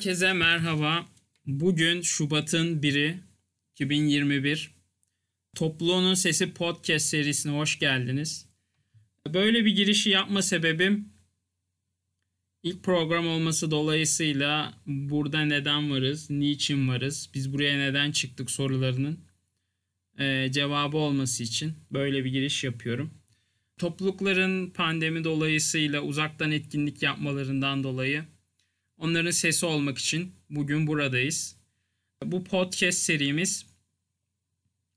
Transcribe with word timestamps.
Herkese 0.00 0.32
merhaba. 0.32 1.06
Bugün 1.46 2.00
Şubat'ın 2.00 2.80
1'i 2.80 3.20
2021. 3.72 4.70
Topluluğunun 5.56 6.14
Sesi 6.14 6.54
podcast 6.54 7.06
serisine 7.06 7.52
hoş 7.52 7.78
geldiniz. 7.78 8.48
Böyle 9.34 9.64
bir 9.64 9.76
girişi 9.76 10.10
yapma 10.10 10.42
sebebim 10.42 11.08
ilk 12.62 12.82
program 12.82 13.28
olması 13.28 13.70
dolayısıyla 13.70 14.74
burada 14.86 15.40
neden 15.40 15.90
varız, 15.90 16.30
niçin 16.30 16.88
varız, 16.88 17.30
biz 17.34 17.52
buraya 17.52 17.78
neden 17.78 18.12
çıktık 18.12 18.50
sorularının 18.50 19.18
e, 20.18 20.52
cevabı 20.52 20.96
olması 20.96 21.42
için 21.42 21.72
böyle 21.90 22.24
bir 22.24 22.30
giriş 22.30 22.64
yapıyorum. 22.64 23.14
Toplulukların 23.78 24.70
pandemi 24.70 25.24
dolayısıyla 25.24 26.00
uzaktan 26.00 26.50
etkinlik 26.50 27.02
yapmalarından 27.02 27.84
dolayı 27.84 28.24
Onların 29.00 29.30
sesi 29.30 29.66
olmak 29.66 29.98
için 29.98 30.32
bugün 30.50 30.86
buradayız. 30.86 31.56
Bu 32.24 32.44
podcast 32.44 32.98
serimiz 32.98 33.66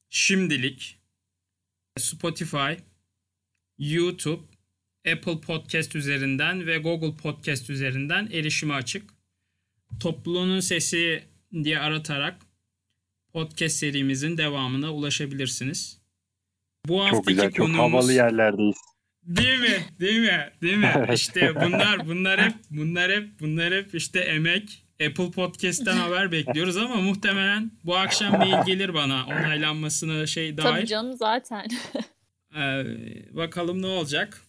şimdilik 0.10 1.00
Spotify, 1.98 2.74
YouTube, 3.78 4.42
Apple 5.12 5.42
Podcast 5.42 5.96
üzerinden 5.96 6.68
ve 6.68 6.78
Google 6.78 7.16
Podcast 7.16 7.70
üzerinden 7.70 8.30
erişime 8.32 8.74
açık. 8.74 9.10
Topluluğunun 10.00 10.60
sesi 10.60 11.24
diye 11.64 11.80
aratarak 11.80 12.42
podcast 13.34 13.76
serimizin 13.76 14.38
devamına 14.38 14.94
ulaşabilirsiniz. 14.94 16.02
Bu 16.88 16.98
Çok 16.98 17.06
haftaki 17.06 17.28
güzel, 17.28 17.52
çok 17.52 17.68
konuğumuz... 17.68 17.94
havalı 17.94 18.14
yerlerdeyiz. 18.14 18.93
Değil 19.26 19.60
mi? 19.60 19.86
Değil 20.00 20.20
mi? 20.20 20.50
Değil 20.62 20.78
mi? 20.78 20.92
Evet. 20.98 21.20
İşte 21.20 21.56
bunlar 21.56 22.08
bunlar 22.08 22.42
hep 22.46 22.54
bunlar 22.72 23.12
hep 23.12 23.40
bunlar 23.40 23.74
hep 23.74 23.96
işte 23.96 24.20
emek. 24.20 24.80
Apple 25.08 25.32
Podcast'ten 25.32 25.98
haber 25.98 26.32
bekliyoruz 26.32 26.78
ama 26.78 26.96
muhtemelen 26.96 27.72
bu 27.84 27.98
akşam 27.98 28.38
mail 28.38 28.66
gelir 28.66 28.94
bana 28.94 29.26
onaylanmasına 29.26 30.26
şey 30.28 30.56
Tabii 30.56 30.76
dair. 30.76 30.86
canım 30.86 31.18
zaten. 31.18 31.68
Ee, 32.58 32.84
bakalım 33.32 33.82
ne 33.82 33.88
olacak. 33.88 34.42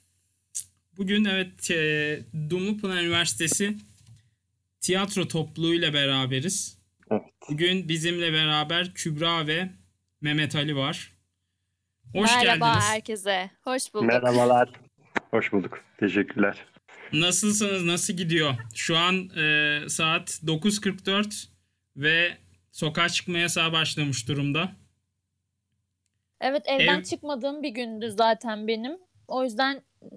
Bugün 0.97 1.25
evet 1.25 1.70
e, 1.70 2.20
Dumlupınar 2.50 3.02
Üniversitesi 3.02 3.77
tiyatro 4.80 5.28
topluluğuyla 5.28 5.95
beraberiz. 5.95 6.78
Evet. 7.11 7.22
Bugün 7.50 7.89
bizimle 7.89 8.33
beraber 8.33 8.95
Kübra 8.95 9.47
ve 9.47 9.69
Mehmet 10.20 10.56
Ali 10.56 10.77
var. 10.77 11.12
Hoş 12.14 12.36
Merhaba 12.36 12.66
geldiniz. 12.66 12.84
herkese. 12.84 13.50
Hoş 13.64 13.94
bulduk. 13.94 14.06
Merhabalar. 14.06 14.68
Hoş 15.30 15.52
bulduk. 15.52 15.80
Teşekkürler. 16.00 16.64
Nasılsınız? 17.12 17.84
Nasıl 17.84 18.12
gidiyor? 18.14 18.54
Şu 18.74 18.96
an 18.96 19.14
e, 19.36 19.80
saat 19.88 20.28
9.44 20.30 21.48
ve 21.96 22.39
sokağa 22.72 23.08
çıkma 23.08 23.39
yasağı 23.39 23.72
başlamış 23.72 24.28
durumda. 24.28 24.72
Evet 26.40 26.62
evden 26.66 26.98
Ev- 27.00 27.05
çıkmadığım 27.05 27.62
bir 27.62 27.68
gündü 27.68 28.11
zaten 28.11 28.68
benim. 28.68 28.98
O 29.28 29.44
yüzden 29.44 29.83
ım, 30.02 30.10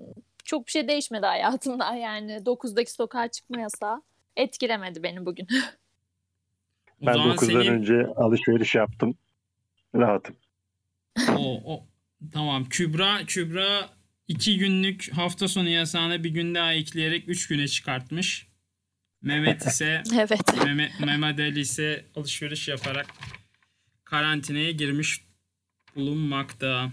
çok 0.46 0.66
bir 0.66 0.72
şey 0.72 0.88
değişmedi 0.88 1.26
hayatımda. 1.26 1.96
Yani 1.96 2.32
9'daki 2.32 2.92
sokağa 2.92 3.28
çıkma 3.28 3.62
yasağı 3.62 4.02
etkilemedi 4.36 5.04
beni 5.04 5.26
bugün. 5.26 5.48
Ben 7.02 7.14
zaman 7.14 7.30
9'dan 7.36 7.46
senin 7.48 7.68
önce 7.74 8.06
alışveriş 8.16 8.76
yaptım. 8.76 9.18
Rahatım. 9.96 10.36
O, 11.38 11.74
o 11.74 11.88
tamam 12.34 12.66
Kübra 12.70 13.26
Kübra 13.26 13.90
iki 14.28 14.58
günlük 14.58 15.10
hafta 15.14 15.48
sonu 15.48 15.70
yasağını 15.70 16.24
bir 16.24 16.30
gün 16.30 16.56
daha 16.56 16.74
ekleyerek 16.74 17.30
üç 17.30 17.48
güne 17.48 17.68
çıkartmış. 17.68 18.48
Mehmet 19.22 19.66
ise 19.66 20.04
evet. 20.16 20.66
Mehmet, 20.66 21.00
Mehmet 21.00 21.40
Ali 21.40 21.60
ise 21.60 22.06
alışveriş 22.16 22.68
yaparak 22.68 23.08
karantinaya 24.04 24.72
girmiş 24.72 25.26
bulunmakta. 25.96 26.92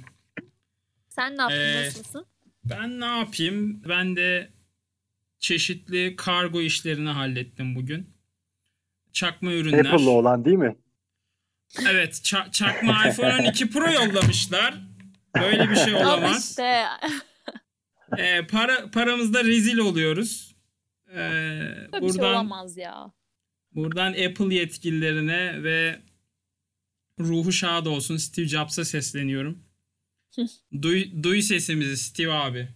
Sen 1.09 1.37
ne 1.37 1.43
yaptın? 1.43 1.59
Ee, 1.59 1.87
Nasılsın? 1.87 2.27
Ben 2.65 3.01
ne 3.01 3.05
yapayım? 3.19 3.83
Ben 3.89 4.17
de 4.17 4.51
çeşitli 5.39 6.17
kargo 6.17 6.61
işlerini 6.61 7.09
hallettim 7.09 7.75
bugün. 7.75 8.15
Çakma 9.12 9.53
ürünler. 9.53 9.85
Apple'lı 9.85 10.11
olan 10.11 10.45
değil 10.45 10.56
mi? 10.56 10.77
Evet, 11.91 12.15
ça- 12.15 12.51
çakma 12.51 13.09
iPhone 13.09 13.35
12 13.49 13.71
Pro 13.71 13.91
yollamışlar. 13.91 14.75
Böyle 15.41 15.71
bir 15.71 15.77
şey 15.77 15.95
olamaz. 15.95 16.51
işte. 16.51 16.85
Ee, 18.19 18.47
para 18.47 18.91
paramızda 18.91 19.45
rezil 19.45 19.79
oluyoruz. 19.79 20.55
Ee, 21.11 21.15
Böyle 21.17 21.87
bir 21.93 21.93
şey 21.93 22.01
buradan 22.01 22.33
olamaz 22.35 22.77
ya. 22.77 23.13
buradan 23.73 24.11
Apple 24.13 24.55
yetkililerine 24.55 25.63
ve 25.63 26.01
ruhu 27.21 27.53
şad 27.53 27.87
olsun 27.87 28.17
Steve 28.17 28.49
Jobs'a 28.49 28.85
sesleniyorum. 28.85 29.59
duy, 30.83 31.23
duy 31.23 31.43
sesimizi 31.43 31.97
Steve 31.97 32.33
abi. 32.33 32.69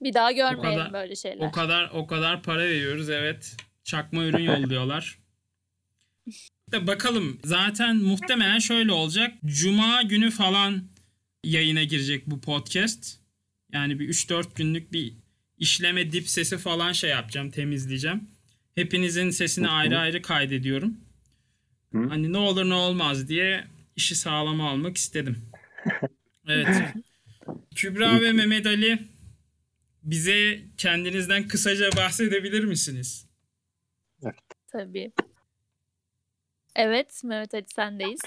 Bir 0.00 0.14
daha 0.14 0.32
görmeyelim 0.32 0.78
kadar- 0.78 0.92
böyle 0.92 1.16
şeyler. 1.16 1.46
O 1.46 1.50
kadar 1.50 1.90
o 1.94 2.06
kadar 2.06 2.42
para 2.42 2.62
veriyoruz 2.64 3.10
evet. 3.10 3.56
Çakma 3.84 4.24
ürün 4.24 4.42
yolluyorlar. 4.44 5.18
De 6.72 6.86
bakalım 6.86 7.38
zaten 7.44 7.96
muhtemelen 7.96 8.58
şöyle 8.58 8.92
olacak. 8.92 9.34
Cuma 9.46 10.02
günü 10.02 10.30
falan 10.30 10.84
yayına 11.44 11.84
girecek 11.84 12.26
bu 12.26 12.40
podcast. 12.40 13.18
Yani 13.72 14.00
bir 14.00 14.08
3-4 14.08 14.44
günlük 14.54 14.92
bir 14.92 15.14
işleme 15.58 16.12
dip 16.12 16.28
sesi 16.28 16.58
falan 16.58 16.92
şey 16.92 17.10
yapacağım, 17.10 17.50
temizleyeceğim. 17.50 18.28
Hepinizin 18.74 19.30
sesini 19.30 19.66
Hı 19.66 19.70
hı. 19.70 19.74
ayrı 19.74 19.98
ayrı 19.98 20.22
kaydediyorum. 20.22 20.96
Hı. 21.92 21.98
Hani 22.08 22.32
ne 22.32 22.38
olur 22.38 22.68
ne 22.68 22.74
olmaz 22.74 23.28
diye 23.28 23.64
işi 23.96 24.14
sağlama 24.14 24.70
almak 24.70 24.96
istedim. 24.96 25.36
Evet. 26.48 26.68
Kübra 27.74 28.20
ve 28.20 28.32
Mehmet 28.32 28.66
Ali 28.66 28.98
bize 30.02 30.60
kendinizden 30.76 31.48
kısaca 31.48 31.90
bahsedebilir 31.96 32.64
misiniz? 32.64 33.26
Tabii. 34.72 35.12
Evet 36.76 37.20
Mehmet 37.24 37.54
Ali 37.54 37.64
sendeyiz. 37.74 38.20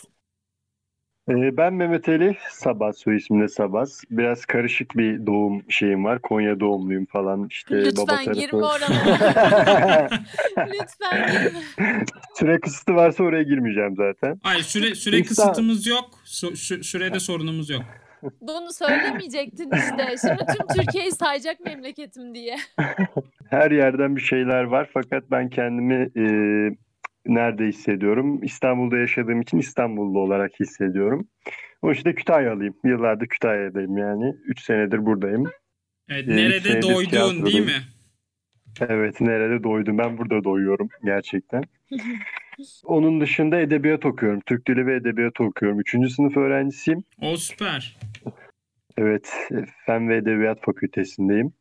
Ee, 1.29 1.57
ben 1.57 1.73
Mehmet 1.73 2.09
Ali. 2.09 2.37
Sabah 2.49 2.93
soy 2.93 3.17
ismimde 3.17 3.47
Sabas. 3.47 4.01
Biraz 4.11 4.45
karışık 4.45 4.97
bir 4.97 5.25
doğum 5.25 5.71
şeyim 5.71 6.05
var. 6.05 6.21
Konya 6.21 6.59
doğumluyum 6.59 7.05
falan. 7.05 7.47
İşte 7.49 7.75
baba 7.75 7.85
Lütfen 7.85 8.05
tarafı. 8.25 8.31
girme 8.39 8.57
oralara. 8.65 10.09
Lütfen 10.57 11.27
girme. 11.31 11.59
Süre 12.35 12.59
kısıtı 12.59 12.95
varsa 12.95 13.23
oraya 13.23 13.43
girmeyeceğim 13.43 13.95
zaten. 13.95 14.39
Ay 14.43 14.63
süre 14.63 14.95
süre 14.95 15.17
İnsan- 15.17 15.27
kısıtımız 15.27 15.87
yok. 15.87 16.09
Su- 16.25 16.51
sü- 16.51 16.83
sürede 16.83 17.19
sorunumuz 17.19 17.69
yok. 17.69 17.81
Bunu 18.41 18.73
söylemeyecektin 18.73 19.71
işte. 19.75 20.15
Şimdi 20.21 20.45
tüm 20.57 20.67
Türkiye'yi 20.83 21.11
sayacak 21.11 21.59
memleketim 21.59 22.35
diye. 22.35 22.57
Her 23.49 23.71
yerden 23.71 24.15
bir 24.15 24.21
şeyler 24.21 24.63
var 24.63 24.89
fakat 24.93 25.23
ben 25.31 25.49
kendimi 25.49 26.09
e, 26.17 26.23
nerede 27.25 27.65
hissediyorum? 27.65 28.43
İstanbul'da 28.43 28.97
yaşadığım 28.97 29.41
için 29.41 29.57
İstanbullu 29.57 30.19
olarak 30.19 30.51
hissediyorum. 30.59 31.27
O 31.81 31.89
yüzden 31.89 32.11
de 32.11 32.15
Kütahyalıyım. 32.15 32.75
Yıllardır 32.83 33.27
Kütahya'dayım 33.27 33.97
yani. 33.97 34.35
3 34.45 34.61
senedir 34.61 35.05
buradayım. 35.05 35.43
Evet, 36.09 36.27
Ee, 36.27 36.35
nerede 36.35 36.59
senedir 36.59 36.81
doydun 36.81 36.97
değil 36.97 37.09
tiyatrodayım. 37.09 37.65
mi? 37.65 37.71
Evet, 38.89 39.21
nerede 39.21 39.63
doydum? 39.63 39.97
Ben 39.97 40.17
burada 40.17 40.43
doyuyorum 40.43 40.89
gerçekten. 41.05 41.63
Onun 42.85 43.21
dışında 43.21 43.59
edebiyat 43.59 44.05
okuyorum. 44.05 44.39
Türk 44.45 44.67
Dili 44.67 44.87
ve 44.87 44.95
Edebiyatı 44.95 45.43
okuyorum. 45.43 45.79
Üçüncü 45.79 46.09
sınıf 46.09 46.37
öğrencisiyim. 46.37 47.03
O 47.21 47.37
süper. 47.37 47.97
Evet, 48.97 49.33
Fen 49.85 50.09
ve 50.09 50.17
Edebiyat 50.17 50.61
Fakültesindeyim. 50.61 51.53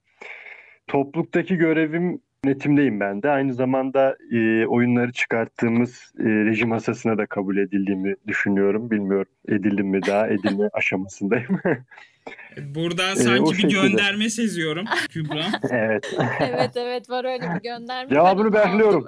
Topluluktaki 0.87 1.57
görevim 1.57 2.21
yönetimdeyim 2.53 3.01
ben 3.01 3.23
de. 3.23 3.31
Aynı 3.31 3.55
zamanda 3.55 4.17
e, 4.33 4.67
oyunları 4.67 5.13
çıkarttığımız 5.13 6.13
e, 6.19 6.23
reji 6.25 6.67
masasına 6.67 7.19
da 7.19 7.27
kabul 7.27 7.57
edildiğimi 7.57 8.15
düşünüyorum. 8.27 8.91
Bilmiyorum 8.91 9.27
edildim 9.49 9.87
mi 9.87 10.01
daha 10.07 10.29
edilme 10.29 10.69
aşamasındayım. 10.73 11.61
Buradan 12.75 13.13
Ee, 13.13 13.17
sanki 13.17 13.43
o 13.43 13.51
bir 13.51 13.57
şekilde. 13.57 13.89
gönderme 13.89 14.31
seziyorum 14.31 14.85
Kübra. 15.11 15.45
Evet. 15.71 16.15
Evet 16.41 16.71
evet 16.77 17.11
var 17.11 17.25
öyle 17.25 17.55
bir 17.55 17.63
gönderme. 17.63 18.11
Cevabını 18.15 18.53
bekliyorum. 18.53 19.07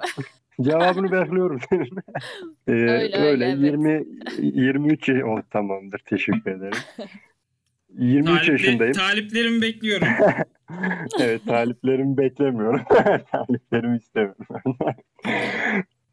Cevabını 0.61 1.11
bekliyorum. 1.11 1.59
Ee, 2.67 2.71
Öyle, 2.71 3.17
öyle, 3.17 3.45
evet. 3.45 3.59
20 3.63 4.05
23 4.41 5.09
yaş- 5.09 5.23
oh, 5.25 5.41
tamamdır. 5.51 5.99
Teşekkür 5.99 6.51
ederim. 6.51 6.77
23 7.97 8.39
Talipli- 8.41 8.51
yaşındayım. 8.51 8.93
taliplerimi 8.93 9.61
bekliyorum. 9.61 10.07
Evet, 11.21 11.41
taliplerimi 11.47 12.17
beklemiyorum. 12.17 12.81
taliplerimi 13.31 13.97
istemiyorum. 13.97 14.45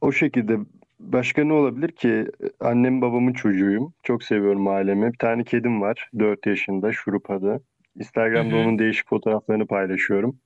o 0.00 0.12
şekilde 0.12 0.56
başka 1.00 1.44
ne 1.44 1.52
olabilir 1.52 1.88
ki? 1.88 2.26
Annem 2.60 3.00
babamın 3.02 3.32
çocuğuyum. 3.32 3.94
Çok 4.02 4.22
seviyorum 4.24 4.68
ailemi. 4.68 5.12
Bir 5.12 5.18
tane 5.18 5.44
kedim 5.44 5.80
var. 5.80 6.10
4 6.18 6.46
yaşında. 6.46 6.92
Şurup 6.92 7.30
adı. 7.30 7.60
Instagram'da 7.98 8.56
onun 8.56 8.78
değişik 8.78 9.08
fotoğraflarını 9.08 9.66
paylaşıyorum. 9.66 10.38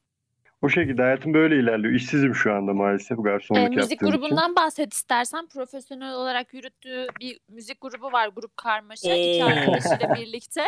O 0.63 0.69
şekilde 0.69 1.03
hayatım 1.03 1.35
böyle 1.35 1.57
ilerliyor. 1.59 1.95
İşsizim 1.95 2.35
şu 2.35 2.53
anda 2.55 2.73
maalesef 2.75 3.19
garsonluk 3.25 3.63
E, 3.65 3.69
müzik 3.69 3.91
yaptığım 3.91 4.09
için. 4.09 4.21
grubundan 4.21 4.57
bahset 4.57 4.93
istersen. 4.95 5.47
Profesyonel 5.47 6.13
olarak 6.15 6.55
yürüttüğü 6.55 7.07
bir 7.21 7.39
müzik 7.49 7.81
grubu 7.81 8.13
var. 8.13 8.29
Grup 8.37 8.57
Karmaşa. 8.57 9.15
iki 9.15 9.45
Oo. 9.45 9.47
arkadaşıyla 9.49 10.15
birlikte. 10.21 10.61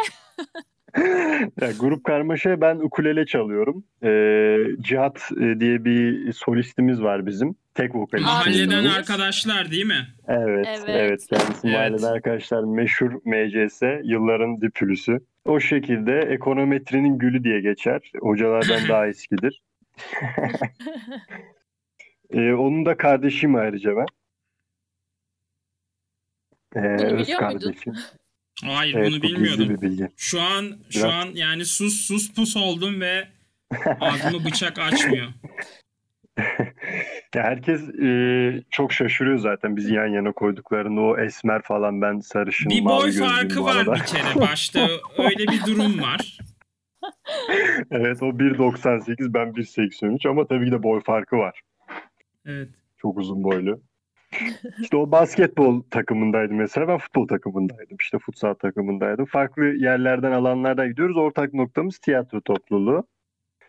Ya, 1.61 1.69
grup 1.81 2.05
karmaşa 2.05 2.61
ben 2.61 2.77
ukulele 2.77 3.27
çalıyorum. 3.27 3.85
Ee, 4.03 4.57
Cihat 4.83 5.31
e, 5.41 5.61
diye 5.61 5.85
bir 5.85 6.33
solistimiz 6.33 7.03
var 7.03 7.27
bizim. 7.27 7.55
Tek 7.75 7.95
vokalist. 7.95 8.27
Mahalleden 8.27 8.85
arkadaşlar 8.85 9.71
değil 9.71 9.87
mi? 9.87 10.07
Evet, 10.29 10.67
Evet. 10.69 10.85
evet. 10.89 11.27
Kendisi 11.31 11.67
Evet. 11.69 11.77
mahalleden 11.77 12.13
arkadaşlar 12.13 12.65
meşhur 12.65 13.13
MCS, 13.25 13.83
yılların 14.05 14.61
dipülüsü. 14.61 15.21
O 15.49 15.61
şekilde 15.61 16.19
ekonometrinin 16.21 17.19
gülü 17.19 17.45
diye 17.45 17.61
geçer. 17.61 18.13
Hocalardan 18.21 18.89
daha 18.89 19.07
eskidir. 19.09 19.63
Ee, 22.31 22.53
onun 22.53 22.87
da 22.87 22.97
kardeşim 22.97 23.55
ayrıca 23.55 23.91
ben. 23.97 24.07
Ee, 26.77 26.99
Bunu 26.99 27.21
öz 27.21 27.29
kardeşim. 27.37 27.95
Hayır 28.65 28.95
Evet, 28.95 29.11
bunu 29.11 29.23
bilmiyordum. 29.23 29.69
bir 29.69 29.81
bilgi. 29.81 30.09
Şu 30.17 30.41
an 30.41 30.65
şu 30.91 30.99
Biraz- 31.01 31.15
an 31.15 31.31
yani 31.35 31.65
sus 31.65 31.95
sus 32.07 32.35
pus 32.35 32.57
oldum 32.57 33.01
ve 33.01 33.29
ağzımı 34.01 34.45
bıçak 34.45 34.79
açmıyor. 34.79 35.29
Ya 37.35 37.43
herkes 37.43 37.89
e, 37.89 38.63
çok 38.71 38.93
şaşırıyor 38.93 39.39
zaten 39.39 39.77
bizi 39.77 39.95
yan 39.95 40.07
yana 40.07 40.33
koyduklarında 40.33 41.01
o 41.01 41.19
esmer 41.19 41.63
falan 41.63 42.03
ben 42.03 42.21
sarışın 42.21 42.71
Bir 42.71 42.85
boy 42.85 43.13
farkı 43.13 43.65
var 43.65 43.87
bir 43.87 44.05
kere 44.05 44.41
başta 44.41 44.81
öyle 45.19 45.39
bir 45.39 45.65
durum 45.67 46.03
var. 46.03 46.39
Evet 47.91 48.23
o 48.23 48.27
1.98 48.27 49.35
ben 49.35 49.49
1.83 49.49 50.29
ama 50.29 50.47
tabii 50.47 50.65
ki 50.65 50.73
de 50.73 50.83
boy 50.83 51.01
farkı 51.01 51.37
var. 51.37 51.61
Evet. 52.47 52.69
Çok 52.99 53.19
uzun 53.19 53.45
boylu. 53.45 53.81
İşte 54.81 54.97
o 54.97 55.11
basketbol 55.11 55.83
takımındaydım 55.91 56.57
mesela 56.57 56.89
ben 56.89 56.99
futbol 56.99 57.29
takımındaydım 57.29 57.97
işte 58.01 58.19
futsal 58.19 58.55
takımındaydım. 58.55 59.27
Farklı 59.27 59.65
yerlerden 59.65 60.33
alanlardan 60.33 60.89
gidiyoruz 60.89 61.17
ortak 61.17 61.55
noktamız 61.55 61.99
tiyatro 61.99 62.41
topluluğu. 62.41 63.07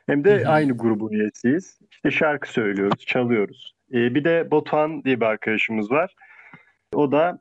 Hem 0.10 0.24
de 0.24 0.48
aynı 0.48 0.78
grubun 0.78 1.12
üyesiyiz. 1.12 1.80
İşte 1.92 2.12
şarkı 2.12 2.52
söylüyoruz, 2.52 3.06
çalıyoruz. 3.06 3.76
Ee, 3.94 4.16
bir 4.16 4.24
de 4.24 4.52
Batuhan 4.52 5.04
diye 5.04 5.20
bir 5.20 5.26
arkadaşımız 5.26 5.92
var. 5.92 6.16
O 6.94 7.12
da 7.12 7.40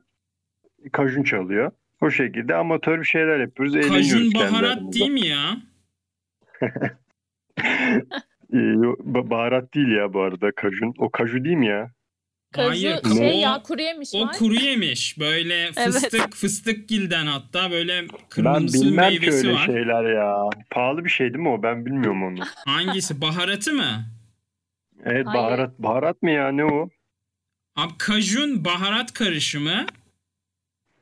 kajun 0.91 1.23
çalıyor. 1.23 1.71
O 2.01 2.09
şekilde 2.09 2.55
amatör 2.55 2.99
bir 2.99 3.05
şeyler 3.05 3.39
yapıyoruz. 3.39 3.75
eğleniyoruz 3.75 4.11
Kajun 4.11 4.33
baharat 4.33 4.93
değil 4.93 5.11
mi 5.11 5.27
ya? 5.27 5.57
Ee, 8.53 8.75
baharat 9.05 9.73
değil 9.73 9.91
ya 9.91 10.13
bu 10.13 10.21
arada 10.21 10.51
kajun. 10.51 10.93
O 10.97 11.09
kaju 11.09 11.45
değil 11.45 11.57
mi 11.57 11.67
ya? 11.67 11.91
Kaju 12.51 12.69
Hayır, 12.69 13.01
şey 13.17 13.29
o- 13.29 13.39
ya 13.39 13.61
kuru 13.63 13.81
yemiş 13.81 14.09
O 14.13 14.21
var. 14.21 14.37
kuru 14.37 14.53
yemiş. 14.55 15.19
Böyle 15.19 15.71
fıstık 15.71 16.33
fıstık 16.35 16.89
gilden 16.89 17.25
hatta 17.25 17.71
böyle 17.71 18.01
Ben 18.01 18.07
kırmızı 18.29 18.81
bilmem 18.85 19.09
ki 19.11 19.19
meyvesi 19.19 19.37
öyle 19.47 19.53
var. 19.57 19.65
şeyler 19.65 20.13
ya. 20.15 20.49
Pahalı 20.71 21.05
bir 21.05 21.09
şey 21.09 21.27
değil 21.33 21.43
mi 21.43 21.49
o? 21.49 21.63
Ben 21.63 21.85
bilmiyorum 21.85 22.23
onu. 22.23 22.39
Hangisi? 22.65 23.21
Baharatı 23.21 23.73
mı? 23.73 24.05
Evet 25.05 25.25
Hayır. 25.27 25.37
baharat. 25.43 25.79
Baharat 25.79 26.21
mı 26.21 26.31
ya 26.31 26.51
ne 26.51 26.65
o? 26.65 26.89
Abi 27.75 27.93
kajun 27.97 28.65
baharat 28.65 29.13
karışımı. 29.13 29.85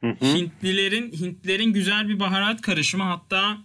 Hı 0.02 0.08
hı. 0.10 0.26
Hintlilerin 0.26 1.12
Hintlerin 1.12 1.74
güzel 1.74 2.10
bir 2.10 2.20
baharat 2.20 2.62
karışımı. 2.62 3.04
Hatta 3.04 3.58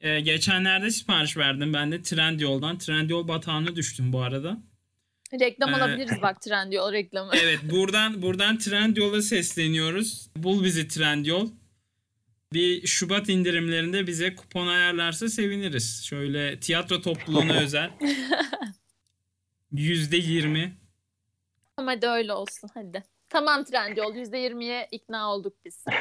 e, 0.00 0.20
geçenlerde 0.20 0.90
sipariş 0.90 1.36
verdim 1.36 1.72
ben 1.74 1.92
de 1.92 2.02
Trendyol'dan. 2.02 2.78
Trendyol 2.78 3.28
batağına 3.28 3.76
düştüm 3.76 4.12
bu 4.12 4.22
arada. 4.22 4.58
Reklam 5.40 5.70
Ee, 5.70 5.76
alabiliriz 5.76 6.22
bak 6.22 6.42
Trendyol 6.42 6.92
reklamı. 6.92 7.32
Evet 7.42 7.58
buradan 7.70 8.22
buradan 8.22 8.58
Trendyol'a 8.58 9.22
sesleniyoruz. 9.22 10.30
Bul 10.36 10.64
bizi 10.64 10.88
Trendyol. 10.88 11.48
Bir 12.52 12.86
Şubat 12.86 13.28
indirimlerinde 13.28 14.06
bize 14.06 14.34
kupon 14.34 14.66
ayarlarsa 14.66 15.28
seviniriz. 15.28 16.04
Şöyle 16.04 16.60
tiyatro 16.60 17.00
topluluğuna 17.00 17.52
özel. 17.60 17.90
%20. 19.72 20.70
Ama 21.76 21.90
hadi 21.90 22.06
öyle 22.06 22.32
olsun 22.32 22.70
hadi. 22.74 23.04
Tamam 23.28 23.64
Trendyol 23.64 24.14
%20'ye 24.14 24.88
ikna 24.90 25.32
olduk 25.34 25.54
biz. 25.64 25.84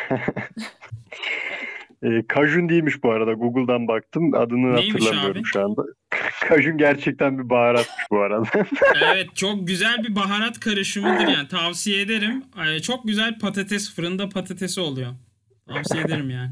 Ee, 2.03 2.27
kajun 2.27 2.69
değilmiş 2.69 3.03
bu 3.03 3.11
arada. 3.11 3.33
Google'dan 3.33 3.87
baktım. 3.87 4.33
Adını 4.33 4.75
Neymiş 4.75 4.93
hatırlamıyorum 4.93 5.41
abi? 5.41 5.45
şu 5.45 5.63
anda. 5.63 5.83
kajun 6.47 6.77
gerçekten 6.77 7.39
bir 7.39 7.49
baharatmış 7.49 8.05
bu 8.11 8.19
arada. 8.19 8.45
Evet 9.13 9.35
çok 9.35 9.67
güzel 9.67 10.03
bir 10.03 10.15
baharat 10.15 10.59
karışımıdır 10.59 11.27
yani 11.27 11.47
tavsiye 11.47 12.01
ederim. 12.01 12.43
Çok 12.83 13.03
güzel 13.07 13.39
patates 13.39 13.95
fırında 13.95 14.29
patatesi 14.29 14.81
oluyor. 14.81 15.11
Tavsiye 15.67 16.03
ederim 16.03 16.29
yani. 16.29 16.51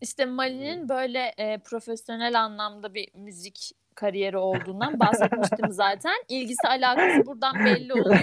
İşte 0.00 0.24
Mali'nin 0.26 0.88
böyle 0.88 1.32
e, 1.38 1.58
profesyonel 1.58 2.40
anlamda 2.40 2.94
bir 2.94 3.08
müzik 3.14 3.72
kariyeri 3.94 4.36
olduğundan 4.36 5.00
bahsetmiştim 5.00 5.70
zaten. 5.70 6.14
İlgisi 6.28 6.68
alakası 6.68 7.26
buradan 7.26 7.64
belli 7.64 7.92
oluyor. 7.92 8.20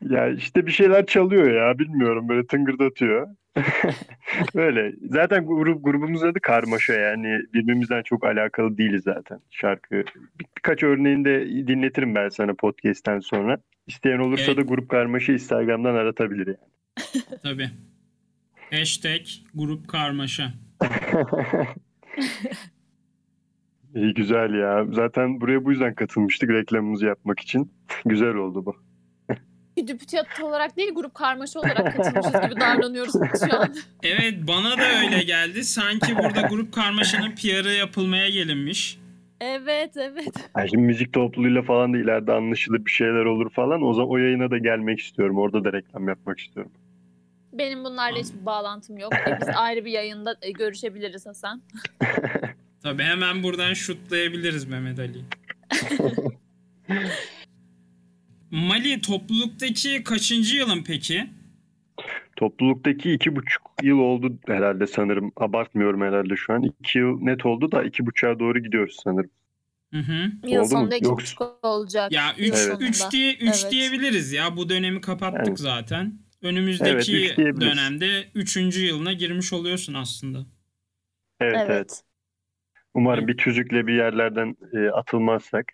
ya 0.10 0.25
işte 0.36 0.66
bir 0.66 0.72
şeyler 0.72 1.06
çalıyor 1.06 1.50
ya. 1.52 1.78
Bilmiyorum 1.78 2.28
böyle 2.28 2.46
tıngırdatıyor. 2.46 3.28
Öyle. 4.54 4.92
Zaten 5.10 5.46
grup, 5.46 5.84
grubumuz 5.84 6.22
adı 6.22 6.40
karmaşa 6.40 6.92
yani. 6.92 7.38
Birbirimizden 7.54 8.02
çok 8.02 8.24
alakalı 8.26 8.78
değiliz 8.78 9.02
zaten. 9.02 9.40
Şarkı 9.50 9.94
bir, 9.94 10.04
birkaç 10.56 10.82
örneğini 10.82 11.24
de 11.24 11.46
dinletirim 11.66 12.14
ben 12.14 12.28
sana 12.28 12.54
podcast'ten 12.54 13.18
sonra. 13.20 13.58
İsteyen 13.86 14.18
olursa 14.18 14.44
Evet. 14.46 14.56
da 14.56 14.62
grup 14.62 14.88
karmaşa 14.88 15.32
Instagram'dan 15.32 15.94
aratabilir 15.94 16.46
yani. 16.46 16.58
Tabii. 17.42 17.70
Hashtag 18.70 19.20
grup 19.54 19.88
karmaşa. 19.88 20.52
İyi 23.94 24.14
güzel 24.14 24.54
ya. 24.54 24.86
Zaten 24.92 25.40
buraya 25.40 25.64
bu 25.64 25.70
yüzden 25.70 25.94
katılmıştık 25.94 26.50
reklamımızı 26.50 27.06
yapmak 27.06 27.40
için. 27.40 27.72
güzel 28.06 28.34
oldu 28.34 28.66
bu. 28.66 28.85
Güdüp 29.76 30.08
tiyatro 30.08 30.46
olarak 30.46 30.76
değil 30.76 30.94
grup 30.94 31.14
karmaşa 31.14 31.60
olarak 31.60 31.96
katılmışız 31.96 32.32
gibi 32.50 32.60
davranıyoruz 32.60 33.12
şu 33.48 33.60
an. 33.60 33.74
Evet 34.02 34.34
bana 34.48 34.78
da 34.78 34.82
öyle 35.04 35.22
geldi. 35.22 35.64
Sanki 35.64 36.16
burada 36.18 36.40
grup 36.40 36.72
karmaşanın 36.74 37.34
PR'ı 37.34 37.72
yapılmaya 37.72 38.28
gelinmiş. 38.28 38.98
Evet 39.40 39.96
evet. 39.96 40.34
Yani 40.56 40.70
şimdi 40.70 40.82
müzik 40.82 41.12
topluluğuyla 41.12 41.62
falan 41.62 41.92
da 41.94 41.98
ileride 41.98 42.32
anlaşılır 42.32 42.84
bir 42.84 42.90
şeyler 42.90 43.24
olur 43.24 43.50
falan. 43.50 43.82
O 43.82 43.92
zaman 43.94 44.10
o 44.10 44.16
yayına 44.16 44.50
da 44.50 44.58
gelmek 44.58 45.00
istiyorum. 45.00 45.38
Orada 45.38 45.64
da 45.64 45.72
reklam 45.72 46.08
yapmak 46.08 46.40
istiyorum. 46.40 46.72
Benim 47.52 47.84
bunlarla 47.84 48.18
hiçbir 48.18 48.46
bağlantım 48.46 48.98
yok. 48.98 49.12
E, 49.14 49.38
Biz 49.40 49.48
ayrı 49.56 49.84
bir 49.84 49.90
yayında 49.90 50.36
e, 50.42 50.50
görüşebiliriz 50.50 51.26
Hasan. 51.26 51.62
Tabii 52.82 53.02
hemen 53.02 53.42
buradan 53.42 53.72
şutlayabiliriz 53.74 54.64
Mehmet 54.64 54.98
Ali. 54.98 55.18
Mali 58.50 59.00
topluluktaki 59.00 60.04
kaçıncı 60.04 60.56
yılın 60.56 60.82
peki? 60.86 61.26
Topluluktaki 62.36 63.12
iki 63.12 63.36
buçuk 63.36 63.62
yıl 63.82 63.98
oldu 63.98 64.38
herhalde 64.46 64.86
sanırım. 64.86 65.32
Abartmıyorum 65.36 66.00
herhalde 66.02 66.36
şu 66.36 66.52
an. 66.52 66.62
İki 66.62 66.98
yıl 66.98 67.20
net 67.20 67.46
oldu 67.46 67.72
da 67.72 67.82
iki 67.84 68.06
buçuğa 68.06 68.38
doğru 68.38 68.58
gidiyoruz 68.62 68.96
sanırım. 69.04 69.30
Hı 69.92 69.98
hı. 70.00 70.30
Yıl 70.44 70.50
Oldu 70.60 70.62
mu? 70.62 70.68
sonunda 70.68 70.96
iki 70.96 71.08
buçuk 71.10 71.58
olacak. 71.62 72.12
Ya 72.12 72.22
3 72.38 72.54
Evet. 72.66 72.76
3 72.80 73.02
diye 73.12 73.34
3 73.34 73.40
Evet. 73.42 73.68
diyebiliriz 73.70 74.32
ya. 74.32 74.56
Bu 74.56 74.68
dönemi 74.68 75.00
kapattık 75.00 75.46
Yani- 75.46 75.56
zaten. 75.58 76.04
Evet, 76.42 76.52
Önümüzdeki 76.52 76.96
üç 76.96 77.06
diyebiliriz. 77.08 77.60
dönemde 77.60 78.24
3. 78.34 78.80
yılına 78.86 79.12
girmiş 79.12 79.52
oluyorsun 79.52 79.94
aslında. 79.94 80.38
Evet 81.40 81.54
evet. 81.56 81.70
Evet. 81.70 82.02
Umarım 82.94 83.28
bir 83.28 83.36
tüzükle 83.36 83.86
bir 83.86 83.94
yerlerden 83.94 84.56
e, 84.72 84.90
atılmazsak. 84.90 85.72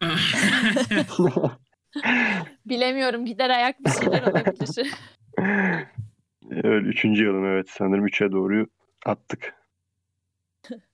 Bilemiyorum 2.66 3.26
gider 3.26 3.50
ayak 3.50 3.84
bir 3.84 3.90
şeyler 3.90 4.22
olabilir. 4.22 4.94
Öyle 6.64 6.88
üçüncü 6.88 7.24
yılım 7.24 7.44
evet 7.46 7.66
sanırım 7.70 8.06
üçe 8.06 8.32
doğru 8.32 8.66
attık. 9.06 9.54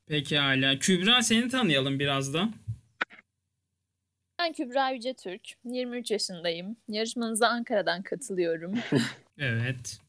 Peki 0.06 0.38
hala. 0.38 0.78
Kübra 0.78 1.22
seni 1.22 1.48
tanıyalım 1.48 1.98
biraz 1.98 2.34
da. 2.34 2.48
Ben 4.38 4.52
Kübra 4.52 4.90
Yüce 4.90 5.14
Türk. 5.14 5.42
23 5.64 6.10
yaşındayım. 6.10 6.76
Yarışmanıza 6.88 7.48
Ankara'dan 7.48 8.02
katılıyorum. 8.02 8.74
Evet. 9.38 10.00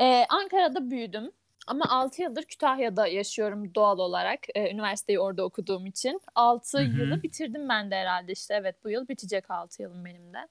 Ee, 0.00 0.24
Ankara'da 0.28 0.90
büyüdüm. 0.90 1.30
Ama 1.66 1.84
6 1.88 2.22
yıldır 2.22 2.42
Kütahya'da 2.42 3.06
yaşıyorum 3.06 3.74
doğal 3.74 3.98
olarak. 3.98 4.40
Ee, 4.54 4.70
üniversiteyi 4.70 5.20
orada 5.20 5.44
okuduğum 5.44 5.86
için. 5.86 6.20
6 6.34 6.78
Hı 6.78 6.82
hı. 6.82 6.98
yılı 7.00 7.22
bitirdim 7.22 7.68
ben 7.68 7.90
de 7.90 7.94
herhalde 7.94 8.32
işte. 8.32 8.54
Evet 8.54 8.84
bu 8.84 8.90
yıl 8.90 9.08
bitecek 9.08 9.50
6 9.50 9.82
yılım 9.82 10.04
benim 10.04 10.32
de. 10.34 10.48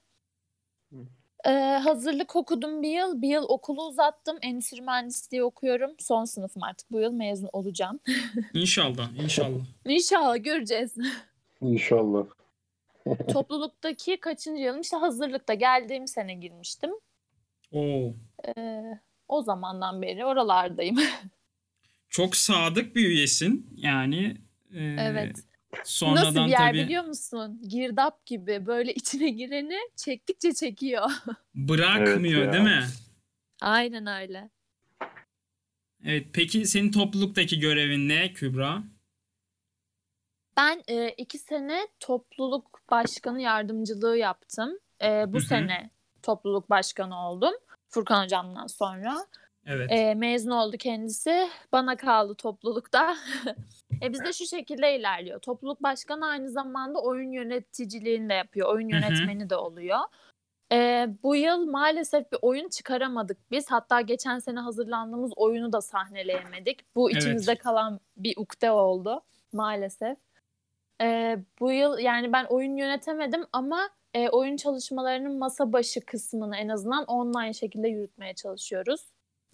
Ee, 1.46 1.50
hazırlık 1.84 2.36
okudum 2.36 2.82
bir 2.82 2.90
yıl. 2.90 3.22
Bir 3.22 3.28
yıl 3.28 3.44
okulu 3.48 3.86
uzattım. 3.86 4.38
Endüstri 4.42 4.82
mühendisliği 4.82 5.44
okuyorum. 5.44 5.90
Son 5.98 6.24
sınıfım 6.24 6.62
artık. 6.62 6.92
Bu 6.92 7.00
yıl 7.00 7.12
mezun 7.12 7.48
olacağım. 7.52 8.00
İnşallah, 8.54 9.22
inşallah. 9.22 9.60
İnşallah 9.84 10.44
göreceğiz. 10.44 10.94
İnşallah. 11.60 12.24
Topluluktaki 13.32 14.20
kaçıncı 14.20 14.62
yılım? 14.62 14.80
İşte 14.80 14.96
hazırlıkta 14.96 15.54
geldiğim 15.54 16.06
sene 16.06 16.34
girmiştim. 16.34 16.90
Oo. 17.72 18.12
Ee, 18.56 18.98
o 19.30 19.42
zamandan 19.42 20.02
beri 20.02 20.24
oralardayım. 20.24 20.96
Çok 22.08 22.36
sadık 22.36 22.96
bir 22.96 23.08
üyesin. 23.08 23.66
Yani 23.76 24.36
e, 24.74 24.82
Evet. 24.98 25.36
sonradan 25.84 26.24
Nasıl 26.26 26.46
bir 26.46 26.50
yer 26.50 26.72
tabii 26.72 26.84
biliyor 26.84 27.04
musun? 27.04 27.62
Girdap 27.68 28.26
gibi 28.26 28.66
böyle 28.66 28.94
içine 28.94 29.30
gireni 29.30 29.78
çektikçe 29.96 30.54
çekiyor. 30.54 31.10
bırakmıyor 31.54 32.42
Evet 32.42 32.46
ya. 32.46 32.52
değil 32.52 32.64
mi? 32.64 32.86
Aynen 33.60 34.06
öyle. 34.06 34.50
Evet. 36.04 36.26
Peki 36.32 36.66
senin 36.66 36.92
topluluktaki 36.92 37.60
görevin 37.60 38.08
ne 38.08 38.32
Kübra? 38.32 38.82
Ben 40.56 40.82
e, 40.88 41.08
iki 41.10 41.38
sene 41.38 41.88
topluluk 42.00 42.80
başkanı 42.90 43.40
yardımcılığı 43.40 44.16
yaptım. 44.16 44.78
E, 45.02 45.24
bu 45.32 45.34
Hı 45.34 45.36
hı. 45.38 45.46
sene 45.46 45.90
topluluk 46.22 46.70
başkanı 46.70 47.28
oldum. 47.28 47.54
Furkan 47.90 48.24
hocamdan 48.24 48.66
sonra. 48.66 49.16
Evet. 49.66 49.92
E, 49.92 50.14
mezun 50.14 50.50
oldu 50.50 50.76
kendisi. 50.76 51.48
Bana 51.72 51.96
kaldı 51.96 52.34
toplulukta. 52.34 53.16
e, 54.02 54.12
bizde 54.12 54.32
şu 54.32 54.46
şekilde 54.46 54.96
ilerliyor. 54.96 55.40
Topluluk 55.40 55.82
başkanı 55.82 56.26
aynı 56.26 56.50
zamanda 56.50 56.98
oyun 56.98 57.32
yöneticiliğini 57.32 58.28
de 58.28 58.34
yapıyor. 58.34 58.68
Oyun 58.68 58.88
yönetmeni 58.88 59.50
de 59.50 59.56
oluyor. 59.56 59.98
E, 60.72 61.08
bu 61.22 61.36
yıl 61.36 61.66
maalesef 61.66 62.32
bir 62.32 62.38
oyun 62.42 62.68
çıkaramadık 62.68 63.50
biz. 63.50 63.70
Hatta 63.70 64.00
geçen 64.00 64.38
sene 64.38 64.60
hazırlandığımız 64.60 65.32
oyunu 65.36 65.72
da 65.72 65.80
sahneleyemedik. 65.80 66.94
Bu 66.94 67.10
Evet. 67.10 67.22
içimizde 67.22 67.54
kalan 67.54 68.00
bir 68.16 68.34
ukde 68.36 68.70
oldu 68.70 69.22
maalesef. 69.52 70.18
E, 71.00 71.38
bu 71.60 71.72
yıl 71.72 71.98
yani 71.98 72.32
ben 72.32 72.44
oyun 72.44 72.76
yönetemedim 72.76 73.46
ama 73.52 73.90
e, 74.14 74.28
oyun 74.28 74.56
çalışmalarının 74.56 75.38
masa 75.38 75.72
başı 75.72 76.00
kısmını 76.00 76.56
en 76.56 76.68
azından 76.68 77.04
online 77.04 77.52
şekilde 77.52 77.88
yürütmeye 77.88 78.34
çalışıyoruz. 78.34 79.00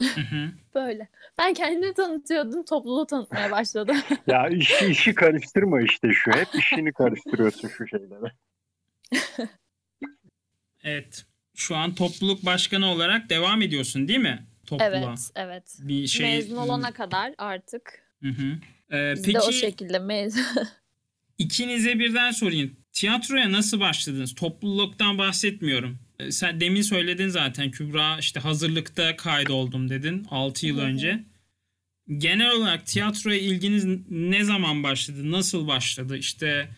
Böyle. 0.75 1.09
Ben 1.39 1.55
kendimi 1.55 1.95
tanıtıyordum, 1.95 2.65
topluluğu 2.65 3.07
tanıtmaya 3.07 3.51
başladım. 3.51 3.97
Ya 4.27 4.49
işi, 4.49 4.87
işi 4.87 5.15
karıştırma 5.15 5.83
işte 5.83 6.09
şu. 6.13 6.31
Hep 6.33 6.49
işini 6.55 6.93
karıştırıyorsun 6.93 7.69
şu 7.69 7.87
şeylere. 7.89 8.33
Evet. 10.85 11.25
Şu 11.55 11.77
an 11.77 11.95
topluluk 11.95 12.45
başkanı 12.45 12.87
olarak 12.87 13.31
devam 13.31 13.63
ediyorsun 13.63 14.09
değil 14.09 14.19
mi? 14.19 14.47
Topluluğa. 14.67 14.89
evet, 14.89 15.31
evet. 15.35 15.77
Bir 15.79 16.07
şey. 16.07 16.35
Mezun 16.37 16.57
olana 16.57 16.93
kadar 16.93 17.35
artık. 17.39 18.03
Hı 18.23 18.29
hı. 18.29 18.59
Ee, 18.97 19.13
Biz 19.13 19.23
peki 19.23 19.35
de 19.35 19.41
o 19.41 19.53
şekilde 19.53 19.99
mezun. 19.99 20.43
ikinize 21.39 21.99
birden 21.99 22.31
sorayım. 22.31 22.77
Tiyatroya 22.97 23.53
nasıl 23.53 23.81
başladınız? 23.81 24.35
Topluluktan 24.35 25.19
bahsetmiyorum. 25.19 25.99
Ee, 26.19 26.31
Sen 26.31 26.61
demin 26.61 26.83
söyledin 26.83 27.29
zaten 27.29 27.71
Kübra 27.71 28.19
işte 28.19 28.41
hazırlıkta 28.41 29.17
kaydoldum 29.17 29.91
dedin 29.91 30.27
6 30.31 30.67
yıl 30.67 30.79
önce. 30.79 31.25
Genel 32.19 32.51
olarak 32.51 32.87
tiyatroya 32.87 33.39
ilginiz 33.39 33.85
ne 34.11 34.45
zaman 34.45 34.83
başladı? 34.83 35.31
Nasıl 35.31 35.67
başladı? 35.69 36.17
İşte 36.17 36.69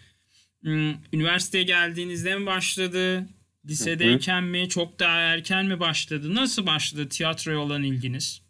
üniversiteye 1.13 1.65
geldiğinizde 1.65 2.39
mi 2.39 2.47
başladı? 2.47 3.29
Lisedeyken 3.67 4.45
mi? 4.45 4.69
Çok 4.69 5.01
daha 5.01 5.19
erken 5.19 5.67
mi 5.67 5.81
başladı? 5.81 6.35
Nasıl 6.35 6.67
başladı 6.67 7.09
tiyatroya 7.09 7.59
olan 7.59 7.83
ilginiz? 7.83 8.43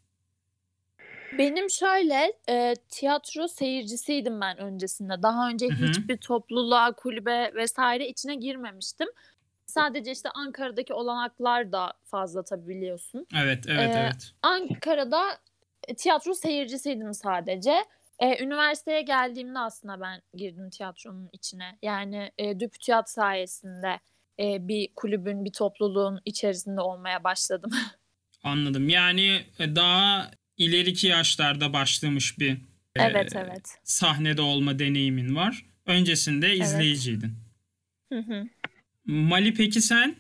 Benim 1.33 1.71
şöyle 1.71 2.33
e, 2.49 2.75
tiyatro 2.89 3.49
seyircisiydim 3.49 4.41
ben 4.41 4.59
öncesinde. 4.59 5.23
Daha 5.23 5.49
önce 5.49 5.69
Hı 5.69 5.73
hı. 5.73 5.87
hiçbir 5.87 6.17
topluluğa, 6.17 6.93
kulübe 6.93 7.55
vesaire 7.55 8.09
içine 8.09 8.35
girmemiştim. 8.35 9.09
Sadece 9.67 10.13
işte 10.13 10.31
Ankara'daki 10.31 10.95
olanaklar 10.95 11.73
da 11.73 11.93
fazla 12.05 12.43
tabii 12.45 12.69
biliyorsun. 12.69 13.27
Evet, 13.37 13.65
evet, 13.69 13.97
Ee, 13.97 14.01
evet. 14.01 14.33
Ankara'da 14.43 15.23
e, 15.89 15.95
tiyatro 15.95 16.35
seyircisiydim 16.35 17.15
sadece. 17.15 17.85
E, 18.21 18.45
üniversiteye 18.45 19.03
geldiğimde 19.03 19.59
aslında 19.59 20.01
ben 20.01 20.23
girdim 20.35 20.71
tiyatronun 20.71 21.29
içine. 21.33 21.79
Yani 21.83 22.33
e, 22.39 22.61
Düp 22.61 22.81
Tiyat 22.81 23.11
sayesinde 23.11 24.01
e, 24.41 24.69
bir 24.69 24.89
kulübün, 24.97 25.45
bir 25.45 25.53
topluluğun 25.53 26.21
içerisinde 26.25 26.81
olmaya 26.81 27.25
başladım. 27.25 27.71
Anladım. 28.45 28.89
Yani 28.89 29.41
e, 29.59 29.77
daha 29.77 30.31
ileriki 30.59 31.07
yaşlarda 31.07 31.73
başlamış 31.73 32.39
bir 32.39 32.53
e, 32.97 33.03
evet, 33.03 33.33
evet. 33.37 33.79
sahnede 33.85 34.43
olma 34.43 34.79
deneyimin 34.79 35.37
var. 35.37 35.65
Öncesinde 35.87 36.55
izleyiciydin. 36.55 37.33
Hı 38.13 38.19
hı. 38.19 38.47
Mali 39.07 39.55
peki 39.55 39.81
sen? 39.81 40.15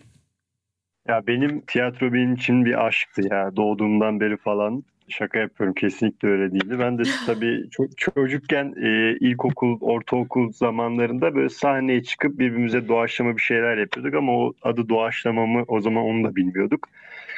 Ya 1.09 1.27
benim 1.27 1.61
tiyatro 1.61 2.13
benim 2.13 2.35
için 2.35 2.65
bir 2.65 2.87
aşktı 2.87 3.23
ya. 3.31 3.57
Doğduğumdan 3.57 4.21
beri 4.21 4.37
falan. 4.37 4.85
Şaka 5.09 5.39
yapıyorum. 5.39 5.75
Kesinlikle 5.75 6.29
öyle 6.29 6.53
değildi. 6.53 6.79
Ben 6.79 6.99
de 6.99 7.03
tabii 7.27 7.69
ço- 7.71 7.97
çocukken 7.97 8.75
e, 8.83 9.17
ilkokul, 9.21 9.79
ortaokul 9.81 10.53
zamanlarında 10.53 11.35
böyle 11.35 11.49
sahneye 11.49 12.03
çıkıp 12.03 12.39
birbirimize 12.39 12.89
doğaçlama 12.89 13.37
bir 13.37 13.43
şeyler 13.43 13.77
yapıyorduk 13.79 14.15
ama 14.15 14.33
o 14.33 14.55
adı 14.63 14.89
doğaçlama 14.89 15.47
mı 15.47 15.65
o 15.69 15.81
zaman 15.81 16.05
onu 16.05 16.25
da 16.25 16.37
bilmiyorduk. 16.37 16.89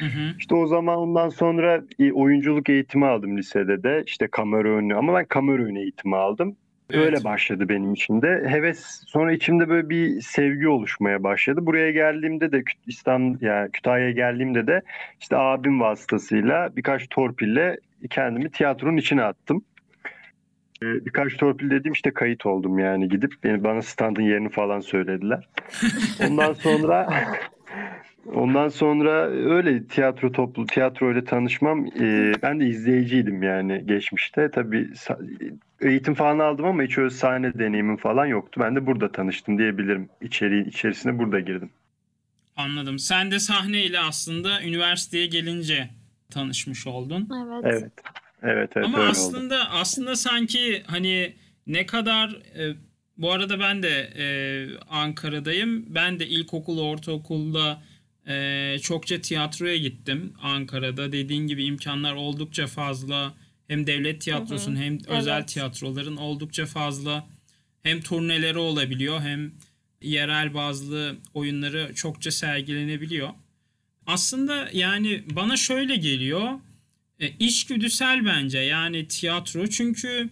Hı 0.00 0.04
hı. 0.04 0.34
İşte 0.38 0.54
o 0.54 0.66
zaman 0.66 0.98
ondan 0.98 1.28
sonra 1.28 1.82
e, 1.98 2.12
oyunculuk 2.12 2.68
eğitimi 2.68 3.06
aldım 3.06 3.38
lisede 3.38 3.82
de. 3.82 4.02
İşte 4.06 4.28
kamera 4.28 4.68
önü 4.68 4.94
ama 4.94 5.14
ben 5.14 5.24
kamera 5.24 5.62
önü 5.62 5.80
eğitimi 5.80 6.16
aldım. 6.16 6.56
Öyle 6.92 7.16
Evet. 7.16 7.24
başladı 7.24 7.68
benim 7.68 7.92
için 7.92 8.22
de. 8.22 8.44
Heves 8.46 9.04
sonra 9.06 9.32
içimde 9.32 9.68
böyle 9.68 9.90
bir 9.90 10.20
sevgi 10.20 10.68
oluşmaya 10.68 11.22
başladı. 11.22 11.66
Buraya 11.66 11.90
geldiğimde 11.90 12.52
de 12.52 12.62
İstanbul 12.86 13.40
ya 13.40 13.68
Kütahya'ya 13.72 14.10
geldiğimde 14.10 14.66
de 14.66 14.82
işte 15.20 15.36
abim 15.36 15.80
vasıtasıyla 15.80 16.76
birkaç 16.76 17.08
torpille 17.08 17.76
kendimi 18.10 18.50
tiyatronun 18.50 18.96
içine 18.96 19.22
attım. 19.22 19.64
Ee, 20.82 20.86
birkaç 21.06 21.36
torpil 21.36 21.70
dediğim 21.70 21.92
işte 21.92 22.10
kayıt 22.10 22.46
oldum 22.46 22.78
yani 22.78 23.08
gidip 23.08 23.32
beni 23.44 23.64
bana 23.64 23.82
standın 23.82 24.22
yerini 24.22 24.48
falan 24.48 24.80
söylediler. 24.80 25.48
Ondan 26.20 26.52
sonra 26.52 27.24
ondan 28.26 28.68
sonra 28.68 29.26
öyle 29.30 29.86
tiyatro 29.86 30.32
toplu 30.32 30.66
tiyatro 30.66 31.12
ile 31.12 31.24
tanışmam 31.24 31.86
e, 31.86 32.32
ben 32.42 32.60
de 32.60 32.66
izleyiciydim 32.66 33.42
yani 33.42 33.86
geçmişte. 33.86 34.50
Tabii 34.50 34.76
sa- 34.94 35.52
eğitim 35.80 36.14
falan 36.14 36.38
aldım 36.38 36.64
ama 36.64 36.82
hiç 36.82 36.98
öyle 36.98 37.10
sahne 37.10 37.54
deneyimim 37.54 37.96
falan 37.96 38.26
yoktu. 38.26 38.60
Ben 38.64 38.76
de 38.76 38.86
burada 38.86 39.12
tanıştım 39.12 39.58
diyebilirim. 39.58 40.08
İçeriğin 40.20 40.64
içerisine 40.64 41.18
burada 41.18 41.40
girdim. 41.40 41.70
Anladım. 42.56 42.98
Sen 42.98 43.30
de 43.30 43.38
sahneyle 43.38 44.00
aslında 44.00 44.62
üniversiteye 44.62 45.26
gelince 45.26 45.88
tanışmış 46.30 46.86
oldun. 46.86 47.28
Evet. 47.64 47.82
Evet. 47.82 47.92
Evet 48.42 48.70
evet 48.76 48.86
Ama 48.86 48.98
öyle 48.98 49.06
oldu. 49.08 49.10
aslında 49.10 49.70
aslında 49.70 50.16
sanki 50.16 50.82
hani 50.86 51.32
ne 51.66 51.86
kadar 51.86 52.28
e, 52.30 52.74
bu 53.18 53.32
arada 53.32 53.60
ben 53.60 53.82
de 53.82 53.88
e, 54.18 54.24
Ankara'dayım. 54.90 55.84
Ben 55.94 56.18
de 56.18 56.26
ilkokul, 56.26 56.78
ortaokulda 56.78 57.82
e, 58.30 58.78
çokça 58.82 59.20
tiyatroya 59.20 59.76
gittim 59.76 60.32
Ankara'da. 60.42 61.12
Dediğin 61.12 61.46
gibi 61.46 61.64
imkanlar 61.64 62.14
oldukça 62.14 62.66
fazla. 62.66 63.34
Hem 63.68 63.86
devlet 63.86 64.20
tiyatrosunun 64.20 64.76
hem 64.76 64.98
özel 65.06 65.38
Evet. 65.38 65.48
tiyatroların 65.48 66.16
oldukça 66.16 66.66
fazla. 66.66 67.28
Hem 67.82 68.00
turneleri 68.00 68.58
olabiliyor 68.58 69.20
hem 69.20 69.52
yerel 70.02 70.54
bazlı 70.54 71.16
oyunları 71.34 71.92
çokça 71.94 72.30
sergilenebiliyor. 72.30 73.28
Aslında 74.06 74.68
yani 74.72 75.22
bana 75.30 75.56
şöyle 75.56 75.96
geliyor. 75.96 76.50
E, 77.20 77.28
içgüdüsel 77.28 78.24
bence 78.24 78.58
yani 78.58 79.08
tiyatro 79.08 79.66
çünkü 79.66 80.28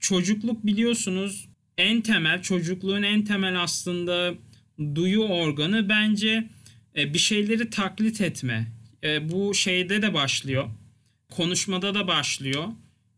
çocukluk 0.00 0.66
biliyorsunuz 0.66 1.48
en 1.78 2.00
temel 2.00 2.42
çocukluğun 2.42 3.02
en 3.02 3.24
temel 3.24 3.62
aslında 3.62 4.34
duyu 4.94 5.20
organı 5.20 5.88
bence 5.88 6.48
e, 6.96 7.14
bir 7.14 7.18
şeyleri 7.18 7.70
taklit 7.70 8.20
etme. 8.20 8.66
E, 9.04 9.30
bu 9.32 9.54
şeyde 9.54 10.02
de 10.02 10.14
başlıyor. 10.14 10.68
Konuşmada 11.30 11.94
da 11.94 12.06
başlıyor. 12.08 12.64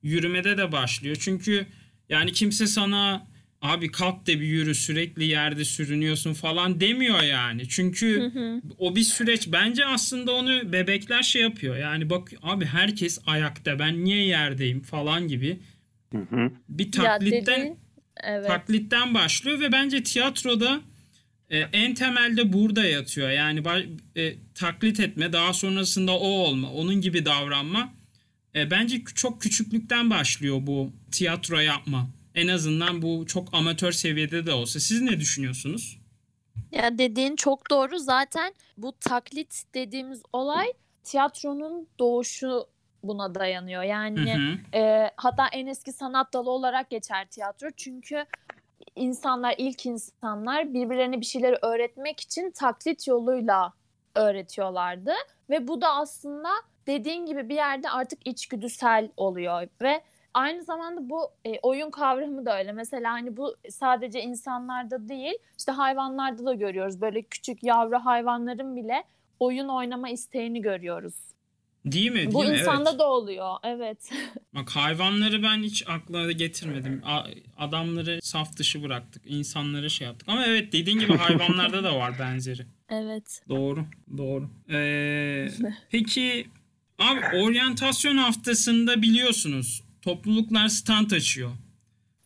Yürümede 0.02 0.59
de 0.59 0.73
başlıyor. 0.73 1.16
Çünkü 1.21 1.66
yani 2.09 2.33
kimse 2.33 2.66
sana 2.66 3.26
abi 3.62 3.90
kalk 3.90 4.26
da 4.26 4.33
bir 4.33 4.47
yürü 4.47 4.75
sürekli 4.75 5.25
yerde 5.25 5.64
sürünüyorsun 5.64 6.33
falan 6.35 6.81
demiyor 6.81 7.23
yani. 7.23 7.69
Çünkü 7.69 8.21
Hı 8.21 8.38
hı. 8.40 8.61
o 8.78 8.97
bir 8.97 9.02
süreç. 9.02 9.49
Bence 9.52 9.87
aslında 9.87 10.33
onu 10.33 10.73
bebekler 10.73 11.23
şey 11.23 11.43
yapıyor. 11.43 11.76
Yani 11.76 12.11
bak 12.11 12.33
abi 12.43 12.64
herkes 12.64 13.21
ayakta 13.26 13.78
ben 13.78 14.04
niye 14.04 14.26
yerdeyim 14.26 14.81
falan 14.81 15.28
gibi 15.28 15.59
Hı 16.12 16.19
hı. 16.19 16.50
bir 16.69 16.85
Ya 16.85 16.90
taklitten 17.04 17.61
dediğin- 17.61 17.76
evet. 18.25 18.47
taklitten 18.47 19.14
başlıyor 19.14 19.61
ve 19.61 19.73
bence 19.73 20.02
tiyatroda 20.02 20.81
e, 21.51 21.59
en 21.59 21.95
temelde 21.95 22.53
burada 22.53 22.85
yatıyor. 22.85 23.31
Yani 23.31 23.63
e, 24.17 24.35
taklit 24.55 25.01
etme, 25.01 25.33
daha 25.33 25.53
sonrasında 25.53 26.13
o 26.13 26.29
olma, 26.29 26.73
onun 26.73 27.01
gibi 27.01 27.25
davranma. 27.25 27.93
E, 28.55 28.71
bence 28.71 29.05
çok 29.15 29.43
küçüklükten 29.43 30.11
başlıyor 30.11 30.59
bu 30.61 30.93
tiyatro 31.13 31.59
yapma. 31.59 32.09
En 32.35 32.49
azından 32.49 33.03
bu 33.03 33.27
çok 33.27 33.55
amatör 33.55 33.93
seviyede 33.93 34.47
de 34.47 34.53
olsa. 34.53 34.81
Siz 34.81 35.01
ne 35.01 35.21
düşünüyorsunuz? 35.21 35.99
Ya 36.73 36.99
dediğin 36.99 37.37
çok 37.37 37.71
doğru. 37.71 37.99
Zaten 37.99 38.55
bu 38.79 38.93
taklit 39.01 39.63
dediğimiz 39.75 40.23
olay 40.33 40.67
tiyatronun 41.05 41.89
doğuşu 41.99 42.67
buna 43.03 43.35
dayanıyor. 43.35 43.83
Hı 43.83 43.87
Yani 43.87 44.35
hı. 44.35 44.79
e, 44.79 45.11
hatta 45.17 45.49
en 45.49 45.67
eski 45.67 45.93
sanat 45.93 46.33
dalı 46.33 46.51
olarak 46.51 46.91
geçer 46.91 47.27
tiyatro. 47.31 47.69
Çünkü 47.77 48.25
insanlar, 48.97 49.55
ilk 49.59 49.87
insanlar 49.87 50.75
birbirlerine 50.75 51.21
bir 51.21 51.27
şeyleri 51.27 51.57
öğretmek 51.63 52.21
için 52.21 52.51
taklit 52.51 53.09
yoluyla 53.09 53.73
öğretiyorlardı. 54.15 55.13
Ve 55.51 55.69
bu 55.69 55.81
da 55.81 55.95
aslında 55.95 56.49
dediğin 56.87 57.27
gibi 57.27 57.49
bir 57.49 57.55
yerde 57.55 57.91
artık 57.91 58.27
içgüdüsel 58.27 59.11
oluyor 59.17 59.69
ve 59.83 60.03
aynı 60.35 60.63
zamanda 60.63 61.11
bu 61.11 61.31
e, 61.45 61.59
oyun 61.63 61.91
kavramı 61.91 62.47
da 62.47 62.59
öyle. 62.59 62.73
Mesela 62.73 63.13
hani 63.13 63.37
bu 63.37 63.57
sadece 63.71 64.23
insanlarda 64.23 65.09
değil, 65.09 65.35
işte 65.59 65.73
hayvanlarda 65.73 66.45
da 66.45 66.55
görüyoruz. 66.55 67.01
Böyle 67.01 67.23
küçük 67.23 67.65
yavru 67.65 67.99
hayvanların 67.99 68.77
bile 68.77 69.05
oyun 69.41 69.69
oynama 69.69 70.09
isteğini 70.09 70.63
görüyoruz. 70.63 71.34
Değil 71.85 72.11
mi? 72.11 72.17
Değil 72.17 72.33
bu 72.33 72.45
mi? 72.45 72.57
insanda 72.59 72.91
Evet. 72.91 72.99
da 73.00 73.09
oluyor. 73.11 73.57
Evet. 73.64 74.11
Bak 74.55 74.71
hayvanları 74.71 75.43
ben 75.43 75.62
hiç 75.62 75.85
akla 75.88 76.33
getirmedim. 76.33 77.03
A- 77.05 77.25
adamları 77.57 78.19
saf 78.23 78.57
dışı 78.57 78.83
bıraktık. 78.83 79.23
İnsanları 79.26 79.91
şey 79.91 80.07
yaptık. 80.07 80.29
Ama 80.29 80.47
evet 80.47 80.73
dediğin 80.73 80.99
gibi 80.99 81.17
hayvanlarda 81.17 81.85
da 81.85 81.97
var 81.97 82.19
benzeri. 82.19 82.67
evet. 82.88 83.43
Doğru. 83.49 83.85
Doğru. 84.17 84.50
Ee, 84.71 85.49
peki 85.91 86.47
abi 86.99 87.21
oryantasyon 87.37 88.17
haftasında 88.17 89.03
biliyorsunuz 89.03 89.83
topluluklar 90.03 90.69
stand 90.69 91.11
açıyor. 91.11 91.50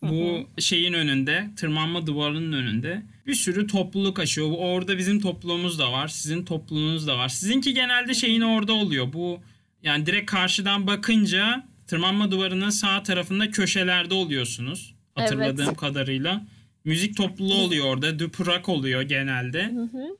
Bu 0.02 0.48
şeyin 0.58 0.92
önünde, 0.92 1.50
tırmanma 1.56 2.06
duvarının 2.06 2.52
önünde 2.52 3.02
bir 3.28 3.34
sürü 3.34 3.66
topluluk 3.66 4.18
açıyor. 4.18 4.50
Bu 4.50 4.58
Orada 4.58 4.98
bizim 4.98 5.20
topluluğumuz 5.20 5.78
da 5.78 5.92
var, 5.92 6.08
sizin 6.08 6.44
topluluğunuz 6.44 7.06
da 7.06 7.18
var. 7.18 7.28
Sizinki 7.28 7.74
genelde 7.74 8.14
şeyin 8.14 8.40
orada 8.40 8.72
oluyor. 8.72 9.12
Bu 9.12 9.40
yani 9.82 10.06
direkt 10.06 10.30
karşıdan 10.30 10.86
bakınca 10.86 11.64
tırmanma 11.86 12.30
duvarının 12.30 12.70
sağ 12.70 13.02
tarafında 13.02 13.50
köşelerde 13.50 14.14
oluyorsunuz. 14.14 14.94
Hatırladığım 15.14 15.66
Evet. 15.68 15.76
kadarıyla. 15.76 16.46
Müzik 16.84 17.16
topluluğu 17.16 17.54
oluyor 17.54 17.86
orada. 17.86 18.18
Düpürak 18.18 18.68
oluyor 18.68 19.02
genelde. 19.02 19.64
Hı 19.64 19.82
hı. 19.82 20.16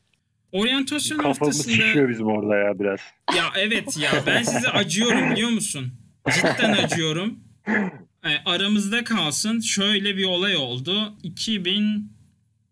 Oryantasyon 0.53 1.19
Kafamız 1.19 1.41
haftasında 1.41 1.75
şişiyor 1.75 2.09
bizim 2.09 2.27
orada 2.27 2.57
ya 2.57 2.79
biraz. 2.79 3.01
ya 3.37 3.45
evet 3.57 3.99
ya 3.99 4.11
ben 4.27 4.43
size 4.43 4.69
acıyorum 4.69 5.31
biliyor 5.31 5.51
musun? 5.51 5.93
Cidden 6.35 6.73
acıyorum. 6.73 7.39
E, 8.25 8.51
aramızda 8.51 9.05
kalsın. 9.05 9.61
Şöyle 9.61 10.17
bir 10.17 10.25
olay 10.25 10.57
oldu. 10.57 11.15
2000 11.23 12.13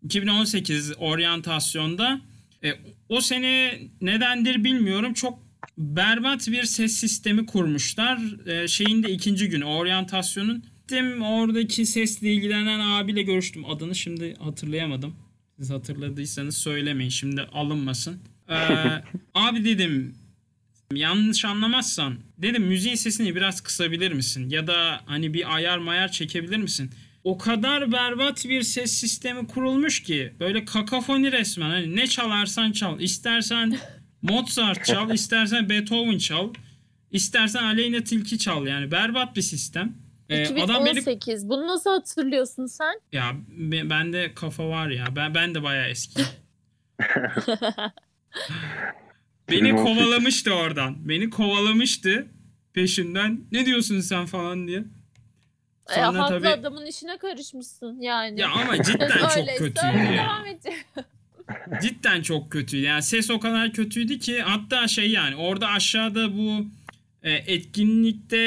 2018 0.03 0.93
oryantasyonda 0.97 2.21
e, 2.63 2.73
o 3.09 3.21
sene 3.21 3.79
nedendir 4.01 4.63
bilmiyorum. 4.63 5.13
Çok 5.13 5.39
berbat 5.77 6.47
bir 6.47 6.63
ses 6.63 6.97
sistemi 6.97 7.45
kurmuşlar. 7.45 8.19
E, 8.47 8.67
şeyin 8.67 9.03
de 9.03 9.11
ikinci 9.11 9.49
günü 9.49 9.65
oryantasyonun. 9.65 10.63
Gittim 10.87 11.21
oradaki 11.21 11.85
sesle 11.85 12.33
ilgilenen 12.33 12.79
abiyle 12.79 13.21
görüştüm. 13.21 13.65
Adını 13.65 13.95
şimdi 13.95 14.35
hatırlayamadım. 14.39 15.15
Siz 15.57 15.69
hatırladıysanız 15.69 16.57
söylemeyin 16.57 17.09
şimdi 17.09 17.41
alınmasın. 17.41 18.19
Ee, 18.49 18.55
abi 19.33 19.65
dedim 19.65 20.15
yanlış 20.93 21.45
anlamazsan 21.45 22.17
dedim 22.37 22.63
müziğin 22.63 22.95
sesini 22.95 23.35
biraz 23.35 23.61
kısabilir 23.61 24.11
misin? 24.11 24.49
Ya 24.49 24.67
da 24.67 25.01
hani 25.05 25.33
bir 25.33 25.55
ayar 25.55 25.77
mayar 25.77 26.11
çekebilir 26.11 26.57
misin? 26.57 26.91
O 27.27 27.37
kadar 27.37 27.91
berbat 27.91 28.45
bir 28.49 28.61
ses 28.61 28.91
sistemi 28.93 29.47
kurulmuş 29.47 30.03
ki 30.03 30.33
böyle 30.39 30.65
kakafoni 30.65 31.31
resmen 31.31 31.69
hani 31.69 31.95
ne 31.95 32.07
çalarsan 32.07 32.71
çal. 32.71 32.99
İstersen 32.99 33.77
Mozart 34.21 34.85
çal, 34.85 35.13
istersen 35.13 35.69
Beethoven 35.69 36.17
çal, 36.17 36.53
istersen 37.11 37.63
Aleyna 37.63 38.03
Tilki 38.03 38.39
çal 38.39 38.67
yani 38.67 38.91
berbat 38.91 39.35
bir 39.35 39.41
sistem. 39.41 39.97
Ee, 40.29 40.45
adam 40.45 40.85
beni 40.85 40.99
2018. 40.99 41.49
Bunu 41.49 41.67
nasıl 41.67 41.89
hatırlıyorsun 41.89 42.65
sen? 42.65 42.93
ya 43.11 43.35
be- 43.49 43.89
bende 43.89 44.33
kafa 44.33 44.69
var 44.69 44.89
ya. 44.89 45.05
Ben 45.15 45.35
ben 45.35 45.55
de 45.55 45.63
bayağı 45.63 45.89
eski. 45.89 46.21
Beni 49.49 49.69
2018. 49.69 49.83
kovalamıştı 49.83 50.53
oradan. 50.53 51.09
Beni 51.09 51.29
kovalamıştı 51.29 52.27
peşimden. 52.73 53.41
Ne 53.51 53.65
diyorsun 53.65 53.99
sen 53.99 54.25
falan 54.25 54.67
diye. 54.67 54.83
E, 55.89 55.93
Sonra 55.93 56.23
haklı 56.23 56.35
tabii 56.37 56.47
adamın 56.47 56.85
işine 56.85 57.17
karışmışsın 57.17 58.01
yani. 58.01 58.39
ya 58.39 58.49
ama 58.49 58.83
cidden 58.83 59.07
çok 59.27 59.57
kötüydü 59.57 60.13
ya. 60.15 60.45
Cidden 61.81 62.21
çok 62.21 62.51
kötüydü. 62.51 62.83
Yani 62.85 63.03
ses 63.03 63.29
o 63.31 63.39
kadar 63.39 63.73
kötüydü 63.73 64.19
ki 64.19 64.41
hatta 64.41 64.87
şey 64.87 65.11
yani 65.11 65.35
orada 65.35 65.67
aşağıda 65.67 66.37
bu 66.37 66.65
e, 67.23 67.31
etkinlikte 67.31 68.37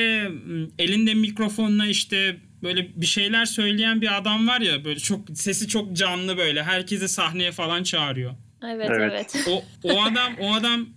elinde 0.79 1.15
mikrofonla 1.15 1.87
işte 1.87 2.37
böyle 2.63 2.89
bir 3.01 3.07
şeyler 3.07 3.45
söyleyen 3.45 4.01
bir 4.01 4.17
adam 4.17 4.49
var 4.49 4.61
ya 4.61 4.85
böyle 4.85 5.01
çok 5.01 5.21
sesi 5.35 5.69
çok 5.69 5.93
canlı 5.97 6.37
böyle 6.37 6.63
herkesi 6.63 7.09
sahneye 7.09 7.53
falan 7.53 7.83
çağırıyor. 7.83 8.35
Evet 8.65 8.91
Evet. 8.91 9.13
evet. 9.37 9.49
O 9.49 9.63
o 9.83 10.03
adam 10.03 10.33
o 10.41 10.53
adam 10.55 10.89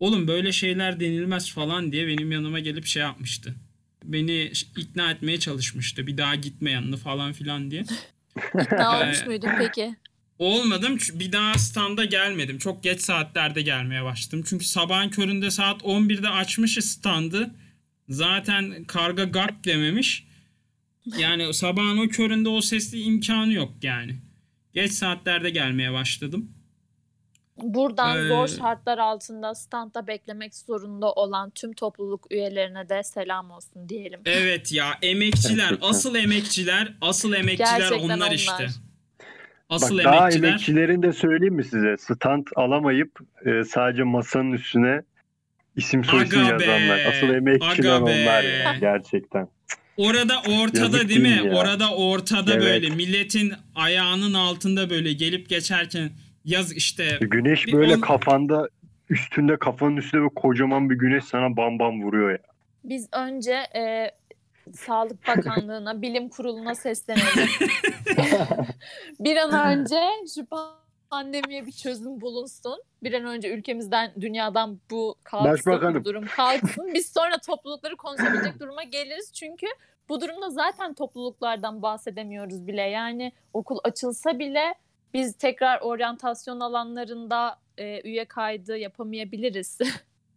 oğlum 0.00 0.28
böyle 0.28 0.52
şeyler 0.52 1.00
denilmez 1.00 1.52
falan 1.52 1.92
diye 1.92 2.06
benim 2.08 2.32
yanıma 2.32 2.58
gelip 2.58 2.86
şey 2.86 3.02
yapmıştı. 3.02 3.54
Beni 4.08 4.52
ikna 4.76 5.10
etmeye 5.10 5.40
çalışmıştı. 5.40 6.06
Bir 6.06 6.16
daha 6.16 6.34
gitme 6.34 6.70
yanına 6.70 6.96
falan 6.96 7.32
filan 7.32 7.70
diye. 7.70 7.82
İkna 8.62 9.00
Ee, 9.00 9.04
olmuş 9.04 9.26
muydun 9.26 9.50
peki? 9.58 9.94
Olmadım. 10.38 10.98
Bir 11.14 11.32
daha 11.32 11.54
standa 11.54 12.04
gelmedim. 12.04 12.58
Çok 12.58 12.82
geç 12.82 13.00
saatlerde 13.00 13.62
gelmeye 13.62 14.04
başladım. 14.04 14.44
Çünkü 14.48 14.64
sabahın 14.64 15.08
köründe 15.08 15.50
saat 15.50 15.82
11'de 15.82 16.28
açmışız 16.28 16.90
standı. 16.90 17.54
Zaten 18.08 18.84
karga 18.84 19.24
gak 19.24 19.64
dememiş. 19.64 20.26
Yani 21.18 21.54
sabahın 21.54 21.98
o 21.98 22.08
köründe 22.08 22.48
o 22.48 22.60
sesli 22.60 23.00
imkanı 23.00 23.52
yok 23.52 23.72
yani. 23.82 24.16
Geç 24.74 24.92
saatlerde 24.92 25.50
gelmeye 25.50 25.92
başladım. 25.92 26.52
Buradan 27.62 28.24
Ee, 28.24 28.28
zor 28.28 28.48
şartlar 28.48 28.98
altında 28.98 29.54
standta 29.54 30.06
beklemek 30.06 30.54
zorunda 30.54 31.12
olan 31.12 31.50
tüm 31.50 31.72
topluluk 31.72 32.26
üyelerine 32.32 32.88
de 32.88 33.02
selam 33.02 33.50
olsun 33.50 33.88
diyelim. 33.88 34.20
Evet 34.24 34.72
ya 34.72 34.86
emekçiler, 35.02 35.74
asıl 35.82 36.14
emekçiler, 36.14 36.92
asıl 37.00 37.32
emekçiler 37.32 37.78
Gerçekten 37.78 38.04
onlar, 38.04 38.16
onlar. 38.16 38.30
işte. 38.32 38.66
Bak 39.70 39.76
Asıl 39.82 39.98
daha 39.98 40.20
emekçiler. 40.30 40.48
emekçilerin 40.48 41.02
de 41.02 41.12
söyleyeyim 41.12 41.54
mi 41.54 41.64
size? 41.64 41.96
Stand 41.98 42.46
alamayıp 42.56 43.18
e, 43.46 43.64
sadece 43.64 44.02
masanın 44.02 44.52
üstüne 44.52 45.02
isim 45.76 46.04
soyisim 46.04 46.40
be, 46.42 46.44
yazanlar. 46.64 47.04
Asıl 47.04 47.28
emekçiler 47.34 47.92
aga 47.92 48.06
be. 48.06 48.10
onlar 48.22 48.42
ya 48.42 48.74
gerçekten. 48.80 49.48
Orada 49.96 50.38
ortada 50.62 50.80
Yazık 50.80 51.08
değil 51.08 51.20
mi? 51.20 51.28
değil 51.28 51.42
mi 51.42 51.48
ya? 51.48 51.60
Orada 51.60 51.94
ortada 51.94 52.52
Evet. 52.52 52.62
böyle 52.62 52.90
milletin 52.90 53.52
ayağının 53.74 54.34
altında 54.34 54.90
böyle 54.90 55.12
gelip 55.12 55.48
geçerken 55.48 56.10
yaz 56.48 56.72
işte 56.72 57.18
Güneş 57.20 57.66
Bir 57.66 57.72
böyle 57.72 57.96
on- 57.96 58.00
kafanda 58.00 58.68
üstünde 59.10 59.56
kafanın 59.58 59.96
üstünde 59.96 60.22
böyle 60.22 60.34
kocaman 60.34 60.90
bir 60.90 60.94
güneş 60.94 61.24
sana 61.24 61.56
bam 61.56 61.78
bam 61.78 62.02
vuruyor 62.02 62.30
ya. 62.30 62.38
Biz 62.84 63.08
önce 63.12 63.52
e, 63.76 64.10
Sağlık 64.74 65.28
Bakanlığı'na, 65.28 66.02
Bilim 66.02 66.28
Kurulu'na 66.28 66.74
seslenelim. 66.74 67.48
bir 69.20 69.36
an 69.36 69.78
önce 69.78 70.00
şu 70.34 70.46
pandemiye 71.10 71.66
bir 71.66 71.72
çözüm 71.72 72.20
bulunsun. 72.20 72.82
Bir 73.02 73.12
an 73.14 73.24
önce 73.24 73.48
ülkemizden, 73.54 74.12
dünyadan 74.20 74.80
bu 74.90 75.14
kalksın, 75.24 75.52
Başbakanım. 75.52 76.00
bu 76.00 76.04
durum 76.04 76.24
kalksın. 76.36 76.90
Biz 76.94 77.12
sonra 77.12 77.38
toplulukları 77.46 77.96
konuşabilecek 77.96 78.60
duruma 78.60 78.82
geliriz. 78.82 79.32
Çünkü 79.32 79.66
bu 80.08 80.20
durumda 80.20 80.50
zaten 80.50 80.94
topluluklardan 80.94 81.82
bahsedemiyoruz 81.82 82.66
bile. 82.66 82.82
Yani 82.82 83.32
okul 83.52 83.78
açılsa 83.84 84.38
bile 84.38 84.74
biz 85.14 85.34
tekrar 85.38 85.80
oryantasyon 85.80 86.60
alanlarında 86.60 87.58
e, 87.78 88.00
üye 88.08 88.24
kaydı 88.24 88.76
yapamayabiliriz. 88.78 89.78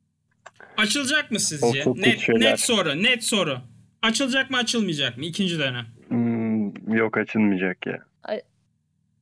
açılacak 0.78 1.32
mı 1.32 1.40
sizce? 1.40 1.84
çok 1.84 1.98
Net 1.98 2.20
şeyler. 2.20 2.42
net 2.52 2.60
soru, 2.60 3.04
net 3.04 3.24
soru. 3.24 3.58
Açılacak 4.02 4.50
mı, 4.52 4.58
açılmayacak 4.58 5.18
mı 5.18 5.26
ikinci 5.26 5.60
dönem? 5.60 5.86
Hmm, 6.08 6.94
yok 6.94 7.18
açılmayacak 7.18 7.78
ya. 7.88 8.00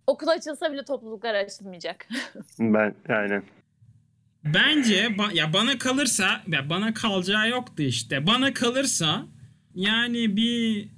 okul 0.07 0.27
açılsa 0.27 0.73
bile 0.73 0.83
topluluklar 0.85 1.33
açılmayacak. 1.35 2.07
Ben 2.59 2.95
yani 3.09 3.41
Bence 4.43 5.05
ba- 5.05 5.35
ya 5.37 5.53
bana 5.53 5.77
kalırsa 5.77 6.41
ya 6.47 6.69
bana 6.69 6.93
kalacağı 6.93 7.49
yoktu 7.49 7.83
işte. 7.83 8.27
Bana 8.27 8.53
kalırsa 8.53 9.25
yani 9.75 10.35
bir 10.35 10.89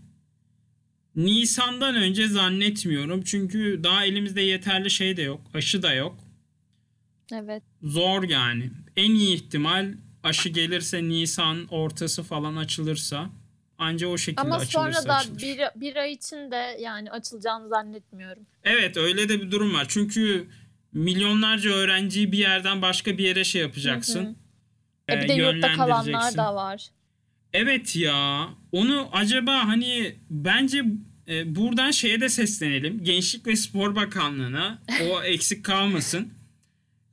Nisan'dan 1.16 1.96
önce 1.96 2.28
zannetmiyorum. 2.28 3.22
Çünkü 3.24 3.80
daha 3.84 4.06
elimizde 4.06 4.42
yeterli 4.42 4.92
şey 4.92 5.18
de 5.18 5.22
yok. 5.22 5.42
Aşı 5.54 5.84
da 5.84 5.94
yok. 5.94 6.18
Evet. 7.34 7.64
Zor 7.84 8.24
yani. 8.24 8.72
En 8.96 9.12
iyi 9.12 9.36
ihtimal 9.36 9.94
aşı 10.24 10.50
gelirse 10.50 11.04
Nisan 11.04 11.68
ortası 11.70 12.24
falan 12.24 12.56
açılırsa 12.56 13.30
anca 13.78 14.08
o 14.08 14.18
şekilde 14.18 14.42
Ama 14.42 14.56
açılırsa 14.56 15.02
sonra 15.02 15.08
da 15.08 15.18
açılır. 15.18 15.42
bir, 15.42 15.60
bir 15.76 15.96
ay 15.96 16.12
için 16.12 16.52
de 16.52 16.78
yani 16.80 17.12
açılacağını 17.12 17.68
zannetmiyorum. 17.70 18.44
Evet 18.64 18.98
öyle 18.98 19.30
de 19.30 19.42
bir 19.42 19.52
durum 19.52 19.74
var. 19.74 19.86
Çünkü 19.90 20.48
milyonlarca 20.94 21.70
öğrenciyi 21.72 22.32
bir 22.32 22.38
yerden 22.38 22.82
başka 22.82 23.18
bir 23.18 23.24
yere 23.24 23.44
şey 23.44 23.62
yapacaksın. 23.62 24.26
Hı 24.26 24.30
hı. 24.30 24.36
E 25.08 25.14
e, 25.14 25.24
bir 25.24 25.28
de 25.28 25.34
yurtta 25.34 25.74
kalanlar 25.74 26.06
yönlendireceksin. 26.06 26.38
da 26.38 26.56
var. 26.56 26.88
Evet 27.54 27.96
ya. 27.96 28.50
Onu 28.72 29.10
acaba 29.12 29.68
hani 29.68 30.16
bence 30.30 30.84
e, 31.28 31.56
buradan 31.56 31.92
şeye 31.92 32.22
de 32.22 32.30
seslenelim. 32.30 33.04
Gençlik 33.04 33.48
ve 33.48 33.56
Spor 33.56 33.96
Bakanlığı'na 33.96 34.82
o 35.10 35.24
eksik 35.24 35.66
kalmasın. 35.66 36.34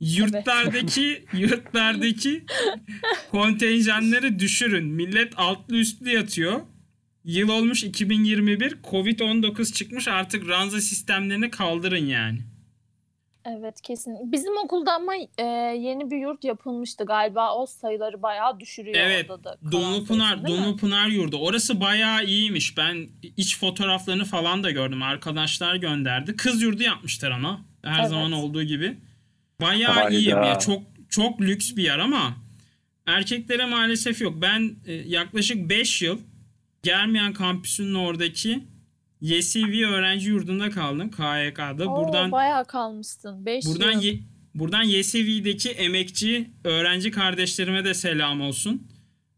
Yurtlardaki 0.01 1.24
yurtlardaki 1.33 2.44
kontenjanları 3.31 4.38
düşürün. 4.38 4.87
Millet 4.87 5.33
altlı 5.37 5.77
üstlü 5.77 6.11
yatıyor. 6.11 6.61
Yıl 7.24 7.48
olmuş 7.48 7.85
2021. 7.85 8.77
Covid-19 8.85 9.72
çıkmış. 9.72 10.09
Artık 10.09 10.48
ranza 10.48 10.81
sistemlerini 10.81 11.51
kaldırın 11.51 12.07
yani. 12.07 12.38
Evet 13.51 13.81
kesin. 13.81 14.33
Bizim 14.33 14.57
okulda 14.65 14.93
ama 14.93 15.13
e, 15.39 15.45
yeni 15.79 16.11
bir 16.11 16.17
yurt 16.17 16.45
yapılmıştı 16.45 17.05
galiba. 17.05 17.55
O 17.55 17.67
sayıları 17.67 18.23
bayağı 18.23 18.61
düşürüyor 18.61 18.97
Evet. 18.99 19.31
orada 19.31 19.45
da. 19.45 19.57
mi? 20.43 20.49
Donlupınar 20.49 21.07
yurdu. 21.07 21.37
Orası 21.37 21.81
bayağı 21.81 22.25
iyiymiş. 22.25 22.77
Ben 22.77 23.09
iç 23.37 23.59
fotoğraflarını 23.59 24.25
falan 24.25 24.63
da 24.65 24.71
gördüm. 24.71 25.03
Arkadaşlar 25.03 25.75
gönderdi. 25.77 26.37
Kız 26.37 26.63
yurdu 26.63 26.83
yapmışlar 26.83 27.31
ama. 27.31 27.61
Her 27.85 28.01
Evet. 28.01 28.09
zaman 28.11 28.33
olduğu 28.33 28.63
gibi. 28.63 28.97
Bayağı 29.61 29.93
Hayda. 29.93 30.11
iyi 30.11 30.27
bir 30.27 30.31
yer. 30.47 30.61
Çok 30.61 30.83
çok 31.09 31.41
lüks 31.41 31.77
bir 31.77 31.83
yer 31.83 31.99
ama 31.99 32.37
erkeklere 33.07 33.67
maalesef 33.67 34.21
yok. 34.21 34.35
Ben 34.43 34.75
e, 34.87 34.93
yaklaşık 34.93 35.71
5 35.71 36.03
yıl 36.03 36.19
Germiyan 36.83 37.33
kampüsünün 37.33 37.95
oradaki 37.95 38.65
YCV 39.21 39.85
öğrenci 39.89 40.29
yurdunda 40.29 40.71
kaldım. 40.71 41.11
KYK'da. 41.11 41.89
Oo, 41.89 42.05
buradan 42.05 42.33
bayağı 42.33 42.67
kalmışsın. 42.67 43.47
5 43.47 43.65
Buradan 43.67 43.93
yıl. 43.93 44.03
ye- 44.03 44.21
buradan 44.55 44.83
YSV'deki 44.83 45.71
emekçi 45.71 46.51
öğrenci 46.65 47.11
kardeşlerime 47.11 47.85
de 47.85 47.95
selam 47.95 48.41
olsun. 48.41 48.87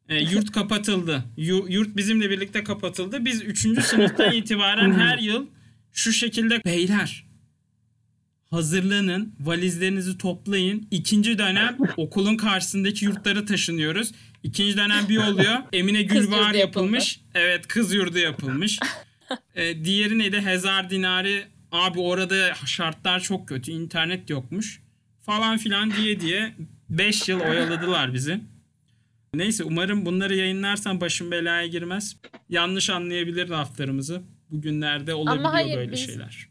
E, 0.08 0.16
yurt 0.32 0.52
kapatıldı. 0.52 1.24
Yu- 1.36 1.66
yurt 1.68 1.96
bizimle 1.96 2.30
birlikte 2.30 2.64
kapatıldı. 2.64 3.24
Biz 3.24 3.42
3. 3.42 3.58
sınıftan 3.84 4.32
itibaren 4.36 4.92
her 4.92 5.18
yıl 5.18 5.46
şu 5.92 6.12
şekilde 6.12 6.64
beyler 6.64 7.24
hazırlanın, 8.50 9.34
valizlerinizi 9.40 10.18
toplayın. 10.18 10.88
İkinci 10.90 11.38
dönem 11.38 11.78
okulun 11.96 12.36
karşısındaki 12.36 13.04
yurtlara 13.04 13.44
taşınıyoruz. 13.44 14.12
İkinci 14.42 14.76
dönem 14.76 15.08
bir 15.08 15.16
oluyor. 15.16 15.54
Emine 15.72 16.00
yurdu 16.00 16.56
yapılmış. 16.56 17.20
Evet 17.34 17.66
kız 17.68 17.94
yurdu 17.94 18.18
yapılmış. 18.18 18.78
E, 19.54 19.84
diğeri 19.84 20.18
neydi? 20.18 20.40
Hezar 20.40 20.90
Dinari. 20.90 21.44
Abi 21.72 22.00
orada 22.00 22.54
şartlar 22.66 23.20
çok 23.20 23.48
kötü. 23.48 23.70
internet 23.72 24.30
yokmuş. 24.30 24.82
Falan 25.20 25.58
filan 25.58 25.90
diye 25.90 26.20
diye 26.20 26.54
5 26.88 27.28
yıl 27.28 27.40
oyaladılar 27.40 28.14
bizi. 28.14 28.40
Neyse 29.34 29.64
umarım 29.64 30.06
bunları 30.06 30.34
yayınlarsan 30.36 31.00
başım 31.00 31.30
belaya 31.30 31.66
girmez. 31.66 32.16
Yanlış 32.48 32.90
anlayabilir 32.90 33.48
laflarımızı. 33.48 34.22
Bugünlerde 34.50 35.14
olabiliyor 35.14 35.50
hayır, 35.50 35.76
böyle 35.76 35.92
biz- 35.92 36.06
şeyler. 36.06 36.48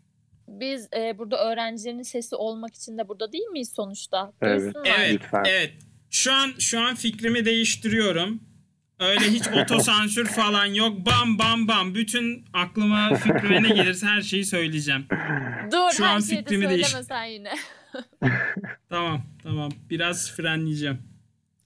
Biz 0.47 0.87
e, 0.97 1.17
burada 1.17 1.51
öğrencilerin 1.51 2.01
sesi 2.01 2.35
olmak 2.35 2.75
için 2.75 2.97
de 2.97 3.07
burada 3.07 3.31
değil 3.31 3.47
miyiz 3.51 3.71
sonuçta? 3.75 4.33
Evet. 4.41 4.75
Evet, 4.85 5.13
Lütfen. 5.13 5.43
evet. 5.47 5.73
Şu 6.09 6.33
an 6.33 6.51
şu 6.59 6.79
an 6.79 6.95
fikrimi 6.95 7.45
değiştiriyorum. 7.45 8.43
Öyle 8.99 9.19
hiç 9.31 9.47
otosansür 9.47 10.25
falan 10.25 10.65
yok. 10.65 11.05
Bam 11.05 11.39
bam 11.39 11.67
bam. 11.67 11.95
Bütün 11.95 12.45
aklıma 12.53 13.15
fikrime 13.15 13.63
ne 13.63 13.69
gelirse 13.69 14.05
her 14.07 14.21
şeyi 14.21 14.45
söyleyeceğim. 14.45 15.05
Dur 15.71 15.91
Şu 15.97 16.05
her 16.05 16.15
an 16.15 16.19
şeyi 16.19 16.37
de 16.39 16.43
fikrimi 16.43 16.63
söyleme 16.63 16.83
değiş- 16.83 17.05
sen 17.07 17.23
yine. 17.25 17.51
Tamam, 18.89 19.21
tamam. 19.43 19.71
Biraz 19.89 20.31
frenleyeceğim. 20.31 20.97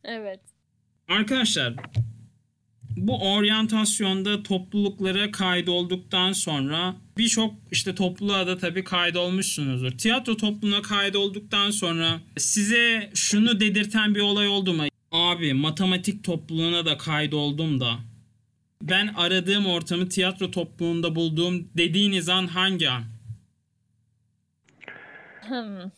evet. 0.03 0.39
Arkadaşlar 1.09 1.73
bu 2.97 3.33
oryantasyonda 3.33 4.43
topluluklara 4.43 5.31
kaydolduktan 5.31 6.31
sonra 6.31 6.95
birçok 7.17 7.53
işte 7.71 7.95
topluluğa 7.95 8.47
da 8.47 8.57
tabii 8.57 8.83
kaydolmuşsunuzdur. 8.83 9.91
Tiyatro 9.91 10.37
topluluğuna 10.37 10.81
kaydolduktan 10.81 11.71
sonra 11.71 12.19
size 12.37 13.11
şunu 13.15 13.59
dedirten 13.59 14.15
bir 14.15 14.21
olay 14.21 14.47
oldu 14.47 14.73
mu? 14.73 14.83
Abi 15.13 15.53
matematik 15.53 16.23
topluluğuna 16.23 16.85
da 16.85 16.97
kaydoldum 16.97 17.79
da 17.79 17.99
ben 18.81 19.07
aradığım 19.07 19.65
ortamı 19.65 20.09
tiyatro 20.09 20.51
topluluğunda 20.51 21.15
bulduğum 21.15 21.69
dediğiniz 21.77 22.29
an 22.29 22.47
hangi 22.47 22.89
an? 22.89 23.03
Hmm. 25.41 25.91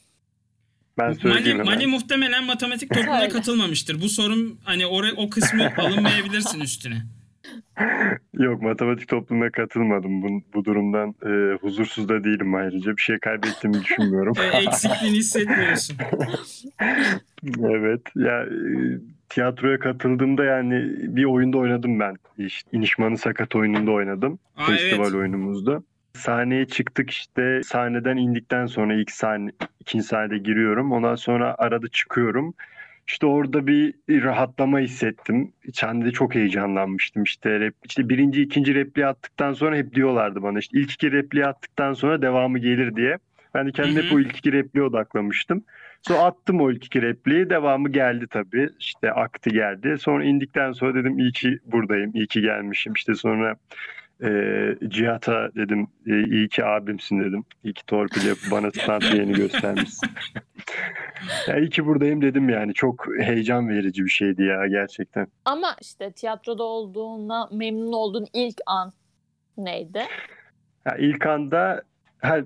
Ben 0.97 1.17
Mali, 1.23 1.49
hemen. 1.49 1.65
Mali 1.65 1.87
muhtemelen 1.87 2.43
matematik 2.43 2.89
topluluğuna 2.89 3.29
katılmamıştır. 3.29 4.01
Bu 4.01 4.09
sorum 4.09 4.59
hani 4.63 4.85
oraya 4.85 5.13
o 5.13 5.29
kısmı 5.29 5.71
alınmayabilirsin 5.77 6.59
üstüne. 6.59 7.05
Yok 8.33 8.61
matematik 8.61 9.07
topluluğuna 9.07 9.49
katılmadım. 9.49 10.21
Bu, 10.21 10.27
bu 10.53 10.65
durumdan 10.65 11.15
e, 11.25 11.57
huzursuz 11.61 12.09
da 12.09 12.23
değilim 12.23 12.55
ayrıca. 12.55 12.97
Bir 12.97 13.01
şey 13.01 13.19
kaybettiğimi 13.19 13.83
düşünmüyorum. 13.83 14.33
E, 14.53 14.57
eksikliğini 14.67 15.17
hissetmiyorsun. 15.17 15.97
Evet. 17.59 18.01
Ya 18.15 18.41
e, 18.41 18.47
tiyatroya 19.29 19.79
katıldığımda 19.79 20.43
yani 20.43 20.73
bir 21.15 21.25
oyunda 21.25 21.57
oynadım 21.57 21.99
ben. 21.99 22.15
İşte 22.37 22.69
İnişman'ın 22.77 23.15
Sakat 23.15 23.55
oyununda 23.55 23.91
oynadım. 23.91 24.39
Aa, 24.57 24.65
Festival 24.65 25.05
evet. 25.05 25.15
oyunumuzda. 25.15 25.83
Sahneye 26.13 26.65
çıktık 26.67 27.09
işte 27.09 27.61
sahneden 27.63 28.17
indikten 28.17 28.65
sonra 28.65 28.93
ilk 28.93 29.11
sahne 29.11 29.51
ikinci 29.79 30.05
sahnede 30.05 30.37
giriyorum. 30.37 30.91
Ondan 30.91 31.15
sonra 31.15 31.55
arada 31.57 31.87
çıkıyorum. 31.87 32.53
İşte 33.07 33.25
orada 33.25 33.67
bir 33.67 33.93
rahatlama 34.09 34.79
hissettim. 34.79 35.51
Sahnede 35.73 36.11
çok 36.11 36.35
heyecanlanmıştım. 36.35 37.23
İşte, 37.23 37.59
rep, 37.59 37.75
işte 37.85 38.09
birinci, 38.09 38.41
ikinci 38.41 38.75
repliği 38.75 39.07
attıktan 39.07 39.53
sonra 39.53 39.75
hep 39.75 39.93
diyorlardı 39.93 40.41
bana 40.41 40.59
işte 40.59 40.79
ilk 40.79 40.91
iki 40.91 41.11
repliği 41.11 41.45
attıktan 41.45 41.93
sonra 41.93 42.21
devamı 42.21 42.59
gelir 42.59 42.95
diye. 42.95 43.17
Ben 43.53 43.67
de 43.67 43.71
kendim 43.71 43.95
Hı 43.95 44.01
hep 44.01 44.13
o 44.13 44.19
ilk 44.19 44.37
iki 44.37 44.51
repliğe 44.51 44.85
odaklamıştım. 44.85 45.63
Sonra 46.01 46.19
attım 46.19 46.61
o 46.61 46.71
ilk 46.71 46.85
iki 46.85 47.01
repliği. 47.01 47.49
Devamı 47.49 47.89
geldi 47.89 48.27
tabii. 48.29 48.69
İşte 48.79 49.11
aktı 49.11 49.49
geldi. 49.49 49.95
Sonra 49.99 50.23
indikten 50.23 50.71
sonra 50.71 50.95
dedim 50.95 51.19
iyi 51.19 51.31
ki 51.31 51.59
buradayım. 51.65 52.11
iyi 52.13 52.27
ki 52.27 52.41
gelmişim. 52.41 52.93
İşte 52.93 53.15
sonra 53.15 53.55
e, 54.23 54.29
Cihat'a 54.87 55.55
dedim 55.55 55.87
e, 56.07 56.23
iyi 56.23 56.49
ki 56.49 56.65
abimsin 56.65 57.19
dedim. 57.19 57.45
İyi 57.63 57.73
ki 57.73 57.85
torpil 57.85 58.27
yapıp 58.27 58.51
bana 58.51 58.71
stand 58.71 59.01
göstermişsin. 59.35 60.09
ya 61.47 61.57
iyi 61.57 61.69
ki 61.69 61.85
buradayım 61.85 62.21
dedim 62.21 62.49
yani. 62.49 62.73
Çok 62.73 63.05
heyecan 63.19 63.69
verici 63.69 64.03
bir 64.03 64.09
şeydi 64.09 64.43
ya 64.43 64.67
gerçekten. 64.67 65.27
Ama 65.45 65.75
işte 65.81 66.11
tiyatroda 66.11 66.63
olduğuna 66.63 67.49
memnun 67.51 67.93
olduğun 67.93 68.27
ilk 68.33 68.57
an 68.65 68.91
neydi? 69.57 70.01
Ya 70.85 70.95
ilk 70.97 71.25
anda 71.25 71.83
ha, 72.21 72.37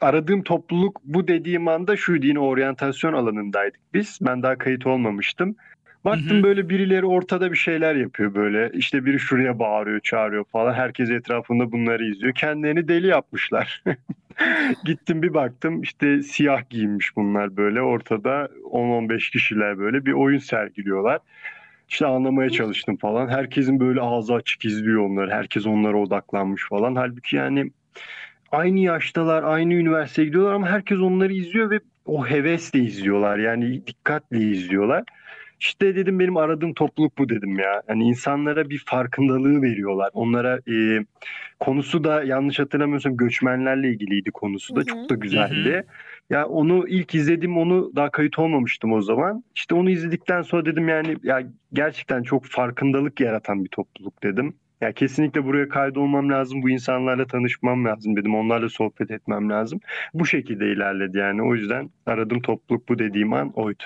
aradığım 0.00 0.42
topluluk 0.42 1.00
bu 1.04 1.28
dediğim 1.28 1.68
anda 1.68 1.96
şuydu 1.96 2.26
yine 2.26 2.38
oryantasyon 2.38 3.12
alanındaydık 3.12 3.80
biz. 3.94 4.18
Ben 4.22 4.42
daha 4.42 4.58
kayıt 4.58 4.86
olmamıştım. 4.86 5.56
Baktım 6.04 6.36
Hı 6.36 6.38
hı. 6.38 6.42
böyle 6.42 6.68
birileri 6.68 7.06
ortada 7.06 7.52
bir 7.52 7.56
şeyler 7.56 7.94
yapıyor 7.94 8.34
böyle. 8.34 8.70
İşte 8.74 9.04
biri 9.04 9.18
şuraya 9.18 9.58
bağırıyor, 9.58 10.00
çağırıyor 10.00 10.44
falan. 10.44 10.72
Herkes 10.72 11.10
etrafında 11.10 11.72
bunları 11.72 12.04
izliyor. 12.04 12.34
Kendilerini 12.34 12.88
deli 12.88 13.06
yapmışlar. 13.06 13.82
Gittim 14.84 15.22
bir 15.22 15.34
baktım 15.34 15.82
işte 15.82 16.22
siyah 16.22 16.70
giyinmiş 16.70 17.16
bunlar 17.16 17.56
böyle. 17.56 17.82
Ortada 17.82 18.48
10-15 18.72 19.30
kişiler 19.32 19.78
böyle 19.78 20.06
bir 20.06 20.12
oyun 20.12 20.38
sergiliyorlar. 20.38 21.18
İşte 21.88 22.06
anlamaya 22.06 22.50
çalıştım 22.50 22.96
falan. 22.96 23.28
Herkesin 23.28 23.80
böyle 23.80 24.00
ağzı 24.00 24.34
açık 24.34 24.64
izliyor 24.64 25.10
onları. 25.10 25.30
Herkes 25.30 25.66
onlara 25.66 25.96
odaklanmış 25.96 26.68
falan. 26.68 26.94
Halbuki 26.94 27.36
yani 27.36 27.70
aynı 28.52 28.78
yaştalar, 28.78 29.42
aynı 29.42 29.74
üniversiteye 29.74 30.26
gidiyorlar 30.26 30.52
ama 30.52 30.68
herkes 30.68 30.98
onları 30.98 31.32
izliyor 31.32 31.70
ve 31.70 31.80
o 32.06 32.26
hevesle 32.26 32.78
izliyorlar. 32.78 33.38
Yani 33.38 33.86
dikkatle 33.86 34.38
izliyorlar. 34.38 35.04
İşte 35.60 35.96
dedim 35.96 36.18
benim 36.18 36.36
aradığım 36.36 36.74
topluluk 36.74 37.18
bu 37.18 37.28
dedim 37.28 37.58
ya. 37.58 37.82
Hani 37.86 38.04
insanlara 38.04 38.70
bir 38.70 38.82
farkındalığı 38.86 39.62
veriyorlar. 39.62 40.10
Onlara 40.12 40.60
e, 40.68 41.04
konusu 41.60 42.04
da 42.04 42.22
yanlış 42.22 42.58
hatırlamıyorsam 42.58 43.16
göçmenlerle 43.16 43.88
ilgiliydi 43.88 44.30
konusu 44.30 44.76
da. 44.76 44.80
Hı 44.80 44.82
hı. 44.82 44.86
Çok 44.86 45.10
da 45.10 45.14
güzeldi. 45.14 45.86
Ya 46.30 46.46
onu 46.46 46.88
ilk 46.88 47.14
izledim 47.14 47.58
onu 47.58 47.92
daha 47.96 48.10
kayıt 48.10 48.38
olmamıştım 48.38 48.92
o 48.92 49.00
zaman. 49.00 49.44
İşte 49.54 49.74
onu 49.74 49.90
izledikten 49.90 50.42
sonra 50.42 50.64
dedim 50.64 50.88
yani 50.88 51.16
ya 51.22 51.42
gerçekten 51.72 52.22
çok 52.22 52.44
farkındalık 52.44 53.20
yaratan 53.20 53.64
bir 53.64 53.70
topluluk 53.70 54.22
dedim. 54.22 54.54
Ya 54.80 54.92
kesinlikle 54.92 55.44
buraya 55.44 55.68
kaydolmam 55.68 56.30
lazım. 56.30 56.62
Bu 56.62 56.70
insanlarla 56.70 57.26
tanışmam 57.26 57.84
lazım 57.84 58.16
dedim. 58.16 58.34
Onlarla 58.34 58.68
sohbet 58.68 59.10
etmem 59.10 59.50
lazım. 59.50 59.80
Bu 60.14 60.26
şekilde 60.26 60.72
ilerledi 60.72 61.18
yani. 61.18 61.42
O 61.42 61.54
yüzden 61.54 61.90
aradığım 62.06 62.40
topluluk 62.40 62.88
bu 62.88 62.98
dediğim 62.98 63.32
an 63.32 63.52
oydu. 63.52 63.82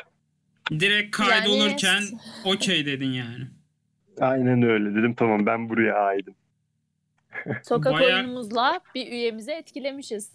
Direkt 0.70 1.18
Yani- 1.20 1.31
kaydolurken 1.31 2.03
okey 2.44 2.87
dedin 2.87 3.12
yani. 3.12 3.46
Aynen 4.20 4.62
öyle 4.62 4.94
dedim. 4.94 5.14
Tamam 5.14 5.46
ben 5.46 5.68
buraya 5.68 5.94
aidim. 5.94 6.35
Sokak 7.62 7.92
Bayağı- 7.92 8.18
oyunumuzla 8.20 8.81
bir 8.94 9.07
üyemizi 9.12 9.50
etkilemişiz. 9.53 10.33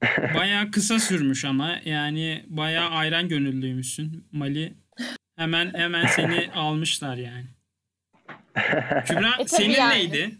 Bayağı 0.34 0.70
kısa 0.70 0.98
sürmüş 0.98 1.44
ama 1.44 1.78
yani 1.84 2.44
bayağı 2.48 2.90
ayran 2.90 3.28
gönüllüymüşsün. 3.28 4.24
Mali 4.32 4.74
hemen 5.36 5.74
hemen 5.74 6.06
seni 6.06 6.50
almışlar 6.54 7.16
yani. 7.16 7.46
Kübra 9.06 9.30
E 9.38 9.46
senin 9.46 9.74
yani. 9.74 9.94
neydi? 9.94 10.30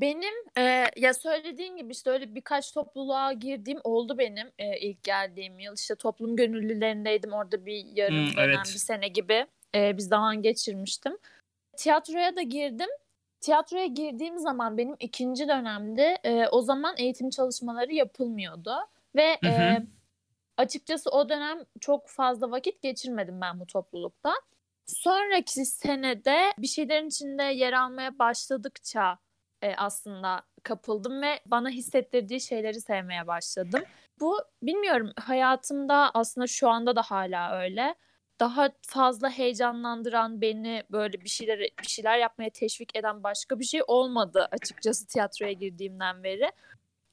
Benim 0.00 0.34
e, 0.58 0.84
ya 0.96 1.14
söylediğin 1.14 1.76
gibi 1.76 1.92
işte 1.92 2.10
öyle 2.10 2.34
birkaç 2.34 2.72
topluluğa 2.72 3.32
girdiğim 3.32 3.80
oldu 3.84 4.18
benim 4.18 4.50
e, 4.58 4.78
ilk 4.78 5.02
geldiğim 5.02 5.58
yıl. 5.58 5.74
İşte 5.74 5.94
toplum 5.94 6.36
gönüllülerindeydim 6.36 7.32
orada 7.32 7.66
bir 7.66 7.84
yarım 7.84 8.16
Hmm, 8.16 8.36
dönem, 8.36 8.48
evet. 8.48 8.58
bir 8.64 8.78
sene 8.78 9.08
gibi 9.08 9.46
e, 9.74 9.96
bir 9.96 10.02
zaman 10.02 10.42
geçirmiştim. 10.42 11.18
Tiyatroya 11.76 12.36
da 12.36 12.42
girdim. 12.42 12.88
Tiyatroya 13.40 13.86
girdiğim 13.86 14.38
zaman 14.38 14.78
benim 14.78 14.96
ikinci 15.00 15.48
dönemde 15.48 16.18
e, 16.24 16.48
o 16.48 16.62
zaman 16.62 16.94
eğitim 16.98 17.30
çalışmaları 17.30 17.92
yapılmıyordu. 17.92 18.74
Ve 19.16 19.38
Hı 19.44 19.48
hı. 19.48 19.52
e, 19.52 19.86
açıkçası 20.56 21.10
o 21.10 21.28
dönem 21.28 21.58
çok 21.80 22.08
fazla 22.08 22.50
vakit 22.50 22.82
geçirmedim 22.82 23.40
ben 23.40 23.60
bu 23.60 23.66
toplulukta. 23.66 24.32
Sonraki 24.86 25.64
senede 25.64 26.38
bir 26.58 26.66
şeylerin 26.66 27.08
içinde 27.08 27.42
yer 27.42 27.72
almaya 27.72 28.18
başladıkça 28.18 29.18
e, 29.62 29.74
aslında 29.76 30.42
kapıldım 30.62 31.22
ve 31.22 31.40
bana 31.46 31.70
hissettirdiği 31.70 32.40
şeyleri 32.40 32.80
sevmeye 32.80 33.26
başladım. 33.26 33.82
Bu 34.20 34.38
bilmiyorum 34.62 35.12
hayatımda 35.20 36.10
aslında 36.14 36.46
şu 36.46 36.68
anda 36.68 36.96
da 36.96 37.02
hala 37.02 37.60
öyle. 37.60 37.94
Daha 38.40 38.68
fazla 38.82 39.30
heyecanlandıran 39.30 40.40
beni 40.40 40.82
böyle 40.90 41.20
bir 41.20 41.28
şeyler 41.28 41.58
bir 41.60 41.88
şeyler 41.88 42.18
yapmaya 42.18 42.50
teşvik 42.50 42.96
eden 42.96 43.22
başka 43.22 43.58
bir 43.60 43.64
şey 43.64 43.80
olmadı 43.86 44.48
açıkçası 44.52 45.06
tiyatroya 45.06 45.52
girdiğimden 45.52 46.24
beri. 46.24 46.50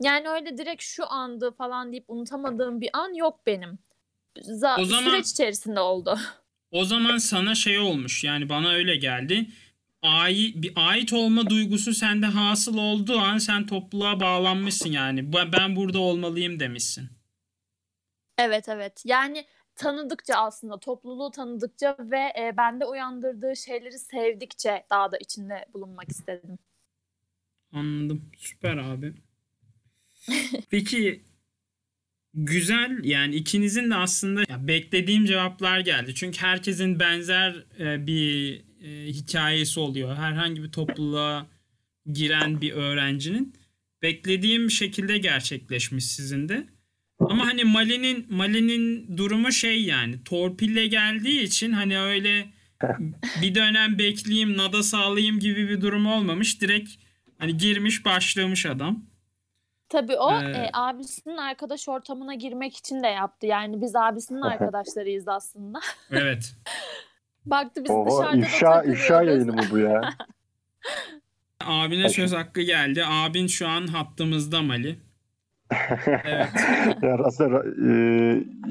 Yani 0.01 0.29
öyle 0.29 0.57
direkt 0.57 0.83
şu 0.83 1.12
andı 1.12 1.51
falan 1.51 1.91
deyip 1.91 2.05
unutamadığım 2.07 2.81
bir 2.81 2.89
an 2.93 3.13
yok 3.13 3.39
benim. 3.45 3.79
Za- 4.38 4.81
O 4.81 4.85
zaman- 4.85 5.03
süreç 5.12 5.27
içerisinde 5.29 5.79
oldu. 5.79 6.17
O 6.71 6.85
zaman 6.85 7.17
sana 7.17 7.55
şey 7.55 7.79
olmuş 7.79 8.23
yani 8.23 8.49
bana 8.49 8.69
öyle 8.69 8.95
geldi. 8.95 9.45
Ai, 10.01 10.53
bir 10.55 10.73
ait 10.75 11.13
olma 11.13 11.49
duygusu 11.49 11.93
sende 11.93 12.25
hasıl 12.25 12.77
olduğu 12.77 13.17
an 13.17 13.38
sen 13.38 13.65
topluluğa 13.65 14.19
bağlanmışsın 14.19 14.89
yani. 14.89 15.33
Ben 15.33 15.75
burada 15.75 15.99
olmalıyım 15.99 16.59
demişsin. 16.59 17.09
Evet 18.38 18.69
evet. 18.69 19.01
Yani 19.05 19.45
tanıdıkça 19.75 20.35
aslında 20.35 20.79
topluluğu 20.79 21.31
tanıdıkça 21.31 21.97
ve 21.99 22.19
e, 22.19 22.57
bende 22.57 22.85
uyandırdığı 22.85 23.55
şeyleri 23.55 23.99
sevdikçe 23.99 24.85
daha 24.89 25.12
da 25.12 25.17
içinde 25.17 25.65
bulunmak 25.73 26.09
istedim. 26.09 26.57
Anladım. 27.73 28.31
Süper 28.38 28.77
abi. 28.77 29.13
Peki 30.69 31.23
güzel 32.33 33.03
yani 33.03 33.35
ikinizin 33.35 33.89
de 33.89 33.95
aslında 33.95 34.67
beklediğim 34.67 35.25
cevaplar 35.25 35.79
geldi. 35.79 36.15
Çünkü 36.15 36.41
herkesin 36.41 36.99
benzer 36.99 37.65
e, 37.79 38.07
bir 38.07 38.68
e, 38.81 39.07
hikayesi 39.07 39.79
oluyor. 39.79 40.15
Herhangi 40.15 40.63
bir 40.63 40.71
topluluğa 40.71 41.47
giren 42.11 42.61
bir 42.61 42.71
öğrencinin 42.71 43.53
beklediğim 44.01 44.71
şekilde 44.71 45.17
gerçekleşmiş 45.17 46.05
sizin 46.05 46.49
de. 46.49 46.67
Ama 47.19 47.45
hani 47.45 47.63
Mali'nin 47.63 48.25
Mali'nin 48.29 49.17
durumu 49.17 49.51
şey 49.51 49.83
yani 49.83 50.23
torpille 50.23 50.87
geldiği 50.87 51.41
için 51.41 51.71
hani 51.71 51.99
öyle 51.99 52.45
bir 53.41 53.55
dönem 53.55 53.99
bekleyeyim 53.99 54.57
nada 54.57 54.83
sağlayayım 54.83 55.39
gibi 55.39 55.69
bir 55.69 55.81
durum 55.81 56.07
olmamış. 56.07 56.61
Direkt 56.61 56.89
hani 57.37 57.57
girmiş 57.57 58.05
başlamış 58.05 58.65
adam. 58.65 59.05
Tabii 59.89 60.15
o 60.15 60.41
Ee, 60.41 60.45
e, 60.45 60.69
abisinin 60.73 61.37
arkadaş 61.37 61.89
ortamına 61.89 62.35
girmek 62.35 62.77
için 62.77 63.03
de 63.03 63.07
yaptı. 63.07 63.47
Yani 63.47 63.81
biz 63.81 63.95
abisinin 63.95 64.41
arkadaşlarıyız 64.41 65.27
aslında. 65.27 65.79
Evet. 66.11 66.55
Baktı 67.45 67.84
biz 67.84 67.91
Oho 67.91 68.21
dışarıda 68.23 68.38
ifşa, 68.45 68.71
da 68.75 68.84
ifşa 68.84 69.08
takılıyoruz. 69.13 69.47
yayını 69.47 69.54
mı 69.62 69.67
bu 69.71 69.78
ya? 69.78 70.02
Abine 71.65 72.10
söz 72.10 72.34
hakkı 72.34 72.62
geldi. 72.62 73.04
Abin 73.06 73.47
şu 73.47 73.67
an 73.67 73.88
hattımızda 73.88 74.62
Mali. 74.62 74.99
Evet. 76.23 76.49
Ya 77.02 77.17
aslında 77.23 77.63
e, 77.89 77.93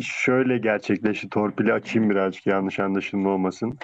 şöyle 0.03 0.59
gerçekleşti. 0.59 1.29
Torpili 1.29 1.73
açayım 1.73 2.11
birazcık 2.11 2.47
yanlış 2.47 2.81
anlaşılma 2.81 3.31
olmasın. 3.31 3.79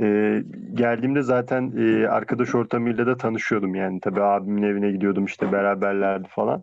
E, 0.00 0.42
geldiğimde 0.74 1.22
zaten 1.22 1.72
e, 1.78 2.08
arkadaş 2.08 2.54
ortamıyla 2.54 3.06
da 3.06 3.16
tanışıyordum 3.16 3.74
yani. 3.74 4.00
Tabii 4.00 4.22
abimin 4.22 4.62
evine 4.62 4.90
gidiyordum 4.90 5.24
işte 5.24 5.52
beraberlerdi 5.52 6.28
falan. 6.28 6.62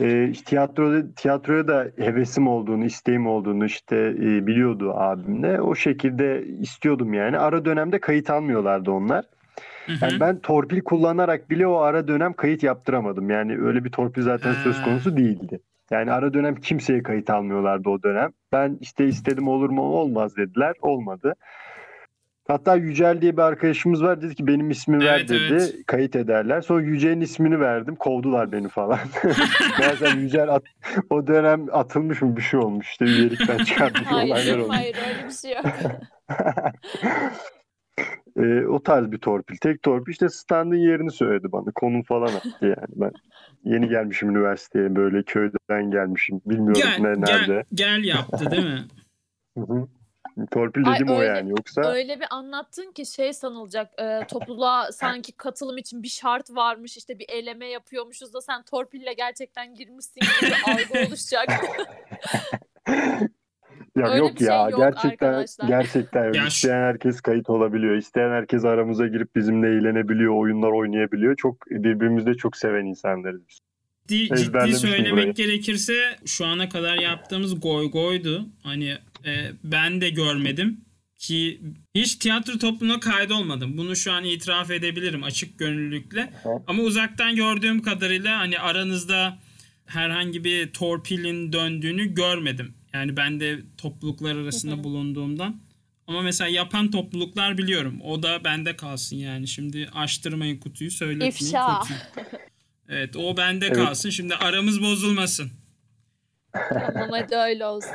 E, 0.00 0.28
işte 0.28 0.44
tiyatroda, 0.44 1.14
tiyatroya 1.14 1.68
da 1.68 1.86
hevesim 1.96 2.48
olduğunu, 2.48 2.84
isteğim 2.84 3.26
olduğunu 3.26 3.64
işte 3.64 3.96
e, 3.96 4.46
biliyordu 4.46 4.92
abimle. 4.94 5.60
O 5.60 5.74
şekilde 5.74 6.44
istiyordum 6.46 7.14
yani. 7.14 7.38
Ara 7.38 7.64
dönemde 7.64 7.98
kayıt 7.98 8.30
almıyorlardı 8.30 8.90
onlar. 8.90 9.24
Yani 10.00 10.20
ben 10.20 10.38
torpil 10.38 10.80
kullanarak 10.80 11.50
bile 11.50 11.66
o 11.66 11.76
ara 11.76 12.08
dönem 12.08 12.32
kayıt 12.32 12.62
yaptıramadım. 12.62 13.30
Yani 13.30 13.58
öyle 13.58 13.84
bir 13.84 13.90
torpil 13.90 14.22
zaten 14.22 14.52
söz 14.52 14.82
konusu 14.82 15.16
değildi. 15.16 15.60
Yani 15.90 16.12
ara 16.12 16.34
dönem 16.34 16.56
kimseye 16.56 17.02
kayıt 17.02 17.30
almıyorlardı 17.30 17.88
o 17.88 18.02
dönem. 18.02 18.30
Ben 18.52 18.78
işte 18.80 19.06
istedim 19.06 19.48
olur 19.48 19.70
mu 19.70 19.82
olmaz 19.82 20.36
dediler. 20.36 20.74
Olmadı. 20.82 21.34
Hatta 22.48 22.76
Yücel 22.76 23.20
diye 23.20 23.36
bir 23.36 23.42
arkadaşımız 23.42 24.02
var. 24.02 24.22
Dedi 24.22 24.34
ki 24.34 24.46
benim 24.46 24.70
ismimi 24.70 25.04
ver 25.04 25.18
Evet, 25.18 25.28
dedi. 25.28 25.48
evet. 25.50 25.74
Kayıt 25.86 26.16
ederler. 26.16 26.60
Sonra 26.60 26.82
Yücel'in 26.82 27.20
ismini 27.20 27.60
verdim. 27.60 27.96
Kovdular 27.96 28.52
beni 28.52 28.68
falan. 28.68 28.98
Bazen 29.80 30.16
Yücel 30.18 30.48
at- 30.54 30.62
o 31.10 31.26
dönem 31.26 31.66
atılmış 31.72 32.22
mı 32.22 32.36
bir 32.36 32.42
şey 32.42 32.60
olmuş. 32.60 32.86
İşte 32.90 33.04
üyelikten 33.04 33.58
çıkartmış 33.64 34.12
olaylar 34.12 34.30
Hayır, 34.38 34.58
olmuş. 34.58 34.76
hayır 34.76 34.96
öyle 35.08 35.28
bir 35.28 35.32
şey 35.32 35.52
yok. 35.52 35.64
Ee, 38.36 38.66
o 38.66 38.82
tarz 38.82 39.12
bir 39.12 39.18
torpil. 39.18 39.56
Tek 39.56 39.82
torpil 39.82 40.12
işte 40.12 40.28
standın 40.28 40.76
yerini 40.76 41.10
söyledi 41.10 41.52
bana. 41.52 41.64
Konum 41.74 42.02
falan 42.02 42.26
attı 42.26 42.50
yani. 42.62 42.86
Ben 42.96 43.10
yeni 43.64 43.88
gelmişim 43.88 44.30
üniversiteye 44.30 44.96
böyle 44.96 45.22
köyden 45.22 45.90
gelmişim. 45.90 46.40
Bilmiyorum 46.46 46.82
Gel, 46.84 46.98
ne 47.00 47.14
gel, 47.14 47.18
nerede. 47.18 47.64
gel 47.74 48.04
yaptı 48.04 48.50
değil 48.50 48.64
mi? 48.64 48.80
Hı 49.58 49.60
hı. 49.64 49.86
Torpil 50.46 50.88
Ay, 50.88 50.94
dedim 50.94 51.08
o 51.10 51.18
öyle- 51.18 51.24
yani. 51.26 51.50
Yoksa 51.50 51.92
Öyle 51.92 52.20
bir 52.20 52.26
anlattın 52.30 52.92
ki 52.92 53.06
şey 53.06 53.32
sanılacak 53.32 53.90
e, 54.00 54.26
topluluğa 54.26 54.88
sanki 54.92 55.32
katılım 55.32 55.78
için 55.78 56.02
bir 56.02 56.08
şart 56.08 56.50
varmış 56.50 56.96
işte 56.96 57.18
bir 57.18 57.26
eleme 57.28 57.66
yapıyormuşuz 57.66 58.34
da 58.34 58.40
sen 58.40 58.62
torpille 58.62 59.12
gerçekten 59.12 59.74
girmişsin 59.74 60.20
gibi 60.40 60.52
algı 60.66 61.06
oluşacak. 61.08 61.48
ya 63.96 64.06
öyle 64.08 64.16
yok 64.18 64.38
şey 64.38 64.46
ya 64.46 64.68
yok 64.70 64.78
gerçekten 64.80 65.26
arkadaşlar. 65.28 65.68
gerçekten 65.68 66.32
şu- 66.32 66.46
İsteyen 66.46 66.82
herkes 66.82 67.20
kayıt 67.20 67.50
olabiliyor. 67.50 67.96
İsteyen 67.96 68.30
herkes 68.30 68.64
aramıza 68.64 69.06
girip 69.06 69.36
bizimle 69.36 69.68
eğlenebiliyor, 69.68 70.34
oyunlar 70.36 70.68
oynayabiliyor. 70.72 71.36
Çok 71.36 71.66
birbirimizi 71.70 72.26
de 72.26 72.34
çok 72.34 72.56
seven 72.56 72.84
insanlarız 72.84 73.40
biz. 73.48 73.58
Ciddi, 74.08 74.36
ciddi 74.36 74.74
söylemek 74.74 75.12
burayı. 75.12 75.34
gerekirse 75.34 75.92
şu 76.26 76.46
ana 76.46 76.68
kadar 76.68 76.94
yaptığımız 76.98 77.60
goy 77.60 77.90
goydu. 77.90 78.46
Hani 78.62 78.94
e, 79.26 79.52
ben 79.64 80.00
de 80.00 80.10
görmedim 80.10 80.80
ki 81.18 81.60
hiç 81.94 82.14
tiyatro 82.14 82.58
topluluğuna 82.58 83.00
kaydolmadım. 83.00 83.76
Bunu 83.76 83.96
şu 83.96 84.12
an 84.12 84.24
itiraf 84.24 84.70
edebilirim 84.70 85.22
açık 85.24 85.58
gönüllülükle. 85.58 86.32
Hı. 86.42 86.48
Ama 86.66 86.82
uzaktan 86.82 87.36
gördüğüm 87.36 87.82
kadarıyla 87.82 88.38
hani 88.38 88.58
aranızda 88.58 89.38
herhangi 89.86 90.44
bir 90.44 90.72
torpilin 90.72 91.52
döndüğünü 91.52 92.14
görmedim. 92.14 92.74
Yani 92.92 93.16
ben 93.16 93.40
de 93.40 93.58
topluluklar 93.78 94.36
arasında 94.36 94.84
bulunduğumdan. 94.84 95.60
Ama 96.06 96.22
mesela 96.22 96.48
yapan 96.48 96.90
topluluklar 96.90 97.58
biliyorum. 97.58 98.00
O 98.02 98.22
da 98.22 98.44
bende 98.44 98.76
kalsın 98.76 99.16
yani. 99.16 99.48
Şimdi 99.48 99.88
açtırmayın 99.94 100.58
kutuyu 100.58 100.90
söyletmeyin 100.90 101.32
İfşa. 101.32 101.78
kutuyu. 101.78 101.98
Evet 102.88 103.16
o 103.16 103.36
bende 103.36 103.66
Evet. 103.66 103.76
kalsın. 103.76 104.10
Şimdi 104.10 104.34
aramız 104.34 104.82
bozulmasın. 104.82 105.50
tamam 106.72 107.08
hadi 107.10 107.36
öyle 107.36 107.66
olsun. 107.66 107.90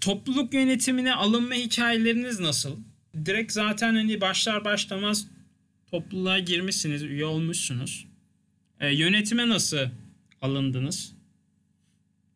Topluluk 0.00 0.54
yönetimine 0.54 1.14
alınma 1.14 1.54
hikayeleriniz 1.54 2.40
nasıl? 2.40 2.76
Direkt 3.24 3.52
zaten 3.52 3.94
hani 3.94 4.20
başlar 4.20 4.64
başlamaz 4.64 5.28
topluluğa 5.90 6.38
girmişsiniz, 6.38 7.02
üye 7.02 7.24
olmuşsunuz. 7.24 8.08
E, 8.80 8.94
yönetime 8.94 9.48
nasıl 9.48 9.78
alındınız? 10.42 11.16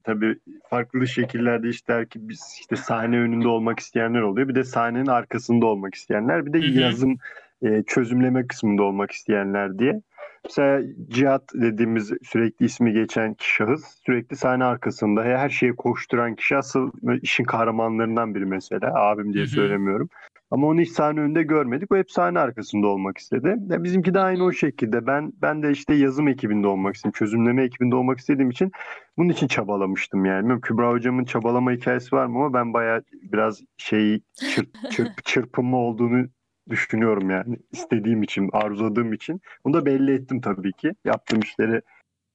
Tabii 0.05 0.39
farklı 0.71 1.09
şekillerde 1.09 1.69
işte 1.69 2.07
ki 2.11 2.29
biz 2.29 2.57
işte 2.61 2.77
sahne 2.77 3.19
önünde 3.19 3.49
olmak 3.49 3.79
isteyenler 3.79 4.21
oluyor. 4.21 4.49
Bir 4.49 4.55
de 4.55 4.65
sahnenin 4.65 5.07
arkasında 5.07 5.67
olmak 5.67 5.95
isteyenler. 5.95 6.47
Bir 6.47 6.53
de 6.53 6.59
Hı 6.59 6.73
hı. 6.73 6.81
yazım 6.81 7.19
e, 7.63 7.83
çözümleme 7.87 8.47
kısmında 8.47 8.83
olmak 8.83 9.11
isteyenler 9.11 9.79
diye. 9.79 10.01
Mesela 10.45 10.83
Cihat 11.09 11.43
dediğimiz 11.55 12.13
sürekli 12.23 12.67
ismi 12.67 12.93
geçen 12.93 13.37
şahıs 13.39 13.85
sürekli 14.07 14.37
sahne 14.37 14.65
arkasında 14.65 15.23
her 15.23 15.49
şeye 15.49 15.77
koşturan 15.77 16.35
kişi 16.35 16.57
asıl 16.57 16.91
işin 17.23 17.45
kahramanlarından 17.45 18.35
biri 18.35 18.47
mesela. 18.47 18.93
Abim 18.95 19.33
diye 19.33 19.47
söylemiyorum. 19.47 20.09
Ama 20.51 20.67
onu 20.67 20.81
hiç 20.81 20.91
sahne 20.91 21.21
önünde 21.21 21.43
görmedik. 21.43 21.93
O 21.93 21.97
hep 21.97 22.11
sahne 22.11 22.39
arkasında 22.39 22.87
olmak 22.87 23.19
istedi. 23.19 23.57
Ya 23.69 23.85
bizimki 23.85 24.15
de 24.15 24.21
aynı 24.21 24.45
o 24.45 24.53
şekilde. 24.53 25.07
Ben 25.07 25.33
ben 25.43 25.63
de 25.63 25.71
işte 25.71 25.95
yazım 25.95 26.29
ekibinde 26.29 26.67
olmak 26.67 26.95
istedim. 26.95 27.13
Çözümleme 27.13 27.65
ekibinde 27.65 27.97
olmak 27.97 28.19
istediğim 28.19 28.51
için 28.51 28.73
bunun 29.19 29.29
için 29.29 29.47
çabalamıştım 29.47 30.25
yani. 30.25 30.39
Bilmiyorum, 30.39 30.61
Kübra 30.61 30.91
hocamın 30.91 31.25
çabalama 31.25 31.73
hikayesi 31.73 32.17
var 32.17 32.27
mı 32.27 32.39
ama 32.39 32.55
ben 32.55 32.73
bayağı 32.75 33.03
biraz 33.13 33.61
şey 33.77 34.21
çırp, 34.55 34.69
çırp, 34.91 35.25
çırpınma 35.25 35.77
olduğunu 35.77 36.27
düşünüyorum 36.71 37.31
yani. 37.31 37.59
İstediğim 37.73 38.23
için, 38.23 38.51
arzuladığım 38.53 39.13
için. 39.13 39.41
Bunu 39.65 39.75
da 39.75 39.87
belli 39.87 40.15
ettim 40.15 40.41
tabii 40.41 40.73
ki. 40.73 40.93
Yaptığım 41.05 41.41
işleri 41.41 41.83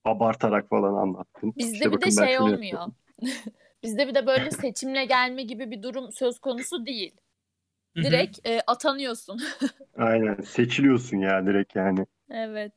abartarak 0.04 0.68
falan 0.68 0.94
anlattım. 0.94 1.54
Bizde 1.56 1.74
İşte 1.74 1.92
bir 1.92 2.00
de 2.00 2.10
şey 2.10 2.38
olmuyor. 2.38 2.86
Bizde 3.82 4.08
bir 4.08 4.14
de 4.14 4.26
böyle 4.26 4.50
seçimle 4.50 5.04
gelme 5.04 5.42
gibi 5.42 5.70
bir 5.70 5.82
durum 5.82 6.12
söz 6.12 6.38
konusu 6.38 6.86
değil. 6.86 7.14
Direkt 7.96 8.46
e, 8.48 8.60
atanıyorsun. 8.66 9.40
Aynen. 9.96 10.40
Seçiliyorsun 10.40 11.16
ya 11.16 11.46
direkt 11.46 11.76
yani. 11.76 12.06
evet. 12.30 12.72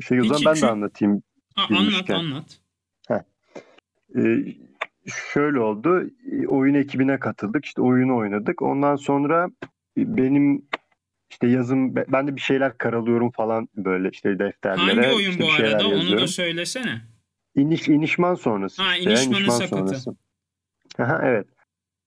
Şey 0.00 0.20
o 0.20 0.24
zaman 0.24 0.36
Peki, 0.36 0.46
ben 0.46 0.54
şu- 0.54 0.66
de 0.66 0.70
anlatayım. 0.70 1.22
Ha, 1.56 1.66
anlat 1.70 2.10
anlat. 2.10 2.60
Ee, 4.16 4.44
şöyle 5.32 5.60
oldu. 5.60 6.10
e, 6.32 6.46
Oyun 6.46 6.74
ekibine 6.74 7.18
katıldık. 7.18 7.64
İşte 7.64 7.82
oyunu 7.82 8.16
oynadık. 8.16 8.62
Ondan 8.62 8.96
sonra 8.96 9.50
e, 9.98 10.16
benim 10.16 10.62
işte 11.30 11.46
yazım 11.46 11.96
be- 11.96 12.04
ben 12.08 12.26
de 12.28 12.36
bir 12.36 12.40
şeyler 12.40 12.78
karalıyorum 12.78 13.30
falan 13.30 13.68
böyle 13.76 14.08
işte 14.12 14.38
defterlere. 14.38 15.00
Hangi 15.06 15.16
oyun 15.16 15.30
işte 15.30 15.44
bu 15.44 15.52
arada? 15.52 15.86
Onu 15.86 15.94
yazıyorum. 15.94 16.22
da 16.22 16.26
söylesene. 16.26 17.00
İniş 17.54 17.88
inişman 17.88 18.34
sonrası. 18.34 18.82
Ha, 18.82 18.96
işte, 18.96 19.10
İnişman'ın 19.10 19.36
İnişman 19.40 19.58
sakatı. 19.58 19.76
sonrası. 20.00 20.14
Aha, 20.98 21.20
evet. 21.24 21.46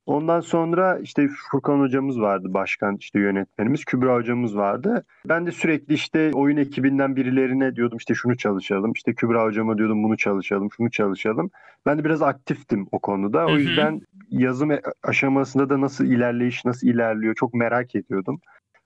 Ondan 0.06 0.40
sonra 0.40 1.00
işte 1.00 1.28
Furkan 1.52 1.80
hocamız 1.80 2.20
vardı 2.20 2.54
başkan 2.54 2.98
işte 3.00 3.20
yönetmenimiz. 3.20 3.86
Kübra 3.86 4.16
hocamız 4.16 4.58
vardı. 4.58 5.06
Ben 5.30 5.46
de 5.46 5.52
sürekli 5.52 5.94
işte 5.94 6.32
oyun 6.34 6.58
ekibinden 6.58 7.16
birilerine 7.16 7.76
diyordum 7.76 7.98
işte 7.98 8.14
şunu 8.14 8.38
çalışalım. 8.38 8.92
İşte 8.92 9.14
Kübra 9.14 9.44
hocama 9.44 9.78
diyordum 9.78 10.04
bunu 10.04 10.18
çalışalım, 10.18 10.70
şunu 10.78 10.92
çalışalım. 10.92 11.52
Ben 11.86 11.98
de 11.98 12.04
biraz 12.06 12.22
aktiftim 12.22 12.88
o 12.92 13.00
konuda. 13.00 13.46
O 13.46 13.58
yüzden 13.58 14.02
yazım 14.30 14.72
e- 14.72 14.82
aşamasında 15.04 15.70
da 15.70 15.82
nasıl 15.82 16.06
ilerleyiş, 16.06 16.66
nasıl 16.66 16.88
ilerliyor 16.88 17.36
çok 17.36 17.54
merak 17.54 17.96
ediyordum. 17.96 18.42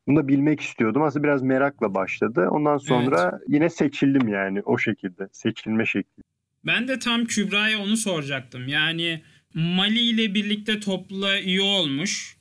Bunu 0.08 0.18
da 0.18 0.28
bilmek 0.28 0.62
istiyordum. 0.62 1.02
Aslında 1.02 1.24
biraz 1.24 1.42
merakla 1.42 1.94
başladı. 1.94 2.48
Ondan 2.52 2.78
sonra 2.78 3.40
yine 3.48 3.70
seçildim 3.70 4.28
yani 4.28 4.62
o 4.62 4.78
şekilde. 4.78 5.28
Seçilme 5.32 5.86
şekli. 5.86 6.24
Ben 6.66 6.88
de 6.88 7.00
tam 7.00 7.26
Kübra'ya 7.26 7.80
onu 7.80 7.98
soracaktım. 7.98 8.68
Yani 8.68 9.22
Mali 9.58 10.00
ile 10.00 10.34
birlikte 10.34 10.80
topluluğa 10.80 11.40
üye 11.40 11.62
olmuş. 11.62 12.38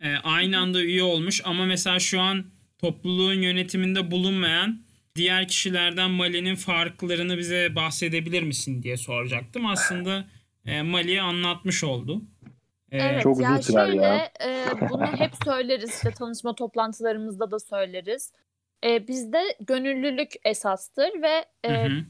e, 0.00 0.16
aynı 0.16 0.58
anda 0.58 0.82
üye 0.82 1.02
olmuş 1.02 1.40
ama 1.44 1.66
mesela 1.66 1.98
şu 1.98 2.20
an 2.20 2.44
topluluğun 2.78 3.42
yönetiminde 3.42 4.10
bulunmayan 4.10 4.82
diğer 5.16 5.48
kişilerden 5.48 6.10
Mali'nin 6.10 6.54
farklarını 6.54 7.38
bize 7.38 7.74
bahsedebilir 7.74 8.42
misin 8.42 8.82
diye 8.82 8.96
soracaktım. 8.96 9.66
Aslında 9.66 10.24
e, 10.66 10.82
Mali 10.82 11.20
anlatmış 11.20 11.84
oldu. 11.84 12.22
E, 12.92 12.98
Evet 12.98 13.22
Çok 13.22 13.40
ya 13.40 13.62
şöyle 13.62 14.02
ya. 14.02 14.32
e, 14.46 14.66
bunu 14.90 15.06
hep 15.06 15.32
söyleriz 15.44 15.94
işte 15.94 16.10
tanışma 16.10 16.54
toplantılarımızda 16.54 17.50
da 17.50 17.58
söyleriz. 17.58 18.32
E, 18.84 19.08
bizde 19.08 19.56
gönüllülük 19.60 20.32
esastır 20.44 21.22
ve 21.22 21.44
hı 21.66 21.72
e, 21.72 21.88
hı. 21.88 22.04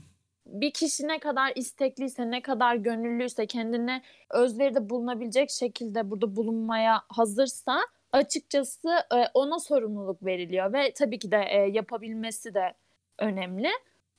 Bir 0.46 0.70
kişi 0.70 1.08
ne 1.08 1.18
kadar 1.18 1.52
istekliyse, 1.56 2.30
ne 2.30 2.42
kadar 2.42 2.76
gönüllüyse, 2.76 3.46
kendine 3.46 4.02
özveride 4.30 4.90
bulunabilecek 4.90 5.50
şekilde 5.50 6.10
burada 6.10 6.36
bulunmaya 6.36 7.02
hazırsa 7.08 7.80
açıkçası 8.12 8.88
e, 9.14 9.24
ona 9.34 9.58
sorumluluk 9.58 10.24
veriliyor 10.24 10.72
ve 10.72 10.92
tabii 10.92 11.18
ki 11.18 11.30
de 11.30 11.44
e, 11.50 11.58
yapabilmesi 11.58 12.54
de 12.54 12.74
önemli. 13.18 13.68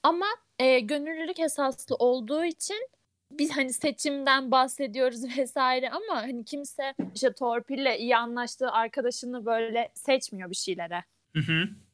Ama 0.03 0.25
e, 0.59 0.79
gönüllülük 0.79 1.39
esaslı 1.39 1.95
olduğu 1.95 2.45
için 2.45 2.89
biz 3.31 3.57
hani 3.57 3.73
seçimden 3.73 4.51
bahsediyoruz 4.51 5.23
vesaire 5.37 5.89
ama 5.89 6.21
hani 6.21 6.45
kimse 6.45 6.93
işte 7.15 7.33
torpille 7.33 7.99
iyi 7.99 8.17
anlaştığı 8.17 8.71
arkadaşını 8.71 9.45
böyle 9.45 9.91
seçmiyor 9.93 10.49
bir 10.49 10.55
şeylere. 10.55 11.03
Hı 11.33 11.39
hı. 11.39 11.84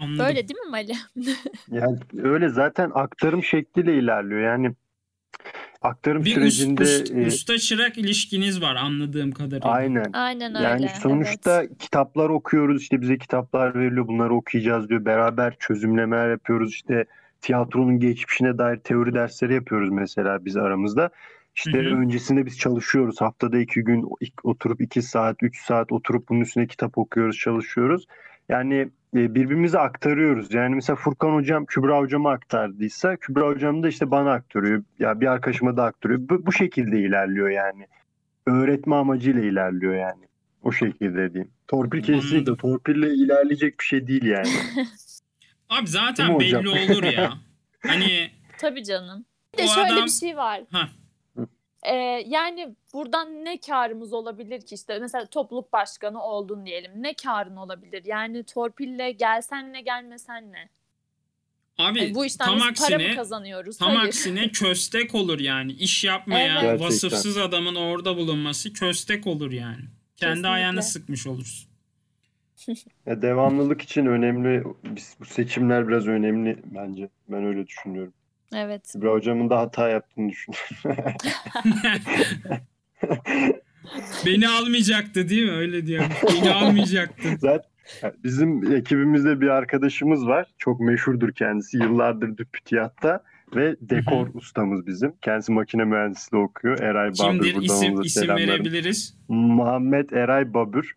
Anladım. 0.00 0.26
Böyle 0.26 0.48
değil 0.48 0.60
mi 0.60 0.70
Mali? 0.70 0.92
Yani 1.70 1.98
öyle 2.22 2.48
zaten 2.48 2.90
aktarım 2.94 3.44
şekliyle 3.44 3.98
ilerliyor. 3.98 4.40
Yani 4.40 4.72
aktarım 5.82 6.24
bir 6.24 6.34
sürecinde 6.34 6.82
ust- 6.82 7.24
e, 7.24 7.26
usta 7.26 7.58
çırak 7.58 7.98
ilişkiniz 7.98 8.62
var 8.62 8.76
anladığım 8.76 9.32
kadarıyla. 9.32 9.70
aynen. 9.70 10.12
Aynen 10.12 10.54
öyle. 10.54 10.64
Yani 10.64 10.88
sonuçta 10.88 11.62
kitaplar 11.78 12.28
okuyoruz 12.28 12.82
işte 12.82 13.00
bize 13.00 13.18
kitaplar 13.18 13.74
veriliyor 13.74 14.08
bunları 14.08 14.34
okuyacağız 14.34 14.88
diyor. 14.88 15.04
Beraber 15.04 15.56
çözümlemeler 15.58 16.30
yapıyoruz 16.30 16.72
işte 16.72 17.04
tiyatronun 17.40 17.98
geçmişine 18.00 18.58
dair 18.58 18.76
teori 18.76 19.14
dersleri 19.14 19.54
yapıyoruz 19.54 19.90
mesela 19.90 20.44
biz 20.44 20.56
aramızda. 20.56 21.10
İşte 21.54 21.78
Hı 21.78 21.82
hı. 21.82 21.94
öncesinde 21.94 22.46
biz 22.46 22.58
çalışıyoruz. 22.58 23.20
Haftada 23.20 23.58
iki 23.58 23.80
gün 23.80 24.08
oturup 24.42 24.80
iki 24.80 25.02
saat, 25.02 25.42
üç 25.42 25.60
saat 25.60 25.92
oturup 25.92 26.28
bunun 26.28 26.40
üstüne 26.40 26.66
kitap 26.66 26.98
okuyoruz, 26.98 27.38
çalışıyoruz. 27.38 28.06
Yani 28.50 28.74
e, 29.14 29.34
birbirimize 29.34 29.78
aktarıyoruz. 29.78 30.54
Yani 30.54 30.74
mesela 30.74 30.96
Furkan 30.96 31.34
hocam 31.34 31.66
Kübra 31.66 31.98
hocama 31.98 32.30
aktardıysa 32.32 33.16
Kübra 33.16 33.46
hocam 33.46 33.82
da 33.82 33.88
işte 33.88 34.10
bana 34.10 34.32
aktarıyor. 34.32 34.82
Ya 34.98 35.20
bir 35.20 35.26
arkadaşıma 35.26 35.76
da 35.76 35.84
aktarıyor. 35.84 36.20
Bu, 36.22 36.46
bu 36.46 36.52
şekilde 36.52 37.00
ilerliyor 37.00 37.48
yani. 37.50 37.86
Öğretme 38.46 38.94
amacıyla 38.96 39.42
ilerliyor 39.42 39.94
yani. 39.94 40.24
O 40.62 40.72
şekilde 40.72 41.32
diyeyim. 41.34 41.50
Torpil 41.68 42.02
kesinlikle 42.02 42.36
Anladım. 42.36 42.56
torpille 42.56 43.14
ilerleyecek 43.14 43.80
bir 43.80 43.84
şey 43.84 44.06
değil 44.06 44.24
yani. 44.24 44.48
Abi 45.68 45.86
zaten 45.86 46.40
belli 46.40 46.56
olur 46.68 47.02
ya. 47.02 47.32
Hani 47.86 48.30
Tabii 48.58 48.84
canım. 48.84 49.24
Bir 49.54 49.58
de 49.58 49.62
O 49.64 49.66
şöyle 49.74 49.92
adam- 49.92 50.04
bir 50.04 50.10
şey 50.10 50.36
var. 50.36 50.60
ha 50.70 50.88
Ee, 51.82 51.94
yani 52.26 52.74
buradan 52.92 53.44
ne 53.44 53.60
karımız 53.60 54.12
olabilir 54.12 54.60
ki 54.60 54.74
işte 54.74 54.98
mesela 54.98 55.26
topluluk 55.26 55.72
başkanı 55.72 56.22
oldun 56.22 56.66
diyelim. 56.66 56.92
Ne 56.94 57.14
karın 57.14 57.56
olabilir? 57.56 58.04
Yani 58.04 58.44
torpille 58.44 59.10
gelsen 59.12 59.72
ne 59.72 59.80
gelmesen 59.80 60.52
ne? 60.52 60.68
abi 61.78 61.98
Yani 61.98 62.14
bu 62.14 62.24
işten 62.24 62.44
tam 62.44 62.54
biz 62.54 62.60
para 62.62 62.66
mı 62.66 62.70
aksine 62.70 63.14
kazanıyoruz? 63.14 63.78
tam 63.78 63.88
Hayır. 63.94 64.08
aksine 64.08 64.48
köstek 64.52 65.14
olur 65.14 65.38
yani. 65.38 65.72
İş 65.72 66.04
yapmayan 66.04 66.50
Evet. 66.56 66.62
Gerçekten. 66.62 66.86
vasıfsız 66.86 67.36
adamın 67.38 67.74
orada 67.74 68.16
bulunması 68.16 68.72
köstek 68.72 69.26
olur 69.26 69.52
yani. 69.52 69.82
Kendi 70.16 70.30
Kesinlikle. 70.34 70.48
ayağını 70.48 70.82
sıkmış 70.82 71.26
olursun. 71.26 71.70
Ya 73.06 73.22
devamlılık 73.22 73.82
için 73.82 74.06
önemli. 74.06 74.64
Biz, 74.84 75.16
bu 75.20 75.24
seçimler 75.24 75.88
biraz 75.88 76.06
önemli 76.06 76.58
bence. 76.64 77.08
Ben 77.28 77.44
öyle 77.44 77.66
düşünüyorum. 77.66 78.12
Evet. 78.54 78.92
Kübra 78.92 79.12
hocamın 79.12 79.50
da 79.50 79.58
hata 79.58 79.88
yaptığını 79.88 80.28
düşünüyorum. 80.28 81.14
Beni 84.26 84.48
almayacaktı 84.48 85.28
değil 85.28 85.44
mi? 85.44 85.52
Öyle 85.52 85.86
diyor. 85.86 86.04
Beni 86.34 86.50
almayacaktı. 86.50 87.28
Zaten 87.38 87.70
bizim 88.24 88.72
ekibimizde 88.72 89.40
bir 89.40 89.48
arkadaşımız 89.48 90.26
var. 90.26 90.46
Çok 90.58 90.80
meşhurdur 90.80 91.32
kendisi. 91.32 91.76
Yıllardır 91.76 92.36
Düpütiyat'ta 92.36 93.22
ve 93.56 93.76
dekor 93.80 94.34
ustamız 94.34 94.86
bizim. 94.86 95.12
Kendisi 95.22 95.52
makine 95.52 95.84
mühendisliği 95.84 96.42
okuyor. 96.42 96.78
Eray 96.78 97.08
Babür. 97.08 97.16
Kimdir? 97.16 97.62
İsim, 97.62 98.00
isim 98.00 98.28
verebiliriz. 98.28 99.16
Muhammed 99.28 100.10
Eray 100.10 100.54
Babür. 100.54 100.94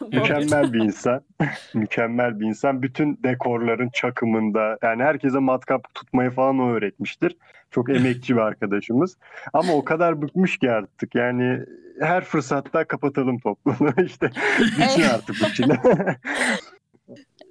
Mükemmel 0.12 0.72
bir 0.72 0.80
insan. 0.80 1.22
Mükemmel 1.74 2.40
bir 2.40 2.46
insan. 2.46 2.82
Bütün 2.82 3.20
dekorların 3.22 3.88
çakımında 3.88 4.78
yani 4.82 5.02
herkese 5.02 5.38
matkap 5.38 5.94
tutmayı 5.94 6.30
falan 6.30 6.58
o 6.58 6.70
öğretmiştir. 6.70 7.36
Çok 7.70 7.90
emekçi 7.96 8.36
bir 8.36 8.40
arkadaşımız. 8.40 9.16
Ama 9.52 9.72
o 9.72 9.84
kadar 9.84 10.22
bıkmış 10.22 10.58
ki 10.58 10.70
artık 10.70 11.14
yani 11.14 11.64
her 12.00 12.24
fırsatta 12.24 12.84
kapatalım 12.84 13.38
topluluğu 13.38 13.92
işte. 14.04 14.30
Bitsin 14.60 15.02
artık 15.02 15.36
bu 15.44 15.52
çile. 15.54 15.80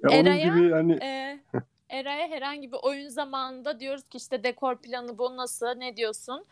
Ya 0.02 0.10
Onun 0.10 0.24
Eray'a, 0.24 0.44
gibi 0.44 0.70
hani 0.70 0.92
Ee, 0.92 1.40
Eray'a 1.88 2.28
herhangi 2.28 2.72
bir 2.72 2.78
oyun 2.82 3.08
zamanında 3.08 3.80
diyoruz 3.80 4.08
ki 4.08 4.18
işte 4.18 4.44
dekor 4.44 4.76
planı 4.76 5.18
bu 5.18 5.36
nasıl 5.36 5.66
ne 5.76 5.96
diyorsun? 5.96 6.44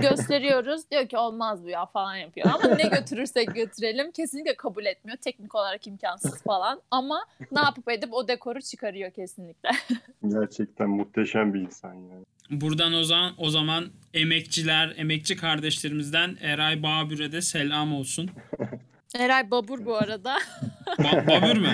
Gösteriyoruz. 0.00 0.90
Diyor 0.90 1.08
ki 1.08 1.16
olmaz 1.18 1.64
bu 1.64 1.68
ya 1.68 1.86
falan 1.86 2.16
yapıyor. 2.16 2.46
Ama 2.54 2.74
ne 2.74 2.88
götürürsek 2.88 3.54
götürelim 3.54 4.10
kesinlikle 4.12 4.56
kabul 4.56 4.84
etmiyor. 4.84 5.18
Teknik 5.18 5.54
olarak 5.54 5.86
imkansız 5.86 6.42
falan. 6.42 6.80
Ama 6.90 7.26
ne 7.52 7.60
yapıp 7.60 7.90
edip 7.90 8.14
o 8.14 8.28
dekoru 8.28 8.60
çıkarıyor 8.60 9.10
kesinlikle. 9.10 9.70
Gerçekten 10.28 10.88
muhteşem 10.88 11.54
bir 11.54 11.60
insan 11.60 11.94
yani. 11.94 12.24
Buradan 12.50 12.92
o 12.94 13.04
zaman, 13.04 13.34
o 13.38 13.50
zaman 13.50 13.84
emekçiler, 14.14 14.94
emekçi 14.96 15.36
kardeşlerimizden 15.36 16.36
Eray 16.40 16.82
Babür'e 16.82 17.32
de 17.32 17.40
selam 17.42 17.94
olsun. 17.94 18.30
Eray 19.18 19.50
Babur 19.50 19.84
bu 19.84 19.96
arada. 19.96 20.36
Ba- 20.86 21.26
Babür 21.26 21.60
mü? 21.60 21.68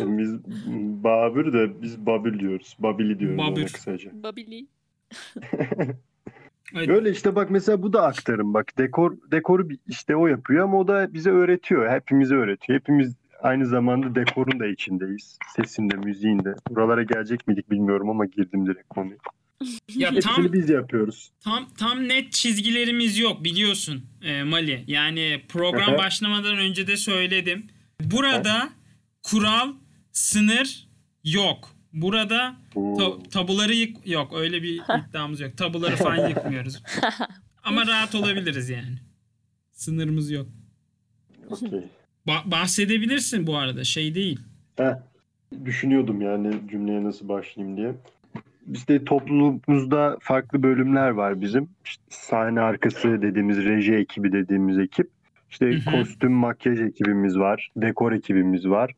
Biz 0.00 0.34
Babür 1.04 1.52
de 1.52 1.82
biz 1.82 2.06
Babil 2.06 2.38
diyoruz. 2.38 2.76
Babili 2.78 3.18
diyoruz 3.18 3.38
Babür. 3.38 3.72
kısaca. 3.72 4.10
Babili. 4.12 4.66
Evet. 6.74 6.88
Böyle 6.88 7.10
işte 7.10 7.34
bak 7.34 7.50
mesela 7.50 7.82
bu 7.82 7.92
da 7.92 8.02
aktarım 8.02 8.54
bak 8.54 8.78
dekor 8.78 9.16
dekoru 9.30 9.68
işte 9.88 10.16
o 10.16 10.26
yapıyor 10.26 10.64
ama 10.64 10.78
o 10.78 10.88
da 10.88 11.14
bize 11.14 11.30
öğretiyor. 11.30 11.90
Hepimize 11.90 12.34
öğretiyor. 12.34 12.78
Hepimiz 12.80 13.14
aynı 13.42 13.66
zamanda 13.66 14.14
dekorun 14.14 14.60
da 14.60 14.66
içindeyiz. 14.66 15.38
Sesinde, 15.56 15.96
müziğinde. 15.96 16.54
Buralara 16.70 17.02
gelecek 17.02 17.48
miydik 17.48 17.70
bilmiyorum 17.70 18.10
ama 18.10 18.26
girdim 18.26 18.66
direkt 18.66 18.88
konuya. 18.88 19.16
Ya 19.94 20.12
Hepsini 20.12 20.34
tam 20.34 20.52
biz 20.52 20.70
yapıyoruz. 20.70 21.30
tam 21.40 21.66
tam 21.78 22.08
net 22.08 22.32
çizgilerimiz 22.32 23.18
yok 23.18 23.44
biliyorsun 23.44 24.04
e, 24.22 24.42
Mali. 24.42 24.84
Yani 24.86 25.42
program 25.48 25.98
başlamadan 25.98 26.58
önce 26.58 26.86
de 26.86 26.96
söyledim. 26.96 27.66
Burada 28.00 28.68
kural, 29.22 29.72
sınır 30.12 30.88
yok. 31.24 31.73
Burada 31.94 32.56
ta- 32.98 33.22
tabuları 33.30 33.74
yık 33.74 34.06
yok. 34.06 34.32
Öyle 34.36 34.62
bir 34.62 34.82
iddiamız 35.08 35.40
yok. 35.40 35.56
Tabuları 35.56 35.96
falan 35.96 36.28
yıkmıyoruz. 36.28 36.82
Ama 37.64 37.86
rahat 37.86 38.14
olabiliriz 38.14 38.68
yani. 38.70 38.98
Sınırımız 39.72 40.30
yok. 40.30 40.46
Okey. 41.50 41.84
Ba- 42.26 42.50
bahsedebilirsin 42.50 43.46
bu 43.46 43.56
arada. 43.56 43.84
Şey 43.84 44.14
değil. 44.14 44.40
Heh, 44.76 44.92
düşünüyordum 45.64 46.20
yani 46.20 46.54
cümleye 46.70 47.04
nasıl 47.04 47.28
başlayayım 47.28 47.76
diye. 47.76 47.94
İşte 48.72 49.04
topluluğumuzda 49.04 50.16
farklı 50.20 50.62
bölümler 50.62 51.10
var 51.10 51.40
bizim. 51.40 51.68
İşte 51.84 52.02
sahne 52.08 52.60
arkası 52.60 53.22
dediğimiz 53.22 53.56
reji 53.64 53.94
ekibi 53.94 54.32
dediğimiz 54.32 54.78
ekip. 54.78 55.10
İşte 55.50 55.78
kostüm 55.90 56.32
makyaj 56.32 56.80
ekibimiz 56.80 57.38
var. 57.38 57.70
Dekor 57.76 58.12
ekibimiz 58.12 58.68
var. 58.68 58.94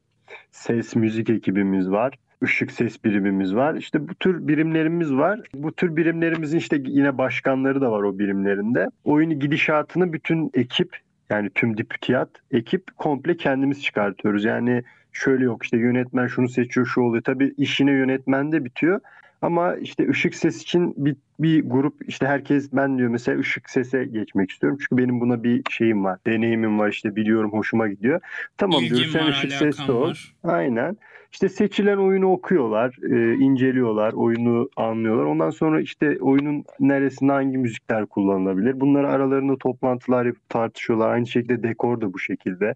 Ses 0.50 0.96
müzik 0.96 1.30
ekibimiz 1.30 1.90
var. 1.90 2.14
Işık 2.42 2.72
ses 2.72 3.04
birimimiz 3.04 3.54
var. 3.54 3.74
İşte 3.74 4.08
bu 4.08 4.14
tür 4.14 4.48
birimlerimiz 4.48 5.12
var. 5.14 5.40
Bu 5.54 5.72
tür 5.72 5.96
birimlerimizin 5.96 6.58
işte 6.58 6.82
yine 6.86 7.18
başkanları 7.18 7.80
da 7.80 7.92
var 7.92 8.02
o 8.02 8.18
birimlerinde. 8.18 8.86
Oyunu 9.04 9.38
gidişatını 9.38 10.12
bütün 10.12 10.50
ekip 10.54 10.96
yani 11.30 11.50
tüm 11.54 11.76
dipütiyat 11.76 12.28
ekip 12.50 12.96
komple 12.96 13.36
kendimiz 13.36 13.82
çıkartıyoruz. 13.82 14.44
Yani 14.44 14.82
şöyle 15.12 15.44
yok 15.44 15.64
işte 15.64 15.76
yönetmen 15.76 16.26
şunu 16.26 16.48
seçiyor 16.48 16.86
şu 16.86 17.00
oluyor. 17.00 17.22
Tabii 17.22 17.54
işine 17.56 17.90
yönetmen 17.90 18.52
de 18.52 18.64
bitiyor. 18.64 19.00
Ama 19.42 19.76
işte 19.76 20.08
ışık 20.08 20.34
ses 20.34 20.62
için 20.62 20.94
bir, 20.96 21.16
bir 21.38 21.64
grup 21.70 22.08
işte 22.08 22.26
herkes 22.26 22.72
ben 22.72 22.98
diyor 22.98 23.08
mesela 23.08 23.38
ışık 23.38 23.70
sese 23.70 24.04
geçmek 24.04 24.50
istiyorum. 24.50 24.78
Çünkü 24.80 25.02
benim 25.02 25.20
buna 25.20 25.42
bir 25.42 25.62
şeyim 25.70 26.04
var. 26.04 26.18
Deneyimim 26.26 26.78
var 26.78 26.88
işte 26.88 27.16
biliyorum 27.16 27.52
hoşuma 27.52 27.88
gidiyor. 27.88 28.20
Tamam 28.56 28.80
diyor 28.80 29.00
İlgim 29.00 29.10
sen 29.10 29.24
var, 29.24 29.30
ışık 29.30 29.52
sesli 29.52 29.82
alakam 29.82 29.96
ol. 29.96 30.14
Aynen. 30.44 30.96
İşte 31.32 31.48
seçilen 31.48 31.96
oyunu 31.96 32.32
okuyorlar, 32.32 32.96
e, 33.10 33.34
inceliyorlar, 33.34 34.12
oyunu 34.12 34.68
anlıyorlar. 34.76 35.24
Ondan 35.24 35.50
sonra 35.50 35.80
işte 35.80 36.18
oyunun 36.20 36.64
neresinde 36.80 37.32
hangi 37.32 37.58
müzikler 37.58 38.06
kullanılabilir? 38.06 38.80
Bunları 38.80 39.08
aralarında 39.08 39.56
toplantılar 39.56 40.26
yapıp 40.26 40.48
tartışıyorlar. 40.48 41.10
Aynı 41.10 41.26
şekilde 41.26 41.62
dekor 41.62 42.00
da 42.00 42.12
bu 42.12 42.18
şekilde. 42.18 42.74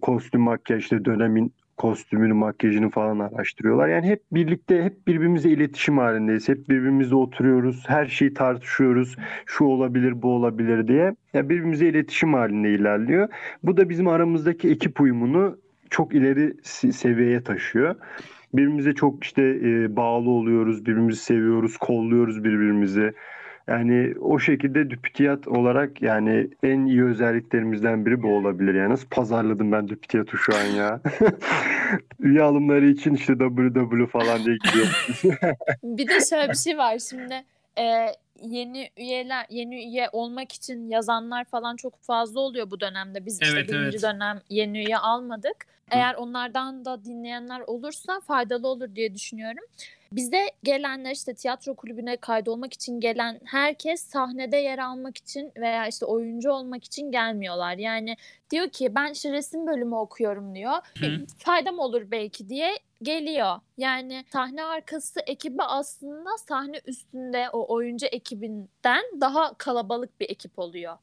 Kostüm 0.00 0.40
makyaj 0.40 0.82
işte 0.82 1.04
dönemin 1.04 1.52
kostümünü, 1.76 2.32
makyajını 2.32 2.90
falan 2.90 3.18
araştırıyorlar. 3.18 3.88
Yani 3.88 4.06
hep 4.06 4.22
birlikte, 4.32 4.82
hep 4.82 5.06
birbirimize 5.06 5.50
iletişim 5.50 5.98
halindeyiz. 5.98 6.48
Hep 6.48 6.68
birbirimizle 6.68 7.14
oturuyoruz. 7.14 7.84
Her 7.86 8.06
şeyi 8.06 8.34
tartışıyoruz. 8.34 9.16
Şu 9.46 9.64
olabilir, 9.64 10.22
bu 10.22 10.34
olabilir 10.34 10.88
diye. 10.88 11.16
Yani 11.34 11.48
birbirimize 11.48 11.86
iletişim 11.88 12.34
halinde 12.34 12.70
ilerliyor. 12.70 13.28
Bu 13.62 13.76
da 13.76 13.88
bizim 13.88 14.08
aramızdaki 14.08 14.70
ekip 14.70 15.00
uyumunu 15.00 15.58
çok 15.90 16.14
ileri 16.14 16.50
se- 16.62 16.92
seviyeye 16.92 17.42
taşıyor. 17.42 17.94
Birbirimize 18.54 18.92
çok 18.92 19.24
işte 19.24 19.42
e, 19.42 19.96
bağlı 19.96 20.30
oluyoruz, 20.30 20.86
birbirimizi 20.86 21.20
seviyoruz, 21.20 21.76
kolluyoruz 21.76 22.44
birbirimizi. 22.44 23.12
Yani 23.68 24.14
o 24.20 24.38
şekilde 24.38 24.90
düpütiyat 24.90 25.48
olarak 25.48 26.02
yani 26.02 26.48
en 26.62 26.86
iyi 26.86 27.04
özelliklerimizden 27.04 28.06
biri 28.06 28.22
bu 28.22 28.36
olabilir. 28.36 28.74
Yani 28.74 28.90
nasıl 28.92 29.08
pazarladım 29.08 29.72
ben 29.72 29.88
düpütiyatı 29.88 30.36
şu 30.36 30.56
an 30.56 30.64
ya. 30.64 31.00
Üye 32.20 32.42
alımları 32.42 32.86
için 32.86 33.14
işte 33.14 33.32
www 33.38 34.06
falan 34.06 34.44
diye 34.44 34.56
gidiyor. 34.56 35.06
Bir 35.82 36.08
de 36.08 36.20
şöyle 36.30 36.48
bir 36.48 36.56
şey 36.56 36.78
var 36.78 36.98
şimdi 36.98 37.44
e, 37.78 38.06
yeni 38.42 38.90
üyeler 38.96 39.46
yeni 39.50 39.84
üye 39.84 40.08
olmak 40.12 40.52
için 40.52 40.88
yazanlar 40.90 41.44
falan 41.44 41.76
çok 41.76 42.02
fazla 42.02 42.40
oluyor 42.40 42.70
bu 42.70 42.80
dönemde. 42.80 43.26
Biz 43.26 43.42
işte 43.42 43.54
Evet, 43.56 43.68
birinci 43.68 43.88
evet. 43.88 44.02
dönem 44.02 44.40
yeni 44.48 44.84
üye 44.84 44.98
almadık. 44.98 45.56
Eğer 45.90 46.14
onlardan 46.14 46.84
da 46.84 47.04
dinleyenler 47.04 47.60
olursa 47.60 48.20
faydalı 48.20 48.68
olur 48.68 48.94
diye 48.94 49.14
düşünüyorum. 49.14 49.64
Bize 50.12 50.50
gelenler 50.62 51.10
işte 51.10 51.34
tiyatro 51.34 51.76
kulübüne 51.76 52.16
kaydolmak 52.16 52.72
için 52.72 53.00
gelen 53.00 53.40
herkes 53.44 54.02
sahnede 54.02 54.56
yer 54.56 54.78
almak 54.78 55.16
için 55.16 55.52
veya 55.56 55.86
işte 55.86 56.06
oyuncu 56.06 56.50
olmak 56.50 56.84
için 56.84 57.12
gelmiyorlar. 57.12 57.76
Yani 57.76 58.16
diyor 58.50 58.68
ki 58.68 58.94
ben 58.94 59.12
işte 59.12 59.32
resim 59.32 59.66
bölümü 59.66 59.94
okuyorum 59.94 60.54
diyor. 60.54 60.74
Hı. 60.98 61.26
Faydam 61.38 61.78
olur 61.78 62.10
belki 62.10 62.48
diye 62.48 62.78
geliyor. 63.02 63.60
Yani 63.78 64.24
sahne 64.32 64.64
arkası 64.64 65.20
ekibi 65.26 65.62
aslında 65.62 66.30
sahne 66.48 66.80
üstünde 66.86 67.50
o 67.52 67.74
oyuncu 67.74 68.06
ekibinden 68.06 69.02
daha 69.20 69.54
kalabalık 69.54 70.20
bir 70.20 70.30
ekip 70.30 70.58
oluyor. 70.58 70.96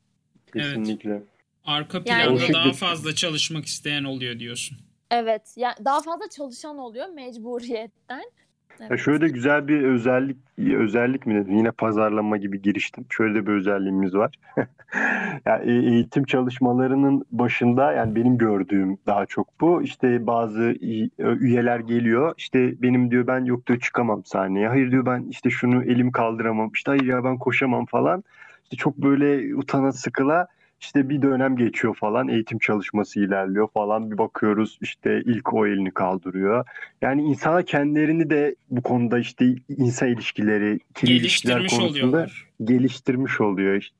Kesinlikle. 0.53 1.23
Arka 1.65 2.01
Yani- 2.05 2.37
planda 2.37 2.59
O 2.59 2.63
daha 2.63 2.73
fazla 2.73 3.15
çalışmak 3.15 3.65
isteyen 3.65 4.03
oluyor 4.03 4.39
diyorsun. 4.39 4.77
Evet. 5.11 5.53
Yani 5.55 5.75
daha 5.85 6.01
fazla 6.01 6.29
çalışan 6.29 6.77
oluyor 6.77 7.07
mecburiyetten. 7.07 8.31
Ya 8.79 8.87
Evet. 8.89 8.99
şöyle 8.99 9.21
de 9.21 9.29
güzel 9.29 9.67
bir 9.67 9.83
özellik 9.83 10.37
özellik 10.57 11.25
mi 11.25 11.35
dedim? 11.35 11.53
Yine 11.57 11.71
pazarlama 11.71 12.37
gibi 12.37 12.61
giriştim. 12.61 13.05
Şöyle 13.09 13.35
de 13.35 13.47
bir 13.47 13.51
özelliğimiz 13.51 14.15
var. 14.15 14.35
ya 15.45 15.57
e- 15.57 15.71
eğitim 15.71 16.23
çalışmalarının 16.23 17.25
başında 17.31 17.93
yani 17.93 18.15
benim 18.15 18.37
gördüğüm 18.37 18.97
daha 19.07 19.25
çok 19.25 19.61
bu. 19.61 19.81
İşte 19.81 20.27
bazı 20.27 20.75
üyeler 21.19 21.79
geliyor. 21.79 22.33
İşte 22.37 22.81
benim 22.81 23.11
diyor 23.11 23.27
ben 23.27 23.45
yok 23.45 23.67
diyor 23.67 23.79
çıkamam 23.79 24.25
sahneye. 24.25 24.67
Hayır 24.67 24.91
diyor 24.91 25.05
ben 25.05 25.23
işte 25.29 25.49
şunu 25.49 25.83
elim 25.83 26.11
kaldıramam. 26.11 26.71
İşte 26.73 26.91
hayır 26.91 27.03
ya 27.03 27.23
ben 27.23 27.37
koşamam 27.37 27.85
falan. 27.85 28.23
İşte 28.63 28.77
çok 28.77 28.97
böyle 28.97 29.55
utana 29.55 29.91
sıkıla 29.91 30.47
işte 30.81 31.09
bir 31.09 31.21
dönem 31.21 31.55
geçiyor 31.57 31.95
falan 31.95 32.27
eğitim 32.27 32.59
çalışması 32.59 33.19
ilerliyor 33.19 33.67
falan 33.67 34.11
bir 34.11 34.17
bakıyoruz 34.17 34.77
işte 34.81 35.21
ilk 35.25 35.53
o 35.53 35.67
elini 35.67 35.91
kaldırıyor. 35.91 36.65
Yani 37.01 37.21
insana 37.21 37.61
kendilerini 37.63 38.29
de 38.29 38.55
bu 38.69 38.81
konuda 38.81 39.19
işte 39.19 39.55
insan 39.77 40.07
ilişkileri, 40.09 40.65
ilişkiler 41.03 41.17
Geliştirmiş 41.57 41.73
konusunda 41.77 42.07
oluyorlar. 42.07 42.49
geliştirmiş 42.63 43.41
oluyor 43.41 43.75
işte. 43.75 43.95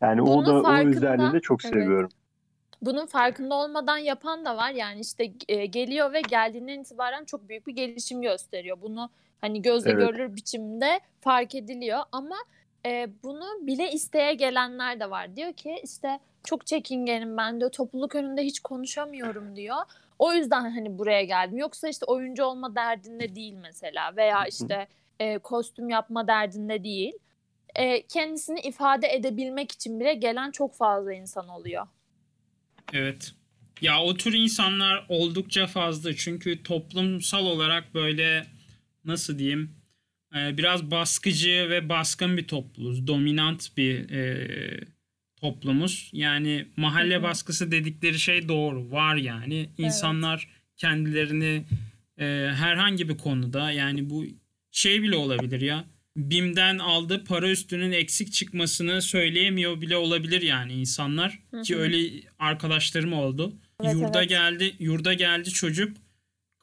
Yani 0.00 0.22
o 0.22 0.26
Bunun 0.26 0.46
da 0.46 0.54
o 0.58 0.62
farkında- 0.62 0.96
özelliğini 0.96 1.32
de 1.32 1.40
çok 1.40 1.64
Evet. 1.64 1.74
seviyorum. 1.74 2.10
Bunun 2.82 3.06
farkında 3.06 3.54
olmadan 3.54 3.98
yapan 3.98 4.44
da 4.44 4.56
var. 4.56 4.70
Yani 4.70 5.00
işte 5.00 5.32
e, 5.48 5.66
geliyor 5.66 6.12
ve 6.12 6.20
geldiğinden 6.20 6.80
itibaren 6.80 7.24
çok 7.24 7.48
büyük 7.48 7.66
bir 7.66 7.72
gelişim 7.74 8.22
gösteriyor. 8.22 8.76
Bunu 8.82 9.10
hani 9.40 9.62
gözle 9.62 9.90
Evet. 9.90 10.00
görülür 10.08 10.36
biçimde 10.36 11.00
fark 11.20 11.54
ediliyor 11.54 11.98
ama 12.12 12.36
e, 12.86 13.08
bunu 13.22 13.66
bile 13.66 13.92
isteye 13.92 14.34
gelenler 14.34 15.00
de 15.00 15.10
var. 15.10 15.36
Diyor 15.36 15.52
ki 15.52 15.80
işte 15.84 16.20
çok 16.44 16.66
çekingenim 16.66 17.36
ben 17.36 17.60
diyor. 17.60 17.72
Topluluk 17.72 18.14
önünde 18.14 18.42
hiç 18.42 18.60
konuşamıyorum 18.60 19.56
diyor. 19.56 19.76
O 20.18 20.32
yüzden 20.32 20.70
hani 20.70 20.98
buraya 20.98 21.24
geldim. 21.24 21.58
Yoksa 21.58 21.88
işte 21.88 22.06
oyuncu 22.06 22.44
olma 22.44 22.74
derdinde 22.74 23.34
değil 23.34 23.54
mesela 23.54 24.16
veya 24.16 24.46
işte 24.46 24.88
e, 25.18 25.38
kostüm 25.38 25.88
yapma 25.88 26.26
derdinde 26.26 26.84
değil. 26.84 27.12
E, 27.74 28.06
kendisini 28.06 28.60
ifade 28.60 29.08
edebilmek 29.08 29.72
için 29.72 30.00
bile 30.00 30.14
gelen 30.14 30.50
çok 30.50 30.76
fazla 30.76 31.12
insan 31.12 31.48
oluyor. 31.48 31.86
Evet. 32.92 33.32
Ya 33.80 34.02
o 34.02 34.14
tür 34.14 34.32
insanlar 34.32 35.06
oldukça 35.08 35.66
fazla 35.66 36.16
çünkü 36.16 36.62
toplumsal 36.62 37.46
olarak 37.46 37.94
böyle 37.94 38.46
nasıl 39.04 39.38
diyeyim 39.38 39.75
biraz 40.34 40.90
baskıcı 40.90 41.66
ve 41.70 41.88
baskın 41.88 42.36
bir 42.36 42.48
topluluğuz. 42.48 43.06
Dominant 43.06 43.76
bir 43.76 44.10
e, 44.10 44.80
toplumuz. 45.40 46.10
Yani 46.12 46.66
mahalle 46.76 47.14
Hı 47.14 47.18
hı. 47.18 47.22
baskısı 47.22 47.70
dedikleri 47.70 48.18
şey 48.18 48.48
doğru. 48.48 48.90
Var 48.90 49.16
yani. 49.16 49.70
İnsanlar 49.78 50.48
kendilerini 50.76 51.64
e, 52.18 52.24
herhangi 52.54 53.08
bir 53.08 53.18
konuda 53.18 53.70
yani 53.70 54.10
bu 54.10 54.24
şey 54.70 55.02
bile 55.02 55.16
olabilir 55.16 55.60
ya. 55.60 55.84
BİM'den 56.16 56.78
aldığı 56.78 57.24
para 57.24 57.50
üstünün 57.50 57.92
eksik 57.92 58.32
çıkmasını 58.32 59.02
söyleyemiyor 59.02 59.80
bile 59.80 59.96
olabilir 59.96 60.42
yani 60.42 60.72
insanlar. 60.72 61.38
Hı 61.50 61.62
Ki 61.62 61.76
öyle 61.76 62.22
arkadaşlarım 62.38 63.12
oldu. 63.12 63.52
Evet, 63.84 63.94
yurda 63.94 64.18
evet. 64.18 64.28
geldi, 64.28 64.72
yurda 64.78 65.14
geldi 65.14 65.50
çocuk. 65.50 65.96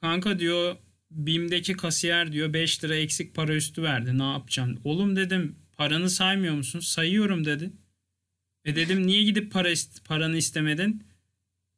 Kanka 0.01 0.39
diyor 0.39 0.75
BİM'deki 1.15 1.73
kasiyer 1.73 2.31
diyor 2.31 2.53
5 2.53 2.83
lira 2.83 2.95
eksik 2.95 3.35
para 3.35 3.55
üstü 3.55 3.83
verdi. 3.83 4.17
Ne 4.17 4.23
yapacaksın? 4.31 4.79
Oğlum 4.83 5.15
dedim 5.15 5.55
paranı 5.77 6.09
saymıyor 6.09 6.55
musun? 6.55 6.79
Sayıyorum 6.79 7.45
dedi. 7.45 7.71
E 8.65 8.75
dedim 8.75 9.07
niye 9.07 9.23
gidip 9.23 9.51
para 9.51 9.71
ist- 9.71 10.03
paranı 10.03 10.37
istemedin? 10.37 11.03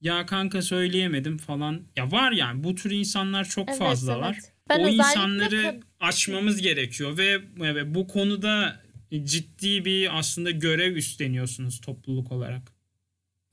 Ya 0.01 0.25
kanka 0.25 0.61
söyleyemedim 0.61 1.37
falan. 1.37 1.81
Ya 1.95 2.11
var 2.11 2.31
yani 2.31 2.63
bu 2.63 2.75
tür 2.75 2.91
insanlar 2.91 3.45
çok 3.49 3.69
Evet, 3.69 3.79
fazla 3.79 4.13
evet. 4.13 4.21
var. 4.23 4.37
Ben 4.69 4.79
o 4.83 4.87
insanları 4.87 5.55
kad- 5.61 5.81
açmamız 5.99 6.61
gerekiyor 6.61 7.17
ve, 7.17 7.41
ve 7.75 7.95
bu 7.95 8.07
konuda 8.07 8.81
ciddi 9.23 9.85
bir 9.85 10.19
aslında 10.19 10.51
görev 10.51 10.95
üstleniyorsunuz 10.95 11.81
topluluk 11.81 12.31
olarak. 12.31 12.71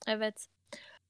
Evet. 0.07 0.47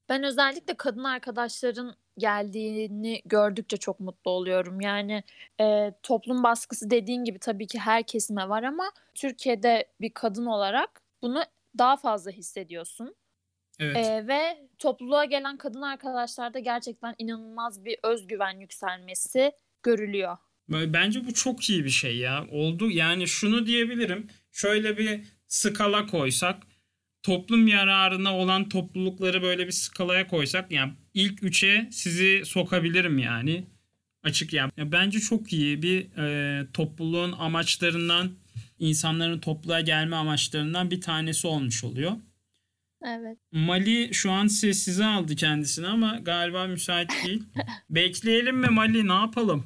Ben 0.08 0.22
özellikle 0.22 0.74
kadın 0.74 1.04
arkadaşların 1.04 1.96
geldiğini 2.18 3.22
gördükçe 3.24 3.76
çok 3.76 4.00
mutlu 4.00 4.30
oluyorum. 4.30 4.80
Yani 4.80 5.22
e, 5.60 5.92
toplum 6.02 6.42
baskısı 6.42 6.90
dediğin 6.90 7.24
gibi 7.24 7.38
tabii 7.38 7.66
ki 7.66 7.78
her 7.78 8.02
kesime 8.02 8.48
var 8.48 8.62
ama 8.62 8.92
Türkiye'de 9.14 9.88
bir 10.00 10.10
kadın 10.10 10.46
olarak 10.46 11.02
bunu 11.22 11.42
daha 11.78 11.96
fazla 11.96 12.30
hissediyorsun. 12.30 13.14
Evet. 13.78 13.96
E, 13.96 14.26
ve 14.28 14.68
topluluğa 14.78 15.24
gelen 15.24 15.56
kadın 15.56 15.82
arkadaşlarda 15.82 16.58
gerçekten 16.58 17.14
inanılmaz 17.18 17.84
bir 17.84 17.98
özgüven 18.02 18.60
yükselmesi 18.60 19.52
görülüyor. 19.82 20.36
Bence 20.68 21.26
bu 21.26 21.34
çok 21.34 21.70
iyi 21.70 21.84
bir 21.84 21.90
şey 21.90 22.16
ya. 22.16 22.46
Oldu 22.52 22.90
yani 22.90 23.26
şunu 23.26 23.66
diyebilirim. 23.66 24.26
Şöyle 24.52 24.98
bir 24.98 25.24
skala 25.48 26.06
koysak 26.06 26.56
toplum 27.24 27.68
yararına 27.68 28.36
olan 28.36 28.68
toplulukları 28.68 29.42
böyle 29.42 29.66
bir 29.66 29.72
skalaya 29.72 30.26
koysak 30.26 30.72
yani 30.72 30.92
ilk 31.14 31.42
üçe 31.42 31.88
sizi 31.90 32.42
sokabilirim 32.44 33.18
yani. 33.18 33.64
Açık 34.22 34.52
yani. 34.52 34.70
Ya 34.76 34.92
Bence 34.92 35.20
çok 35.20 35.52
iyi 35.52 35.82
bir 35.82 36.18
e, 36.18 36.66
topluluğun 36.72 37.32
amaçlarından 37.32 38.30
insanların 38.78 39.38
topluluğa 39.38 39.80
gelme 39.80 40.16
amaçlarından 40.16 40.90
bir 40.90 41.00
tanesi 41.00 41.46
olmuş 41.46 41.84
oluyor. 41.84 42.12
Evet. 43.06 43.38
Mali 43.52 44.14
şu 44.14 44.30
an 44.30 44.46
sessize 44.46 45.04
aldı 45.04 45.36
kendisini 45.36 45.86
ama 45.86 46.18
galiba 46.22 46.66
müsait 46.66 47.10
değil. 47.26 47.42
Bekleyelim 47.90 48.56
mi 48.56 48.66
Mali 48.66 49.08
ne 49.08 49.12
yapalım? 49.12 49.64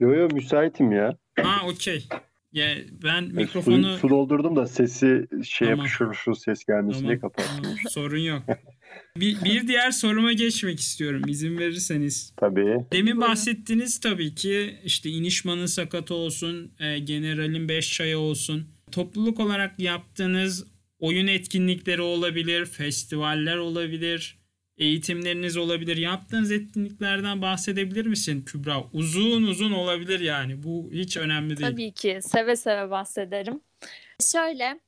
Yo 0.00 0.14
yo 0.14 0.28
müsaitim 0.32 0.92
ya. 0.92 1.16
Ha 1.42 1.66
okey. 1.66 2.08
Ya 2.52 2.76
ben 3.02 3.22
E, 3.22 3.26
mikrofonu 3.26 3.92
Su, 3.94 3.98
su 3.98 4.08
doldurdum 4.08 4.56
da 4.56 4.66
sesi 4.66 5.26
şey 5.44 5.68
Tamam. 5.68 5.78
yapışır 5.78 6.14
şu 6.14 6.34
ses 6.34 6.64
gelmesin 6.64 7.08
diye 7.08 7.18
Tamam, 7.18 7.32
kapattım. 7.36 7.62
tamam, 7.62 7.76
sorun 7.90 8.18
yok. 8.18 8.42
Bir, 9.16 9.44
bir 9.44 9.68
diğer 9.68 9.90
soruma 9.90 10.32
geçmek 10.32 10.80
istiyorum 10.80 11.22
izin 11.28 11.58
verirseniz. 11.58 12.32
Tabii. 12.36 12.76
Demin 12.92 13.20
bahsettiniz 13.20 14.00
tabii 14.00 14.34
ki 14.34 14.76
işte 14.84 15.10
İnişman'ın 15.10 15.66
sakatı 15.66 16.14
olsun, 16.14 16.72
e, 16.78 16.98
General'in 16.98 17.68
beş 17.68 17.92
çayı 17.92 18.18
olsun. 18.18 18.68
Topluluk 18.92 19.40
olarak 19.40 19.80
yaptığınız 19.80 20.66
oyun 20.98 21.26
etkinlikleri 21.26 22.02
olabilir, 22.02 22.66
festivaller 22.66 23.56
olabilir, 23.56 24.37
eğitimleriniz 24.78 25.56
olabilir. 25.56 25.96
Yaptığınız 25.96 26.52
etkinliklerden 26.52 27.42
bahsedebilir 27.42 28.06
misin 28.06 28.42
Kübra? 28.42 28.84
Uzun 28.92 29.42
uzun 29.42 29.72
olabilir 29.72 30.20
yani. 30.20 30.62
Bu 30.62 30.90
hiç 30.92 31.16
önemli 31.16 31.56
değil. 31.56 31.70
Tabii 31.70 31.92
ki 31.92 32.18
seve 32.22 32.56
seve 32.56 32.90
bahsederim. 32.90 33.60
Şöyle 34.32 34.80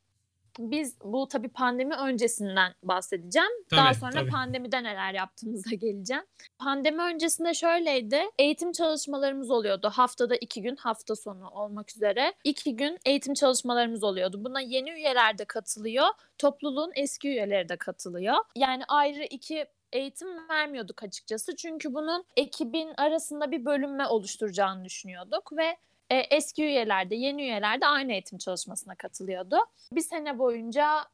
biz 0.58 0.96
bu 1.04 1.28
tabii 1.28 1.48
pandemi 1.48 1.94
öncesinden 1.94 2.74
bahsedeceğim. 2.82 3.48
Daha 3.70 3.84
Tabii, 3.86 4.00
sonra 4.00 4.12
tabii. 4.12 4.30
pandemide 4.30 4.82
neler 4.82 5.14
yaptığımıza 5.14 5.70
geleceğim. 5.76 6.22
Pandemi 6.58 7.02
öncesinde 7.02 7.54
şöyleydi. 7.54 8.20
Eğitim 8.38 8.72
çalışmalarımız 8.72 9.50
oluyordu. 9.50 9.90
Haftada 9.94 10.36
iki 10.36 10.62
gün 10.62 10.76
hafta 10.76 11.16
sonu 11.16 11.48
olmak 11.48 11.90
üzere. 11.96 12.34
iki 12.44 12.76
gün 12.76 12.98
eğitim 13.04 13.34
çalışmalarımız 13.34 14.04
oluyordu. 14.04 14.44
Buna 14.44 14.60
yeni 14.60 14.90
üyeler 14.90 15.38
de 15.38 15.44
katılıyor. 15.44 16.06
Topluluğun 16.38 16.92
eski 16.94 17.28
üyeleri 17.28 17.68
de 17.68 17.76
katılıyor. 17.76 18.36
Yani 18.56 18.82
ayrı 18.88 19.24
iki 19.24 19.66
eğitim 19.92 20.48
vermiyorduk 20.48 21.02
açıkçası. 21.02 21.56
Çünkü 21.56 21.94
bunun 21.94 22.24
ekibin 22.36 22.94
arasında 22.96 23.50
bir 23.50 23.64
bölünme 23.64 24.06
oluşturacağını 24.06 24.84
düşünüyorduk 24.84 25.52
ve 25.56 25.76
e, 26.10 26.16
eski 26.16 26.64
üyeler 26.64 27.10
de 27.10 27.14
yeni 27.14 27.42
üyeler 27.42 27.80
de 27.80 27.86
aynı 27.86 28.12
eğitim 28.12 28.38
çalışmasına 28.38 28.94
katılıyordu. 28.94 29.56
Bir 29.92 30.00
sene 30.00 30.38
boyunca 30.38 31.04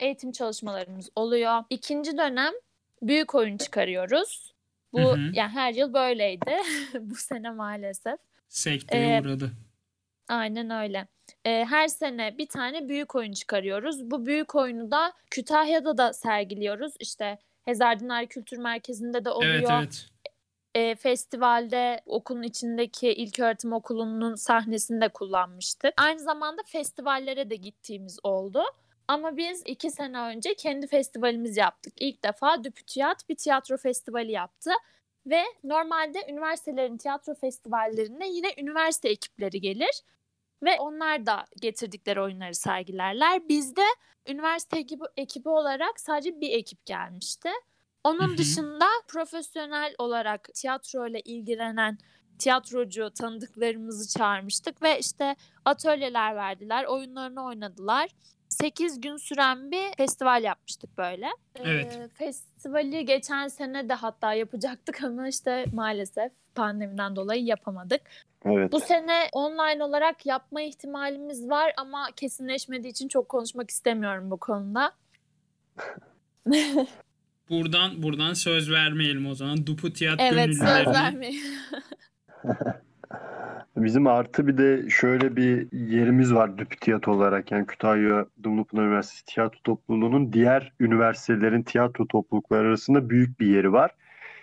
eğitim 0.00 0.32
çalışmalarımız 0.32 1.10
oluyor. 1.16 1.64
İkinci 1.70 2.18
dönem 2.18 2.52
büyük 3.02 3.34
oyun 3.34 3.56
çıkarıyoruz. 3.56 4.54
Bu 4.92 5.00
Hı 5.00 5.12
hı. 5.12 5.30
yani 5.32 5.50
her 5.50 5.74
yıl 5.74 5.94
böyleydi. 5.94 6.56
Bu 7.00 7.14
sene 7.14 7.50
maalesef. 7.50 8.18
Sekteye 8.48 9.16
Ee, 9.16 9.20
uğradı. 9.20 9.50
Aynen 10.28 10.70
öyle. 10.70 11.06
Ee, 11.44 11.64
her 11.68 11.88
sene 11.88 12.38
bir 12.38 12.46
tane 12.48 12.88
büyük 12.88 13.14
oyun 13.14 13.32
çıkarıyoruz. 13.32 14.10
Bu 14.10 14.26
büyük 14.26 14.54
oyunu 14.54 14.90
da 14.90 15.12
Kütahya'da 15.30 15.98
da 15.98 16.12
sergiliyoruz. 16.12 16.94
İşte 17.00 17.38
Hezardinler 17.70 18.26
Kültür 18.26 18.58
Merkezi'nde 18.58 19.24
de 19.24 19.30
oluyor. 19.30 19.52
Evet 19.54 19.70
evet. 19.70 20.06
e, 20.74 20.94
festivalde 20.94 22.00
okulun 22.06 22.42
içindeki 22.42 23.12
ilköğretim 23.12 23.72
okulunun 23.72 24.34
sahnesinde 24.34 25.08
kullanmıştık. 25.08 25.94
Aynı 25.96 26.20
zamanda 26.20 26.62
festivallere 26.66 27.50
de 27.50 27.56
gittiğimiz 27.56 28.18
oldu. 28.22 28.62
Ama 29.08 29.36
biz 29.36 29.62
iki 29.66 29.90
sene 29.90 30.20
önce 30.20 30.54
kendi 30.54 30.86
festivalimiz 30.86 31.56
yaptık. 31.56 31.94
İlk 32.00 32.24
defa 32.24 32.64
Düpütiyat 32.64 33.28
bir 33.28 33.34
tiyatro 33.36 33.76
festivali 33.76 34.32
yaptı. 34.32 34.70
Ve 35.26 35.42
normalde 35.64 36.18
üniversitelerin 36.28 36.96
tiyatro 36.96 37.34
festivallerine 37.34 38.28
yine 38.28 38.48
üniversite 38.58 39.08
ekipleri 39.08 39.60
gelir. 39.60 40.02
Ve 40.62 40.80
onlar 40.80 41.26
da 41.26 41.46
getirdikleri 41.60 42.20
oyunları 42.20 42.54
sergilerler. 42.54 43.48
Bizde 43.48 43.84
üniversite 44.28 44.78
ekibi, 44.78 45.04
ekibi 45.16 45.48
olarak 45.48 46.00
sadece 46.00 46.40
bir 46.40 46.50
ekip 46.50 46.86
gelmişti. 46.86 47.48
Onun 48.04 48.32
hı. 48.32 48.38
dışında 48.38 48.86
profesyonel 49.08 49.94
olarak 49.98 50.48
tiyatro 50.54 51.06
ile 51.06 51.20
ilgilenen 51.20 51.98
tiyatrocu 52.38 53.10
tanıdıklarımızı 53.10 54.18
çağırmıştık 54.18 54.82
ve 54.82 54.98
işte 54.98 55.36
atölyeler 55.64 56.36
verdiler, 56.36 56.84
oyunlarını 56.84 57.44
oynadılar. 57.44 58.10
8 58.50 59.00
gün 59.00 59.16
süren 59.16 59.70
bir 59.70 59.96
festival 59.96 60.42
yapmıştık 60.42 60.98
böyle. 60.98 61.26
Evet. 61.54 61.98
Ee, 62.00 62.08
festivali 62.08 63.04
geçen 63.04 63.48
sene 63.48 63.88
de 63.88 63.94
hatta 63.94 64.34
yapacaktık 64.34 65.02
ama 65.04 65.28
işte 65.28 65.64
maalesef 65.72 66.32
pandemiden 66.54 67.16
dolayı 67.16 67.44
yapamadık. 67.44 68.00
Evet. 68.44 68.72
Bu 68.72 68.80
sene 68.80 69.28
online 69.32 69.84
olarak 69.84 70.26
yapma 70.26 70.62
ihtimalimiz 70.62 71.50
var 71.50 71.72
ama 71.76 72.08
kesinleşmediği 72.16 72.90
için 72.92 73.08
çok 73.08 73.28
konuşmak 73.28 73.70
istemiyorum 73.70 74.30
bu 74.30 74.36
konuda. 74.36 74.92
Buradan 77.50 78.02
buradan 78.02 78.32
söz 78.32 78.70
vermeyelim 78.70 79.26
o 79.26 79.34
zaman. 79.34 79.66
Dupu 79.66 79.92
tiyatro 79.92 80.24
Evet 80.24 80.46
söz 80.46 80.58
gönüllülerine. 80.58 81.32
Bizim 83.76 84.06
artı 84.06 84.46
bir 84.46 84.58
de 84.58 84.90
şöyle 84.90 85.36
bir 85.36 85.72
yerimiz 85.72 86.34
var 86.34 86.58
DÜPTİYAT 86.58 87.08
olarak 87.08 87.52
yani 87.52 87.66
Kütahya 87.66 88.26
Dumlupınar 88.42 88.82
Üniversitesi 88.82 89.24
Tiyatro 89.24 89.58
Topluluğu'nun 89.64 90.32
diğer 90.32 90.72
üniversitelerin 90.80 91.62
tiyatro 91.62 92.06
toplulukları 92.06 92.68
arasında 92.68 93.10
büyük 93.10 93.40
bir 93.40 93.46
yeri 93.46 93.72
var. 93.72 93.90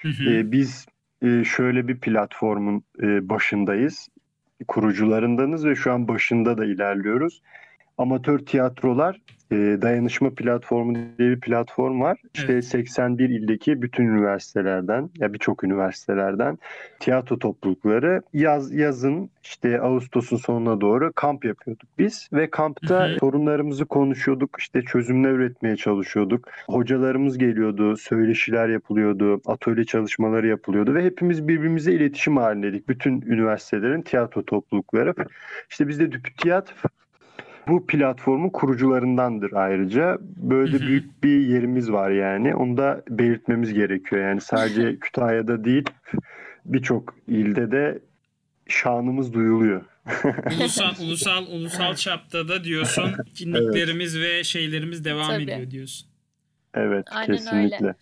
Hı 0.01 0.07
hı. 0.07 0.29
Ee, 0.29 0.51
biz 0.51 0.85
e, 1.21 1.43
şöyle 1.43 1.87
bir 1.87 1.99
platformun 1.99 2.83
e, 3.01 3.29
başındayız. 3.29 4.07
Kurucularındanız 4.67 5.65
ve 5.65 5.75
şu 5.75 5.93
an 5.93 6.07
başında 6.07 6.57
da 6.57 6.65
ilerliyoruz. 6.65 7.41
Amatör 7.97 8.39
tiyatrolar 8.39 9.21
e, 9.51 9.55
dayanışma 9.55 10.29
platformu 10.29 10.95
diye 10.95 11.29
bir 11.29 11.39
platform 11.39 12.01
var. 12.01 12.17
İşte 12.33 12.53
Evet. 12.53 12.65
81 12.65 13.29
ildeki 13.29 13.81
bütün 13.81 14.03
üniversitelerden 14.07 15.09
ya 15.17 15.33
birçok 15.33 15.63
üniversitelerden 15.63 16.57
tiyatro 16.99 17.39
toplulukları 17.39 18.21
yaz 18.33 18.73
yazın 18.73 19.29
işte 19.43 19.81
Ağustos'un 19.81 20.37
sonuna 20.37 20.81
doğru 20.81 21.11
kamp 21.15 21.45
yapıyorduk 21.45 21.89
biz 21.97 22.29
ve 22.33 22.49
kampta 22.49 23.09
Hı 23.09 23.13
hı. 23.13 23.17
sorunlarımızı 23.19 23.85
konuşuyorduk 23.85 24.55
işte 24.59 24.81
çözümler 24.81 25.31
üretmeye 25.31 25.75
çalışıyorduk. 25.75 26.47
Hocalarımız 26.67 27.37
geliyordu, 27.37 27.97
söyleşiler 27.97 28.69
yapılıyordu, 28.69 29.41
atölye 29.45 29.85
çalışmaları 29.85 30.47
yapılıyordu 30.47 30.93
ve 30.93 31.03
hepimiz 31.03 31.47
birbirimize 31.47 31.93
iletişim 31.93 32.37
halindeydik. 32.37 32.89
Bütün 32.89 33.21
üniversitelerin 33.21 34.01
tiyatro 34.01 34.43
toplulukları. 34.43 35.13
İşte 35.69 35.87
bizde 35.87 36.11
Düpütiyat 36.11 36.73
bu 37.67 37.87
platformun 37.87 38.49
kurucularındandır 38.49 39.51
ayrıca. 39.53 40.17
Böyle 40.21 40.73
Hı 40.73 40.83
hı. 40.83 40.87
büyük 40.87 41.23
bir 41.23 41.39
yerimiz 41.39 41.91
var 41.91 42.09
yani. 42.09 42.55
Onu 42.55 42.77
da 42.77 43.03
belirtmemiz 43.09 43.73
gerekiyor. 43.73 44.21
Yani 44.21 44.41
sadece 44.41 44.99
Kütahya'da 44.99 45.63
değil 45.63 45.85
birçok 46.65 47.15
ilde 47.27 47.71
de 47.71 47.99
şanımız 48.67 49.33
duyuluyor. 49.33 49.81
Ulusal 50.57 50.93
ulusal 51.01 51.47
ulusal 51.47 51.95
çapta 51.95 52.47
da 52.47 52.63
diyorsun 52.63 53.11
etkinliklerimiz 53.27 54.19
ve 54.19 54.43
şeylerimiz 54.43 55.05
devam 55.05 55.27
Tabii. 55.27 55.43
ediyor 55.43 55.71
diyorsun. 55.71 56.07
Evet, 56.73 57.07
Aynen 57.11 57.27
kesinlikle. 57.27 57.75
öyle. 57.75 57.95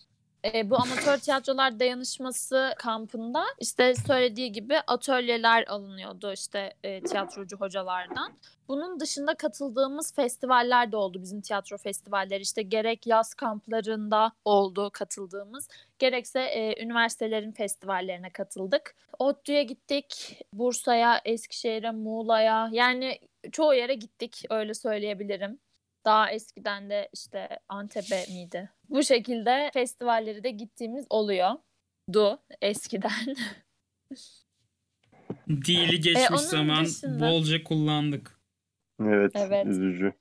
E, 0.53 0.69
bu 0.69 0.75
amatör 0.75 1.17
tiyatrolar 1.17 1.79
dayanışması 1.79 2.73
kampında 2.77 3.43
işte 3.59 3.95
söylediği 3.95 4.51
gibi 4.51 4.77
atölyeler 4.87 5.67
alınıyordu 5.67 6.33
işte 6.33 6.73
e, 6.83 7.01
tiyatrocu 7.01 7.57
hocalardan. 7.57 8.33
Bunun 8.67 8.99
dışında 8.99 9.35
katıldığımız 9.35 10.13
festivaller 10.13 10.91
de 10.91 10.97
oldu 10.97 11.21
bizim 11.21 11.41
tiyatro 11.41 11.77
festivalleri 11.77 12.41
işte 12.41 12.61
gerek 12.61 13.07
yaz 13.07 13.33
kamplarında 13.33 14.31
oldu 14.45 14.89
katıldığımız 14.93 15.67
gerekse 15.99 16.41
e, 16.41 16.83
üniversitelerin 16.83 17.51
festivallerine 17.51 18.29
katıldık. 18.29 18.95
ODTÜ'ye 19.19 19.63
gittik, 19.63 20.39
Bursa'ya, 20.53 21.21
Eskişehir'e, 21.25 21.91
Muğla'ya 21.91 22.69
yani 22.71 23.19
çoğu 23.51 23.73
yere 23.73 23.93
gittik 23.93 24.43
öyle 24.49 24.73
söyleyebilirim. 24.73 25.59
Daha 26.05 26.31
eskiden 26.31 26.89
de 26.89 27.09
işte 27.13 27.59
Antep'e 27.69 28.25
miydi? 28.29 28.74
Bu 28.89 29.03
şekilde 29.03 29.71
festivalleri 29.73 30.43
de 30.43 30.49
gittiğimiz 30.51 31.05
oluyor. 31.09 31.49
Du 32.13 32.39
eskiden. 32.61 33.11
Dili 35.49 36.01
geçmiş 36.01 36.23
E, 36.23 36.29
onun 36.29 36.37
zaman 36.37 36.85
dışında- 36.85 37.31
bolca 37.31 37.63
kullandık. 37.63 38.39
Evet, 39.01 39.31
Evet. 39.35 39.67
üzücü. 39.67 40.13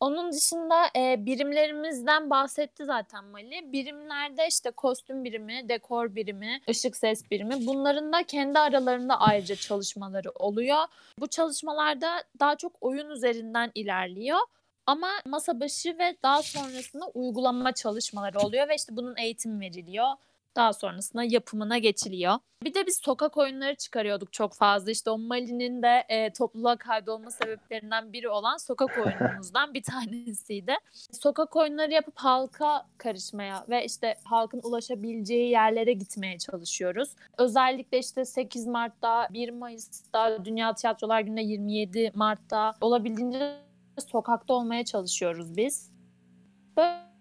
Onun 0.00 0.32
dışında 0.32 0.84
e, 0.96 1.26
birimlerimizden 1.26 2.30
bahsetti 2.30 2.84
zaten 2.84 3.24
Mali. 3.24 3.72
Birimlerde 3.72 4.46
işte 4.48 4.70
kostüm 4.70 5.24
birimi, 5.24 5.68
dekor 5.68 6.14
birimi, 6.14 6.60
ışık 6.70 6.96
ses 6.96 7.30
birimi 7.30 7.66
bunların 7.66 8.12
da 8.12 8.22
kendi 8.22 8.58
aralarında 8.58 9.20
ayrıca 9.20 9.54
çalışmaları 9.56 10.30
oluyor. 10.30 10.78
Bu 11.18 11.26
çalışmalarda 11.26 12.22
daha 12.40 12.56
çok 12.56 12.72
oyun 12.80 13.10
üzerinden 13.10 13.70
ilerliyor. 13.74 14.38
Ama 14.86 15.08
masa 15.26 15.60
başı 15.60 15.98
ve 15.98 16.16
daha 16.22 16.42
sonrasında 16.42 17.06
uygulama 17.14 17.72
çalışmaları 17.72 18.38
oluyor 18.38 18.68
ve 18.68 18.74
işte 18.74 18.96
bunun 18.96 19.16
eğitim 19.16 19.60
veriliyor. 19.60 20.08
Daha 20.56 20.72
sonrasında 20.72 21.24
yapımına 21.24 21.78
geçiliyor. 21.78 22.34
Bir 22.64 22.74
de 22.74 22.86
biz 22.86 23.00
sokak 23.02 23.36
oyunları 23.36 23.74
çıkarıyorduk 23.74 24.32
çok 24.32 24.54
fazla. 24.54 24.90
İşte 24.90 25.10
o 25.10 25.18
Mali'nin 25.18 25.82
de 25.82 26.04
e, 26.08 26.32
topluluğa 26.32 26.76
kaydolma 26.76 27.30
sebeplerinden 27.30 28.12
biri 28.12 28.28
olan 28.28 28.56
sokak 28.56 28.98
oyunumuzdan 29.06 29.74
bir 29.74 29.82
tanesiydi. 29.82 30.74
Sokak 31.12 31.56
oyunları 31.56 31.92
yapıp 31.92 32.16
halka 32.16 32.86
karışmaya 32.98 33.64
ve 33.68 33.84
işte 33.84 34.14
halkın 34.24 34.60
ulaşabileceği 34.62 35.50
yerlere 35.50 35.92
gitmeye 35.92 36.38
çalışıyoruz. 36.38 37.08
Özellikle 37.38 37.98
işte 37.98 38.24
8 38.24 38.66
Mart'ta, 38.66 39.28
1 39.32 39.50
Mayıs'ta, 39.50 40.44
Dünya 40.44 40.74
Tiyatrolar 40.74 41.20
Günü'nde 41.20 41.42
27 41.42 42.12
Mart'ta 42.14 42.74
olabildiğince 42.80 43.64
sokakta 44.02 44.54
olmaya 44.54 44.84
çalışıyoruz 44.84 45.56
biz. 45.56 45.90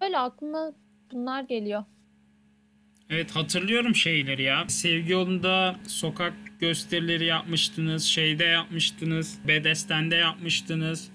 Böyle 0.02 0.18
aklıma 0.18 0.72
bunlar 1.12 1.44
geliyor. 1.44 1.84
Evet 3.10 3.36
hatırlıyorum 3.36 3.96
şeyleri 3.96 4.44
ya. 4.44 4.66
Sevgi 4.68 5.12
yolunda 5.12 5.76
sokak 5.88 6.34
gösterileri 6.60 7.26
yapmıştınız. 7.26 8.04
Şeyde 8.04 8.44
yapmıştınız. 8.44 9.40
Bedesten'de 9.48 10.16
yapmıştınız. 10.16 11.10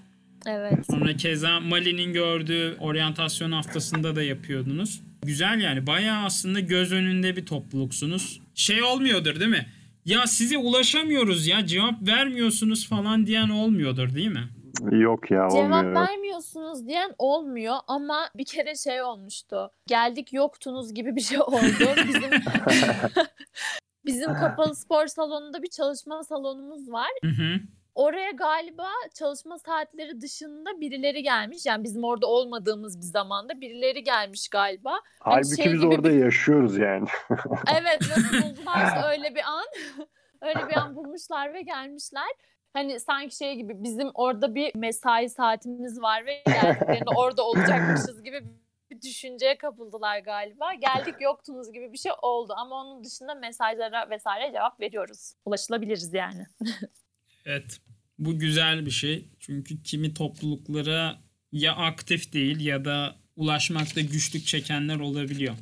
Evet. 0.47 0.85
Sonra 0.91 1.17
keza 1.17 1.59
Mali'nin 1.59 2.13
gördüğü 2.13 2.77
oryantasyon 2.79 3.51
haftasında 3.51 4.15
da 4.15 4.23
yapıyordunuz. 4.23 5.01
Güzel 5.21 5.61
yani 5.61 5.87
bayağı 5.87 6.25
aslında 6.25 6.59
göz 6.59 6.91
önünde 6.91 7.35
bir 7.35 7.45
topluluksunuz. 7.45 8.41
Şey 8.55 8.83
olmuyordur 8.83 9.39
değil 9.39 9.51
mi? 9.51 9.65
Ya 10.05 10.27
size 10.27 10.57
ulaşamıyoruz 10.57 11.47
ya 11.47 11.65
cevap 11.65 12.07
vermiyorsunuz 12.07 12.87
falan 12.87 13.27
diyen 13.27 13.49
olmuyordur 13.49 14.15
değil 14.15 14.27
mi? 14.27 14.47
Yok 14.91 15.31
ya, 15.31 15.49
Cevap 15.49 15.63
olmuyor. 15.63 15.83
yok. 15.83 15.95
vermiyorsunuz 15.95 16.87
diyen 16.87 17.11
olmuyor 17.17 17.75
ama 17.87 18.29
bir 18.35 18.45
kere 18.45 18.75
şey 18.75 19.01
olmuştu. 19.01 19.71
Geldik 19.87 20.33
yoktunuz 20.33 20.93
gibi 20.93 21.15
bir 21.15 21.21
şey 21.21 21.39
oldu. 21.41 21.89
Bizim 22.07 22.31
bizim 24.05 24.33
kapalı 24.33 24.75
spor 24.75 25.07
salonunda 25.07 25.63
bir 25.63 25.69
çalışma 25.69 26.23
salonumuz 26.23 26.91
var. 26.91 27.09
Hı 27.23 27.27
hı. 27.27 27.59
Oraya 27.95 28.31
galiba 28.31 28.87
çalışma 29.13 29.57
saatleri 29.57 30.21
dışında 30.21 30.81
birileri 30.81 31.23
gelmiş. 31.23 31.65
Yani 31.65 31.83
bizim 31.83 32.03
orada 32.03 32.27
olmadığımız 32.27 32.97
bir 32.97 33.05
zamanda 33.05 33.61
birileri 33.61 34.03
gelmiş 34.03 34.49
galiba. 34.49 34.99
Halbuki 35.19 35.55
şey 35.55 35.73
biz 35.73 35.81
gibi 35.81 35.93
orada 35.93 36.11
yaşıyoruz 36.11 36.77
yani. 36.77 37.07
Evet 37.79 38.01
nasıl 38.01 38.43
buldularsa 38.43 39.09
öyle 39.11 39.35
bir 39.35 39.43
an 39.45 39.65
öyle 40.41 40.69
bir 40.69 40.77
an 40.77 40.95
bulmuşlar 40.95 41.53
ve 41.53 41.61
gelmişler. 41.61 42.29
Hani 42.73 42.99
sanki 42.99 43.35
şey 43.35 43.55
gibi 43.55 43.83
bizim 43.83 44.11
orada 44.13 44.55
bir 44.55 44.75
mesai 44.75 45.29
saatimiz 45.29 46.01
var 46.01 46.25
ve 46.25 46.43
geldiklerinde 46.45 47.09
orada 47.15 47.43
olacakmışız 47.43 48.23
gibi 48.23 48.43
bir 48.91 49.01
düşünceye 49.01 49.57
kapıldılar 49.57 50.19
galiba. 50.19 50.73
Geldik 50.73 51.15
yoktunuz 51.19 51.71
gibi 51.73 51.93
bir 51.93 51.97
şey 51.97 52.11
oldu 52.21 52.53
ama 52.57 52.75
onun 52.75 53.03
dışında 53.03 53.35
mesajlara 53.35 54.09
vesaire 54.09 54.51
cevap 54.53 54.79
veriyoruz. 54.79 55.33
Ulaşılabiliriz 55.45 56.13
yani. 56.13 56.45
Evet. 57.45 57.79
Bu 58.19 58.39
güzel 58.39 58.85
bir 58.85 58.91
şey. 58.91 59.29
Çünkü 59.39 59.83
kimi 59.83 60.13
topluluklara 60.13 61.17
ya 61.51 61.75
aktif 61.75 62.33
değil 62.33 62.65
ya 62.65 62.85
da 62.85 63.15
ulaşmakta 63.35 64.01
güçlük 64.01 64.45
çekenler 64.45 64.99
olabiliyor. 64.99 65.55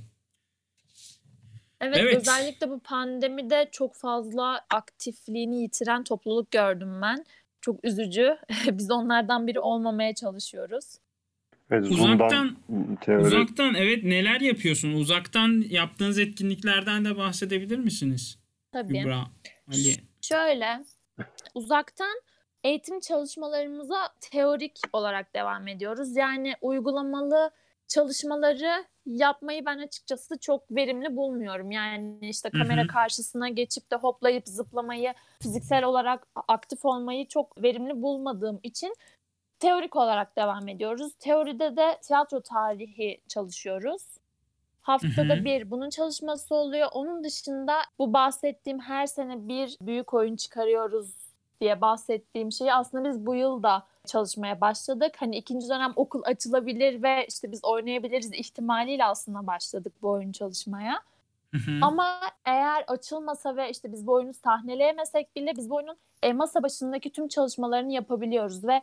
Evet, 1.82 1.98
Evet. 2.00 2.16
özellikle 2.16 2.70
bu 2.70 2.80
pandemide 2.80 3.70
çok 3.72 3.96
fazla 3.96 4.62
aktifliğini 4.70 5.62
yitiren 5.62 6.04
topluluk 6.04 6.52
gördüm 6.52 7.02
ben. 7.02 7.26
Çok 7.62 7.86
üzücü. 7.86 8.38
Biz 8.72 8.92
onlardan 8.92 9.48
biri 9.48 9.60
olmamaya 9.60 10.16
çalışıyoruz. 10.16 10.98
Ve 11.72 11.82
Zoom'dan 11.82 12.16
Uzaktan 12.16 12.58
teori 13.02 13.26
uzaktan 13.26 13.74
evet 13.76 14.04
neler 14.04 14.42
yapıyorsun? 14.42 14.94
Uzaktan 14.94 15.64
yaptığınız 15.70 16.20
etkinliklerden 16.20 17.06
de 17.06 17.18
bahsedebilir 17.18 17.78
misiniz? 17.78 18.40
Tabii. 18.72 19.00
Kübra, 19.00 19.24
Ali. 19.72 19.96
Şöyle, 20.22 20.84
uzaktan 21.56 22.22
eğitim 22.64 23.00
çalışmalarımıza 23.00 24.10
teorik 24.22 24.80
olarak 24.94 25.34
devam 25.34 25.68
ediyoruz. 25.68 26.16
Yani 26.16 26.54
uygulamalı 26.62 27.52
çalışmaları 27.88 28.86
yapmayı 29.06 29.66
ben 29.66 29.78
açıkçası 29.78 30.38
çok 30.40 30.72
verimli 30.72 31.16
bulmuyorum. 31.16 31.72
Yani 31.72 32.18
işte 32.22 32.50
Hı 32.54 32.58
hı. 32.58 32.62
kamera 32.62 32.88
karşısına 32.88 33.50
geçip 33.50 33.92
de 33.92 33.96
hoplayıp 33.96 34.48
zıplamayı, 34.48 35.14
fiziksel 35.42 35.84
olarak 35.84 36.28
aktif 36.48 36.86
olmayı 36.86 37.28
çok 37.28 37.64
verimli 37.64 38.02
bulmadığım 38.02 38.60
için 38.64 38.96
teorik 39.60 39.96
olarak 39.96 40.36
devam 40.36 40.68
ediyoruz. 40.68 41.14
Teoride 41.20 41.78
de 41.78 41.98
tiyatro 42.02 42.42
tarihi 42.42 43.22
çalışıyoruz. 43.28 44.04
Haftada 44.82 45.34
Hı 45.36 45.40
hı. 45.40 45.46
bir 45.46 45.72
bunun 45.72 45.90
çalışması 45.90 46.56
oluyor. 46.56 46.88
Onun 46.94 47.24
dışında 47.24 47.78
bu 48.00 48.14
bahsettiğim 48.14 48.80
her 48.80 49.08
sene 49.08 49.48
bir 49.48 49.78
büyük 49.82 50.14
oyun 50.14 50.36
çıkarıyoruz 50.36 51.27
diye 51.62 51.82
bahsettiğim 51.82 52.52
şeyi 52.52 52.74
aslında 52.74 53.10
biz 53.10 53.26
bu 53.26 53.36
yıl 53.36 53.64
da 53.64 53.84
çalışmaya 54.06 54.62
başladık. 54.62 55.16
Hani 55.18 55.38
ikinci 55.38 55.70
dönem 55.70 55.94
okul 55.96 56.22
açılabilir 56.26 57.04
ve 57.04 57.26
işte 57.30 57.52
biz 57.52 57.64
oynayabiliriz 57.64 58.34
ihtimaliyle 58.34 59.06
aslında 59.06 59.48
başladık 59.48 59.94
bu 60.02 60.10
oyun 60.10 60.32
çalışmaya. 60.32 61.02
Hı 61.52 61.58
hı. 61.58 61.80
Ama 61.82 62.20
eğer 62.46 62.84
açılmasa 62.88 63.56
ve 63.56 63.70
işte 63.70 63.92
biz 63.92 64.08
bu 64.08 64.12
oyunu 64.14 64.34
sahneleyemesek 64.34 65.36
bile 65.36 65.54
biz 65.58 65.70
bu 65.70 65.76
oyunun 65.76 65.98
e, 66.24 66.34
masa 66.34 66.64
başındaki 66.64 67.12
tüm 67.12 67.28
çalışmalarını 67.28 67.94
yapabiliyoruz 67.94 68.64
ve 68.64 68.82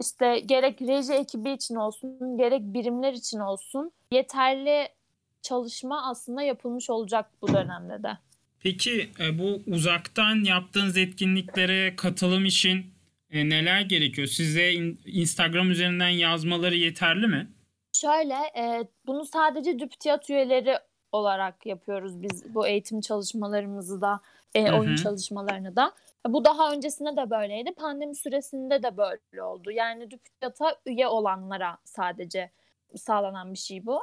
işte 0.00 0.38
gerek 0.38 0.82
reji 0.82 1.12
ekibi 1.12 1.50
için 1.50 1.74
olsun 1.74 2.38
gerek 2.38 2.62
birimler 2.62 3.12
için 3.12 3.40
olsun 3.40 3.92
yeterli 4.12 4.88
çalışma 5.42 6.10
aslında 6.10 6.42
yapılmış 6.42 6.90
olacak 6.90 7.30
bu 7.42 7.48
dönemde 7.48 8.02
de. 8.02 8.18
Peki 8.62 9.10
e, 9.20 9.38
bu 9.38 9.62
uzaktan 9.66 10.44
yaptığınız 10.44 10.96
etkinliklere 10.96 11.96
katılım 11.96 12.44
için 12.44 12.86
e, 13.30 13.48
neler 13.48 13.80
gerekiyor? 13.80 14.28
Size 14.28 14.72
in- 14.72 15.00
Instagram 15.06 15.70
üzerinden 15.70 16.08
yazmaları 16.08 16.76
yeterli 16.76 17.26
mi? 17.26 17.48
Şöyle 17.92 18.34
e, 18.34 18.88
bunu 19.06 19.24
sadece 19.24 19.78
DÜPTİAT 19.78 20.30
üyeleri 20.30 20.78
olarak 21.12 21.66
yapıyoruz 21.66 22.22
biz 22.22 22.54
bu 22.54 22.66
eğitim 22.66 23.00
çalışmalarımızı 23.00 24.00
da 24.00 24.20
e, 24.54 24.72
oyun 24.72 24.92
hı. 24.92 24.96
çalışmalarını 25.02 25.76
da. 25.76 25.92
Bu 26.28 26.44
daha 26.44 26.72
öncesinde 26.72 27.16
de 27.16 27.30
böyleydi. 27.30 27.72
Pandemi 27.74 28.14
süresinde 28.14 28.82
de 28.82 28.96
böyle 28.96 29.42
oldu. 29.42 29.70
Yani 29.70 30.10
DÜPTİAT'a 30.10 30.76
üye 30.86 31.06
olanlara 31.06 31.78
sadece 31.84 32.50
sağlanan 32.96 33.52
bir 33.52 33.58
şey 33.58 33.86
bu. 33.86 34.00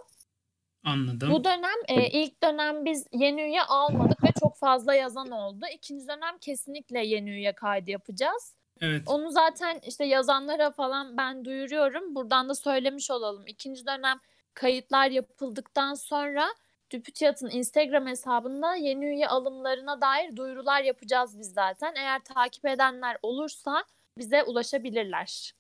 Anladım. 0.87 1.31
Bu 1.31 1.43
dönem 1.43 1.79
e, 1.87 2.09
ilk 2.09 2.43
dönem 2.43 2.85
biz 2.85 3.05
yeni 3.13 3.41
üye 3.41 3.61
almadık 3.61 4.23
ve 4.23 4.27
çok 4.39 4.57
fazla 4.57 4.93
yazan 4.93 5.31
oldu. 5.31 5.65
İkinci 5.73 6.07
dönem 6.07 6.37
kesinlikle 6.41 7.05
yeni 7.05 7.29
üye 7.29 7.53
kaydı 7.53 7.91
yapacağız. 7.91 8.53
Evet. 8.81 9.03
Onu 9.05 9.31
zaten 9.31 9.79
işte 9.87 10.05
yazanlara 10.05 10.71
falan 10.71 11.17
ben 11.17 11.45
duyuruyorum. 11.45 12.15
Buradan 12.15 12.49
da 12.49 12.55
söylemiş 12.55 13.11
olalım. 13.11 13.47
İkinci 13.47 13.85
dönem 13.85 14.17
kayıtlar 14.53 15.11
yapıldıktan 15.11 15.93
sonra 15.93 16.47
Düpütiyat'ın 16.91 17.49
Instagram 17.49 18.07
hesabında 18.07 18.75
yeni 18.75 19.05
üye 19.05 19.27
alımlarına 19.27 20.01
dair 20.01 20.35
duyurular 20.35 20.81
yapacağız 20.81 21.39
biz 21.39 21.53
zaten. 21.53 21.93
Eğer 21.95 22.19
takip 22.23 22.65
edenler 22.65 23.17
olursa 23.21 23.83
bize 24.17 24.43
ulaşabilirler. 24.43 25.53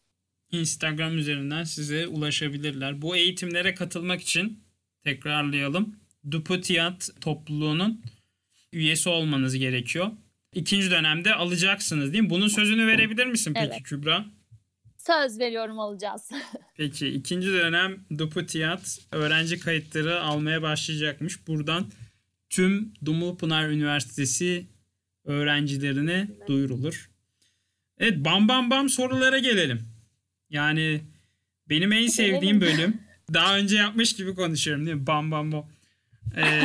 Instagram 0.51 1.17
üzerinden 1.17 1.63
size 1.63 2.07
ulaşabilirler. 2.07 3.01
Bu 3.01 3.15
eğitimlere 3.15 3.73
katılmak 3.73 4.21
için 4.21 4.66
tekrarlayalım. 5.03 5.95
Duputiyat 6.31 7.09
topluluğunun 7.21 8.01
üyesi 8.73 9.09
olmanız 9.09 9.55
gerekiyor. 9.55 10.11
İkinci 10.53 10.91
dönemde 10.91 11.35
alacaksınız 11.35 12.13
değil 12.13 12.23
mi? 12.23 12.29
Bunun 12.29 12.47
sözünü 12.47 12.87
verebilir 12.87 13.25
misin 13.25 13.53
peki 13.53 13.67
Evet. 13.73 13.83
Kübra? 13.83 14.25
Söz 14.97 15.39
veriyorum 15.39 15.79
alacağız. 15.79 16.31
Peki 16.77 17.07
ikinci 17.07 17.47
dönem 17.47 18.05
Duputiyat 18.17 18.99
öğrenci 19.11 19.59
kayıtları 19.59 20.21
almaya 20.21 20.61
başlayacakmış. 20.61 21.47
Buradan 21.47 21.85
tüm 22.49 22.93
Dumlupınar 23.05 23.69
Üniversitesi 23.69 24.67
öğrencilerine 25.25 26.27
duyurulur. 26.47 27.09
Evet 27.97 28.25
bam 28.25 28.47
bam 28.47 28.69
bam 28.69 28.89
sorulara 28.89 29.39
gelelim. 29.39 29.81
Yani 30.49 31.01
benim 31.69 31.91
en 31.91 32.07
sevdiğim 32.07 32.61
bölüm. 32.61 33.01
Daha 33.33 33.57
önce 33.57 33.77
yapmış 33.77 34.15
gibi 34.15 34.35
konuşuyorum 34.35 34.85
değil 34.85 34.97
mi? 34.97 35.07
Bam 35.07 35.31
bam 35.31 35.51
bam. 35.51 35.65
Ee, 36.37 36.61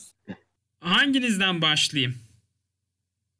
hanginizden 0.80 1.62
başlayayım? 1.62 2.14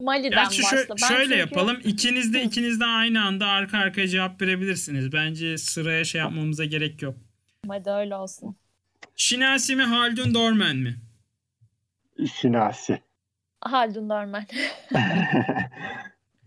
Mali'den 0.00 0.30
Gerçi 0.30 0.62
şö- 0.62 0.88
başla. 0.88 0.94
Ben 1.02 1.08
şöyle 1.08 1.24
çünkü- 1.24 1.38
yapalım. 1.38 1.80
İkiniz 1.84 2.34
de 2.34 2.42
ikiniz 2.42 2.80
de 2.80 2.84
aynı 2.84 3.24
anda 3.24 3.46
arka 3.46 3.78
arkaya 3.78 4.08
cevap 4.08 4.42
verebilirsiniz. 4.42 5.12
Bence 5.12 5.58
sıraya 5.58 6.04
şey 6.04 6.18
yapmamıza 6.20 6.64
gerek 6.64 7.02
yok. 7.02 7.14
Hadi 7.68 7.90
öyle 7.90 8.16
olsun. 8.16 8.56
Şinasi 9.16 9.76
mi 9.76 9.82
Haldun 9.82 10.34
Dorman 10.34 10.76
mi? 10.76 10.96
Şinasi. 12.40 13.02
Haldun 13.60 14.08
Dorman. 14.10 14.46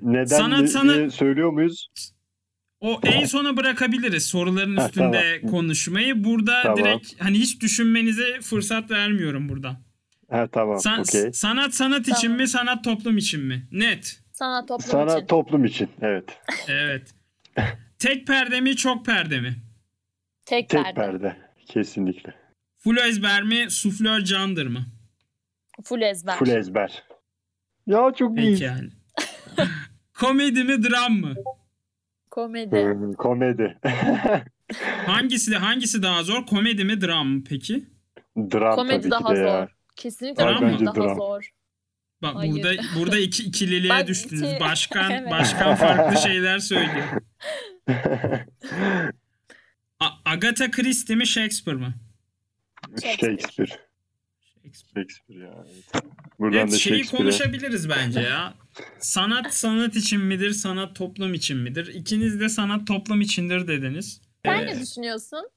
Neden 0.01 0.57
diye 0.57 0.67
sanat- 0.67 1.13
söylüyor 1.13 1.51
muyuz? 1.51 1.88
O 2.84 2.99
en 3.03 3.25
sona 3.25 3.57
bırakabiliriz 3.57 4.25
soruların 4.25 4.77
Ha, 4.77 4.86
üstünde 4.86 5.41
konuşmayı. 5.41 6.23
Burada 6.23 6.61
Tamam. 6.63 6.77
direkt 6.77 7.21
hani 7.21 7.39
hiç 7.39 7.61
düşünmenize 7.61 8.41
fırsat 8.41 8.91
vermiyorum 8.91 9.49
burada. 9.49 9.81
Ha 10.29 10.47
tamam 10.51 10.79
San- 10.79 10.99
okey. 10.99 11.34
Sanat 11.34 11.73
sanat 11.73 12.01
için 12.01 12.13
Tamam. 12.21 12.38
mi, 12.38 12.47
sanat 12.47 12.84
toplum 12.84 13.17
için 13.17 13.41
mi? 13.41 13.67
Net. 13.71 14.19
Sana 14.31 14.65
toplum 14.65 14.89
Sana 14.91 15.17
için. 15.17 15.27
toplum 15.27 15.65
için 15.65 15.89
evet. 16.01 16.38
Evet. 16.67 17.13
Tek 17.99 18.27
perde 18.27 18.61
mi, 18.61 18.75
çok 18.75 19.05
perde 19.05 19.39
mi? 19.39 19.55
Tek, 20.45 20.69
Tek 20.69 20.84
perde. 20.84 20.95
perde. 20.99 21.38
Kesinlikle. 21.65 22.34
Full 22.77 22.97
ezber 22.97 23.43
mi, 23.43 23.65
suflör 23.69 24.21
candır 24.21 24.67
mı? 24.67 24.86
Full 25.84 26.01
ezber. 26.01 26.36
Full 26.38 26.47
ezber. 26.47 27.03
Ya 27.88 28.11
çok 28.17 28.38
iyi. 28.39 28.51
Peki 28.51 28.63
yani. 28.63 28.89
Komedi 30.19 30.63
mi, 30.63 30.84
dram 30.84 31.13
mı? 31.13 31.34
Komedi. 32.34 32.75
Hmm, 32.84 33.13
komedi. 33.13 33.77
Hangisi 35.05 35.51
de 35.51 35.57
hangisi 35.57 36.03
daha 36.03 36.23
zor? 36.23 36.45
Komedi 36.45 36.84
mi, 36.86 37.01
dram 37.01 37.27
mı 37.27 37.43
peki? 37.49 37.84
Dram 38.38 38.75
Komedi 38.75 39.01
tabii 39.01 39.11
daha 39.11 39.19
ki 39.29 39.36
de 39.36 39.36
zor. 39.39 39.45
ya. 39.45 39.67
Kesinlikle 39.95 40.43
Dram 40.43 40.53
mı? 40.53 40.59
komedi 40.59 40.86
daha 40.86 40.95
Dram. 40.95 41.15
zor. 41.15 41.49
Bak 42.21 42.36
Hayır. 42.36 42.53
burada 42.53 42.71
burada 42.99 43.17
iki 43.19 43.43
ikililiğe 43.43 43.89
Bak, 43.93 44.07
düştünüz. 44.07 44.41
iki- 44.51 44.59
Başkan 44.59 45.11
Evet. 45.21 45.31
başkan 45.31 45.75
farklı 45.75 46.17
şeyler 46.21 46.59
söylüyor. 46.59 47.07
A- 49.99 50.17
Agatha 50.25 50.71
Christie 50.71 51.15
mi 51.15 51.27
Shakespeare 51.27 51.77
mı? 51.79 51.93
Shakespeare. 53.01 53.38
Shakespeare. 53.38 53.67
Shakespeare. 54.63 55.05
Shakespeare 55.07 55.39
ya. 55.43 55.53
Evet. 55.65 56.03
Buradan 56.39 56.57
Evet 56.59 56.71
da 56.71 56.77
şeyi 56.77 56.95
Shakespeare'e. 56.95 57.23
konuşabiliriz 57.23 57.89
bence 57.89 58.19
ya. 58.19 58.53
Sanat 58.99 59.53
sanat 59.53 59.95
için 59.95 60.21
midir, 60.21 60.51
sanat 60.51 60.95
toplum 60.95 61.34
için 61.34 61.57
midir? 61.57 61.88
İkiniz 61.88 62.39
de 62.39 62.49
sanat 62.49 62.88
toplum 62.88 63.21
içindir 63.21 63.67
dediniz. 63.67 64.21
Sen 64.45 64.61
Ee, 64.61 64.65
ne 64.65 64.82
düşünüyorsun? 64.82 65.49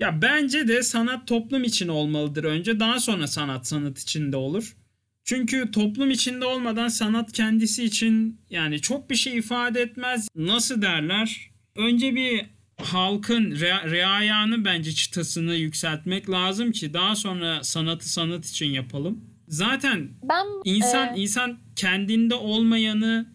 Ya 0.00 0.22
bence 0.22 0.68
de 0.68 0.82
sanat 0.82 1.28
toplum 1.28 1.64
için 1.64 1.88
olmalıdır 1.88 2.44
önce. 2.44 2.80
Daha 2.80 3.00
sonra 3.00 3.26
sanat 3.26 3.66
sanat 3.66 3.98
içinde 3.98 4.36
olur. 4.36 4.76
Çünkü 5.24 5.70
toplum 5.70 6.10
içinde 6.10 6.44
olmadan 6.44 6.88
sanat 6.88 7.32
kendisi 7.32 7.84
için 7.84 8.40
yani 8.50 8.80
çok 8.80 9.10
bir 9.10 9.14
şey 9.16 9.36
ifade 9.38 9.80
etmez. 9.80 10.28
Nasıl 10.36 10.82
derler? 10.82 11.50
Önce 11.76 12.14
bir 12.14 12.46
halkın 12.82 13.50
rea- 13.50 13.90
reayanın 13.90 14.64
bence 14.64 14.92
çıtasını 14.92 15.54
yükseltmek 15.54 16.30
lazım 16.30 16.72
ki 16.72 16.94
daha 16.94 17.16
sonra 17.16 17.64
sanatı 17.64 18.08
sanat 18.08 18.46
için 18.46 18.66
yapalım. 18.66 19.24
Zaten 19.48 20.08
Ben 20.22 20.46
İnsan 20.64 21.16
e, 21.16 21.20
insan 21.20 21.58
kendinde 21.76 22.34
olmayanı 22.34 23.26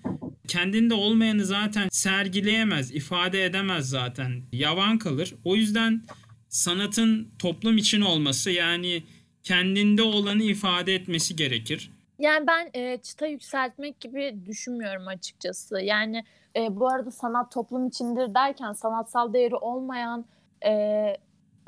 kendinde 0.48 0.94
olmayanı 0.94 1.46
zaten 1.46 1.88
sergileyemez, 1.92 2.92
ifade 2.92 3.46
edemez 3.46 3.90
zaten. 3.90 4.42
Yavan 4.52 4.98
kalır. 4.98 5.36
O 5.44 5.56
yüzden 5.56 6.02
sanatın 6.50 7.32
toplum 7.40 7.78
için 7.78 8.02
olması 8.02 8.52
yani 8.52 9.04
kendinde 9.44 10.02
olanı 10.02 10.44
ifade 10.44 10.96
etmesi 10.96 11.36
gerekir. 11.36 11.92
yani 12.20 12.48
ben 12.48 12.70
e, 12.74 12.98
çıta 12.98 13.28
yükseltmek 13.28 14.00
gibi 14.00 14.36
düşünmüyorum 14.46 15.08
açıkçası. 15.08 15.82
Yani 15.82 16.24
e, 16.56 16.80
bu 16.80 16.88
arada 16.88 17.12
sanat 17.12 17.52
toplum 17.52 17.88
içindir 17.88 18.34
derken 18.34 18.74
sanatsal 18.74 19.34
değeri 19.34 19.56
olmayan 19.56 20.26
e, 20.66 21.16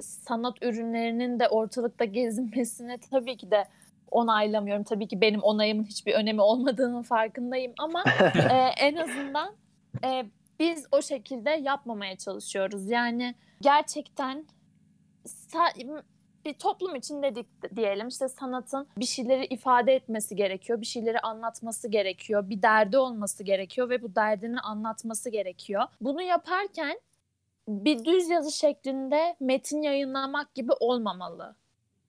sanat 0.02 0.58
ürünlerinin 0.62 1.40
de 1.40 1.48
ortalıkta 1.48 2.06
gezinmesini 2.20 2.98
tabii 3.12 3.38
ki 3.38 3.52
de 3.52 3.66
onaylamıyorum. 4.12 4.84
Tabii 4.84 5.08
ki 5.08 5.22
benim 5.22 5.42
onayımın 5.42 5.84
hiçbir 5.84 6.14
önemi 6.14 6.42
olmadığının 6.42 7.02
farkındayım 7.02 7.74
ama 7.80 8.04
e, 8.52 8.58
en 8.80 8.96
azından 8.96 9.56
e, 10.04 10.26
biz 10.60 10.86
o 10.92 11.02
şekilde 11.02 11.50
yapmamaya 11.50 12.18
çalışıyoruz. 12.18 12.90
Yani 12.90 13.36
gerçekten 13.62 14.46
bir 16.46 16.54
toplum 16.54 16.96
için 16.96 17.24
dedik 17.24 17.48
diyelim 17.76 18.08
işte 18.08 18.30
sanatın 18.30 18.88
bir 18.98 19.06
şeyleri 19.06 19.46
ifade 19.46 19.96
etmesi 19.96 20.36
gerekiyor, 20.36 20.82
bir 20.82 20.86
şeyleri 20.86 21.20
anlatması 21.20 21.88
gerekiyor, 21.88 22.50
bir 22.50 22.62
derdi 22.62 22.98
olması 22.98 23.44
gerekiyor 23.44 23.90
ve 23.90 24.02
bu 24.02 24.16
derdini 24.16 24.60
anlatması 24.60 25.30
gerekiyor. 25.30 25.84
Bunu 26.02 26.22
yaparken 26.22 27.00
bir 27.68 28.06
düz 28.06 28.30
yazı 28.30 28.52
şeklinde 28.52 29.36
metin 29.40 29.82
yayınlamak 29.82 30.56
gibi 30.56 30.72
olmamalı. 30.80 31.56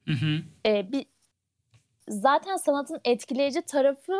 Hı 0.06 0.12
hı. 0.12 0.42
Ee, 0.66 0.92
bir 0.92 1.06
zaten 2.08 2.56
sanatın 2.56 3.00
etkileyici 3.04 3.62
tarafı 3.62 4.12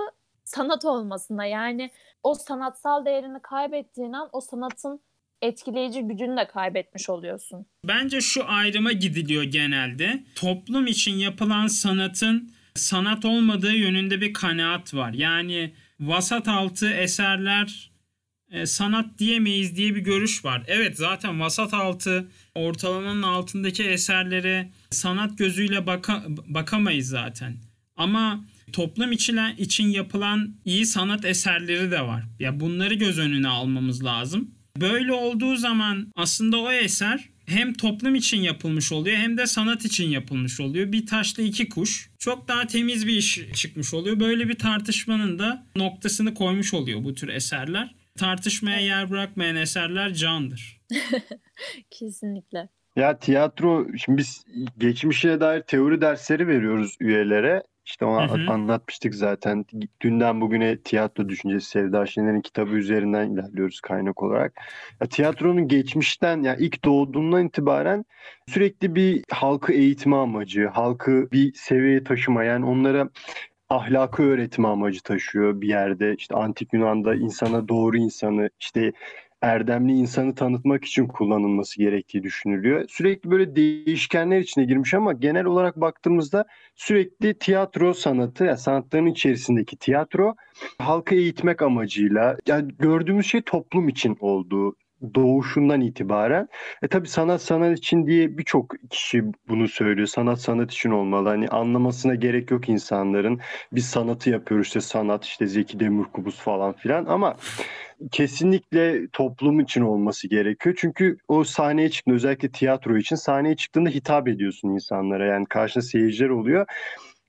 sanat 0.44 0.84
olmasında 0.84 1.44
yani 1.44 1.90
o 2.22 2.34
sanatsal 2.34 3.04
değerini 3.04 3.42
kaybettiğin 3.42 4.12
an 4.12 4.28
o 4.32 4.40
sanatın 4.40 5.00
etkileyici 5.42 6.02
gücünü 6.02 6.36
de 6.36 6.46
kaybetmiş 6.46 7.10
oluyorsun. 7.10 7.66
Bence 7.84 8.20
şu 8.20 8.44
ayrıma 8.48 8.92
gidiliyor 8.92 9.42
genelde. 9.42 10.24
Toplum 10.34 10.86
için 10.86 11.12
yapılan 11.12 11.66
sanatın 11.66 12.52
sanat 12.74 13.24
olmadığı 13.24 13.72
yönünde 13.72 14.20
bir 14.20 14.32
kanaat 14.32 14.94
var. 14.94 15.12
Yani 15.12 15.74
vasat 16.00 16.48
altı 16.48 16.90
eserler 16.92 17.92
e, 18.50 18.66
sanat 18.66 19.18
diyemeyiz 19.18 19.76
diye 19.76 19.94
bir 19.94 20.00
görüş 20.00 20.44
var. 20.44 20.62
Evet 20.66 20.96
zaten 20.96 21.40
vasat 21.40 21.74
altı 21.74 22.28
ortalamanın 22.54 23.22
altındaki 23.22 23.84
eserlere 23.84 24.70
sanat 24.90 25.38
gözüyle 25.38 25.86
baka- 25.86 26.24
bakamayız 26.28 27.08
zaten. 27.08 27.56
Ama 27.96 28.44
toplum 28.72 29.12
için, 29.12 29.38
için 29.58 29.88
yapılan 29.88 30.54
iyi 30.64 30.86
sanat 30.86 31.24
eserleri 31.24 31.90
de 31.90 32.00
var. 32.00 32.24
Ya 32.40 32.60
bunları 32.60 32.94
göz 32.94 33.18
önüne 33.18 33.48
almamız 33.48 34.04
lazım. 34.04 34.50
Böyle 34.80 35.12
olduğu 35.12 35.56
zaman 35.56 36.12
aslında 36.16 36.56
o 36.60 36.72
eser 36.72 37.28
hem 37.46 37.72
toplum 37.72 38.14
için 38.14 38.40
yapılmış 38.40 38.92
oluyor 38.92 39.16
hem 39.16 39.38
de 39.38 39.46
sanat 39.46 39.84
için 39.84 40.08
yapılmış 40.08 40.60
oluyor. 40.60 40.92
Bir 40.92 41.06
taşla 41.06 41.42
iki 41.42 41.68
kuş. 41.68 42.10
Çok 42.18 42.48
daha 42.48 42.66
temiz 42.66 43.06
bir 43.06 43.16
iş 43.16 43.40
çıkmış 43.54 43.94
oluyor. 43.94 44.20
Böyle 44.20 44.48
bir 44.48 44.58
tartışmanın 44.58 45.38
da 45.38 45.66
noktasını 45.76 46.34
koymuş 46.34 46.74
oluyor 46.74 47.04
bu 47.04 47.14
tür 47.14 47.28
eserler. 47.28 47.94
Tartışmaya 48.18 48.80
yer 48.80 49.10
bırakmayan 49.10 49.56
eserler 49.56 50.14
candır. 50.14 50.80
Kesinlikle. 51.90 52.68
Ya 52.96 53.18
tiyatro 53.18 53.86
şimdi 54.04 54.18
biz 54.18 54.44
geçmişe 54.78 55.40
dair 55.40 55.62
teori 55.62 56.00
dersleri 56.00 56.48
veriyoruz 56.48 56.96
üyelere. 57.00 57.62
İşte 57.84 58.04
ona 58.04 58.28
Hı 58.28 58.34
hı. 58.34 58.52
anlatmıştık 58.52 59.14
zaten. 59.14 59.64
Dünden 60.00 60.40
bugüne 60.40 60.76
tiyatro 60.76 61.28
düşüncesi 61.28 61.66
Sevda 61.66 62.06
Şener'in 62.06 62.40
kitabı 62.40 62.70
üzerinden 62.76 63.30
ilerliyoruz 63.30 63.80
kaynak 63.80 64.22
olarak. 64.22 64.52
Ya 65.00 65.06
tiyatronun 65.06 65.68
geçmişten 65.68 66.42
ya 66.42 66.56
ilk 66.56 66.84
doğduğundan 66.84 67.46
itibaren 67.46 68.04
sürekli 68.48 68.94
bir 68.94 69.24
halkı 69.30 69.72
eğitme 69.72 70.16
amacı, 70.16 70.66
halkı 70.66 71.28
bir 71.32 71.52
seviyeye 71.54 72.04
taşıma 72.04 72.44
yani 72.44 72.64
onlara 72.64 73.08
ahlakı 73.68 74.22
öğretme 74.22 74.68
amacı 74.68 75.02
taşıyor 75.02 75.60
bir 75.60 75.68
yerde. 75.68 76.14
İşte 76.18 76.34
antik 76.34 76.72
Yunan'da 76.72 77.14
insana 77.14 77.68
doğru 77.68 77.96
insanı, 77.96 78.50
işte 78.60 78.92
erdemli 79.42 79.92
insanı 79.92 80.34
tanıtmak 80.34 80.84
için 80.84 81.06
kullanılması 81.06 81.78
gerektiği 81.78 82.22
düşünülüyor. 82.22 82.84
Sürekli 82.88 83.30
böyle 83.30 83.56
değişkenler 83.56 84.38
içine 84.38 84.64
girmiş 84.64 84.94
ama 84.94 85.12
genel 85.12 85.44
olarak 85.44 85.76
baktığımızda 85.76 86.44
sürekli 86.76 87.38
tiyatro 87.38 87.94
sanatı, 87.94 88.44
yani 88.44 88.58
sanatların 88.58 89.06
içerisindeki 89.06 89.76
tiyatro 89.76 90.34
halkı 90.78 91.14
eğitmek 91.14 91.62
amacıyla 91.62 92.36
yani 92.46 92.72
gördüğümüz 92.78 93.26
şey 93.26 93.42
toplum 93.42 93.88
için 93.88 94.16
olduğu 94.20 94.76
doğuşundan 95.14 95.80
itibaren. 95.80 96.48
E 96.82 96.88
tabi 96.88 97.08
sanat 97.08 97.42
sanat 97.42 97.78
için 97.78 98.06
diye 98.06 98.38
birçok 98.38 98.74
kişi 98.90 99.24
bunu 99.48 99.68
söylüyor. 99.68 100.06
Sanat 100.08 100.40
sanat 100.40 100.72
için 100.72 100.90
olmalı. 100.90 101.28
Hani 101.28 101.48
anlamasına 101.48 102.14
gerek 102.14 102.50
yok 102.50 102.68
insanların. 102.68 103.40
Biz 103.72 103.86
sanatı 103.86 104.30
yapıyoruz 104.30 104.66
işte 104.66 104.80
sanat 104.80 105.24
işte 105.24 105.46
Zeki 105.46 105.80
Demirkubuz 105.80 106.40
falan 106.40 106.72
filan 106.72 107.04
ama 107.04 107.36
kesinlikle 108.10 109.08
toplum 109.08 109.60
için 109.60 109.80
olması 109.80 110.28
gerekiyor. 110.28 110.74
Çünkü 110.78 111.16
o 111.28 111.44
sahneye 111.44 111.90
çıktığında 111.90 112.16
özellikle 112.16 112.48
tiyatro 112.48 112.96
için 112.96 113.16
sahneye 113.16 113.56
çıktığında 113.56 113.88
hitap 113.90 114.28
ediyorsun 114.28 114.68
insanlara. 114.68 115.26
Yani 115.26 115.46
karşında 115.46 115.84
seyirciler 115.84 116.28
oluyor. 116.28 116.66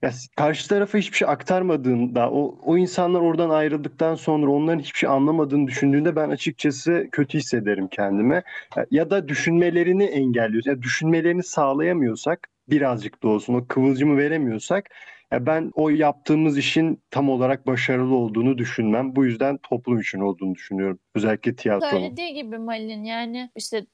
Ya 0.04 0.10
karşı 0.36 0.68
tarafa 0.68 0.98
hiçbir 0.98 1.16
şey 1.16 1.28
aktarmadığında, 1.28 2.30
o, 2.30 2.58
o 2.64 2.76
insanlar 2.76 3.20
oradan 3.20 3.50
ayrıldıktan 3.50 4.14
sonra 4.14 4.50
onların 4.50 4.78
hiçbir 4.78 4.98
şey 4.98 5.08
anlamadığını 5.08 5.66
düşündüğünde 5.66 6.16
ben 6.16 6.30
açıkçası 6.30 7.08
kötü 7.12 7.38
hissederim 7.38 7.88
kendime. 7.88 8.42
Ya 8.90 9.10
da 9.10 9.28
düşünmelerini 9.28 10.04
engelliyoruz. 10.04 10.66
Ya 10.66 10.82
düşünmelerini 10.82 11.42
sağlayamıyorsak 11.42 12.48
birazcık 12.68 13.22
da 13.22 13.28
olsun 13.28 13.54
o 13.54 13.66
kıvılcımı 13.66 14.18
veremiyorsak 14.18 14.90
ya 15.32 15.46
ben 15.46 15.72
o 15.74 15.88
yaptığımız 15.88 16.58
işin 16.58 17.02
tam 17.10 17.28
olarak 17.28 17.66
başarılı 17.66 18.14
olduğunu 18.14 18.58
düşünmem. 18.58 19.16
Bu 19.16 19.24
yüzden 19.24 19.56
toplum 19.56 20.00
için 20.00 20.20
olduğunu 20.20 20.54
düşünüyorum. 20.54 20.98
Özellikle 21.14 21.56
tiyatronun. 21.56 21.92
Söylediği 21.92 22.34
gibi 22.34 22.58
Malin 22.58 23.04
yani 23.04 23.50
işte 23.56 23.86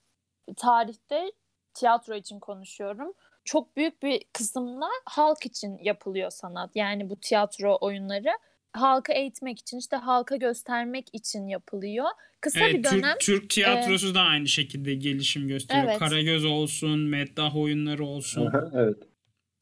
tarihte 0.56 1.32
tiyatro 1.74 2.14
için 2.14 2.40
konuşuyorum. 2.40 3.12
Çok 3.50 3.76
büyük 3.76 4.02
bir 4.02 4.22
kısımda 4.32 4.86
halk 5.04 5.46
için 5.46 5.78
yapılıyor 5.78 6.30
sanat. 6.30 6.70
Yani 6.74 7.10
bu 7.10 7.16
tiyatro 7.16 7.78
oyunları 7.80 8.30
halka 8.72 9.12
eğitmek 9.12 9.58
için 9.58 9.78
işte 9.78 9.96
halka 9.96 10.36
göstermek 10.36 11.08
için 11.12 11.46
yapılıyor. 11.46 12.06
Kısa 12.40 12.60
evet, 12.60 12.74
bir 12.74 12.84
dönem 12.84 13.16
Türk, 13.20 13.40
Türk 13.40 13.50
tiyatrosu 13.50 14.10
e, 14.10 14.14
da 14.14 14.20
aynı 14.20 14.48
şekilde 14.48 14.94
gelişim 14.94 15.48
gösteriyor. 15.48 15.88
Evet. 15.88 15.98
Karagöz 15.98 16.44
olsun, 16.44 17.00
meddah 17.00 17.56
oyunları 17.56 18.04
olsun. 18.04 18.52
Evet 18.74 18.96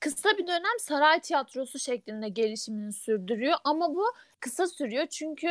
kısa 0.01 0.29
bir 0.39 0.47
dönem 0.47 0.79
saray 0.79 1.21
tiyatrosu 1.21 1.79
şeklinde 1.79 2.29
gelişimini 2.29 2.93
sürdürüyor 2.93 3.57
ama 3.65 3.95
bu 3.95 4.05
kısa 4.41 4.67
sürüyor 4.67 5.07
çünkü 5.07 5.49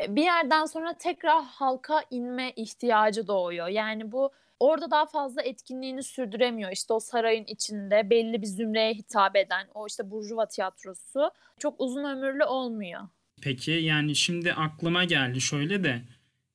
e, 0.00 0.16
bir 0.16 0.22
yerden 0.22 0.64
sonra 0.64 0.94
tekrar 0.98 1.44
halka 1.44 2.02
inme 2.10 2.52
ihtiyacı 2.56 3.26
doğuyor. 3.26 3.68
Yani 3.68 4.12
bu 4.12 4.32
orada 4.60 4.90
daha 4.90 5.06
fazla 5.06 5.42
etkinliğini 5.42 6.02
sürdüremiyor. 6.02 6.72
İşte 6.72 6.92
o 6.92 7.00
sarayın 7.00 7.44
içinde 7.44 8.10
belli 8.10 8.42
bir 8.42 8.46
zümreye 8.46 8.94
hitap 8.94 9.36
eden 9.36 9.68
o 9.74 9.86
işte 9.86 10.10
Burjuva 10.10 10.48
tiyatrosu 10.48 11.30
çok 11.58 11.80
uzun 11.80 12.04
ömürlü 12.04 12.44
olmuyor. 12.44 13.00
Peki 13.42 13.70
yani 13.70 14.16
şimdi 14.16 14.52
aklıma 14.52 15.04
geldi 15.04 15.40
şöyle 15.40 15.84
de 15.84 16.02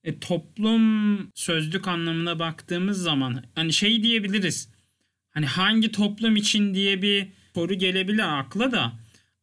e, 0.04 0.20
toplum 0.20 1.32
sözlük 1.36 1.88
anlamına 1.88 2.39
baktığımız 2.39 3.04
zaman 3.04 3.43
hani 3.56 3.74
şey 3.74 4.04
diyebiliriz 4.04 4.70
hani 5.30 5.45
hangi 5.45 5.91
toplum 5.91 6.36
için 6.36 6.74
diye 6.74 7.02
bir 7.02 7.28
soru 7.56 7.74
gelebilir 7.74 8.39
akla 8.39 8.72
da 8.72 8.91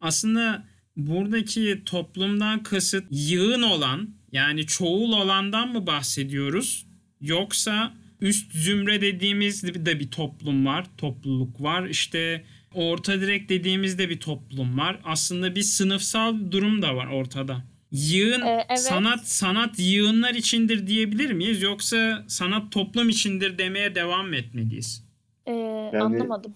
aslında 0.01 0.65
buradaki 0.97 1.83
toplumdan 1.87 2.63
kasıt 2.63 3.05
yığın 3.11 3.63
olan 3.63 4.11
yani 4.33 4.67
çoğul 4.67 5.13
olandan 5.13 5.69
mı 5.69 5.87
bahsediyoruz 5.87 6.87
yoksa 7.21 7.93
üst 8.21 8.53
zümre 8.53 9.01
dediğimiz 9.01 9.63
de 9.63 10.01
bir 10.01 10.11
toplum 10.11 10.67
var, 10.67 10.87
topluluk 10.99 11.63
var. 11.63 11.87
İşte 11.87 12.45
orta 12.75 13.21
direk 13.21 13.49
dediğimizde 13.49 14.09
bir 14.11 14.21
toplum 14.21 14.79
var. 14.79 15.01
Aslında 15.05 15.55
bir 15.55 15.63
sınıfsal 15.63 16.37
durum 16.51 16.83
da 16.83 16.97
var 16.97 17.07
ortada. 17.07 17.65
Yığın 17.91 18.41
ee, 18.41 18.67
evet. 18.69 18.81
sanat 18.81 19.29
sanat 19.29 19.79
yığınlar 19.79 20.35
içindir 20.35 20.87
diyebilir 20.87 21.33
miyiz 21.33 21.63
yoksa 21.63 22.25
sanat 22.29 22.73
toplum 22.73 23.09
içindir 23.09 23.59
demeye 23.59 23.95
devam 23.95 24.29
mı 24.29 24.37
etmeliyiz? 24.37 25.05
Ee, 25.47 25.53
yani, 25.53 26.03
anlamadım. 26.03 26.55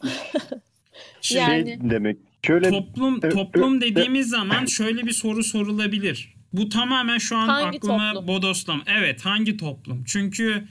şey 1.20 1.38
yani 1.40 1.78
demek. 1.90 2.18
Şöyle 2.46 2.70
toplum 2.70 3.20
toplum 3.20 3.80
dediğimiz 3.80 4.28
zaman 4.28 4.66
şöyle 4.66 5.06
bir 5.06 5.12
soru 5.12 5.44
sorulabilir. 5.44 6.34
Bu 6.52 6.68
tamamen 6.68 7.18
şu 7.18 7.36
an 7.36 7.48
hangi 7.48 7.76
aklıma 7.76 8.12
toplum? 8.12 8.28
bodoslam. 8.28 8.82
Evet, 8.86 9.24
hangi 9.24 9.56
toplum? 9.56 10.04
Çünkü 10.04 10.64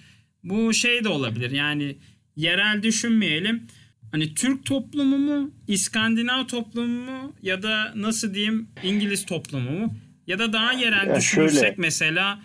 bu 0.44 0.74
şey 0.74 1.04
de 1.04 1.10
olabilir. 1.10 1.52
Yani 1.52 1.98
yerel 2.36 2.84
düşünmeyelim. 2.84 3.68
Hani 4.12 4.34
Türk 4.34 4.66
toplumu 4.66 5.18
mu, 5.18 5.52
İskandinav 5.68 6.48
toplumu 6.48 7.06
mu 7.06 7.36
ya 7.42 7.64
da 7.64 7.94
nasıl 7.96 8.34
diyeyim 8.34 8.68
İngiliz 8.84 9.26
toplumu 9.26 9.72
mu? 9.72 9.96
Ya 10.28 10.40
da 10.40 10.54
daha 10.54 10.74
yerel 10.74 11.08
ya 11.08 11.16
düşünürsek 11.16 11.62
şöyle. 11.62 11.76
mesela 11.78 12.40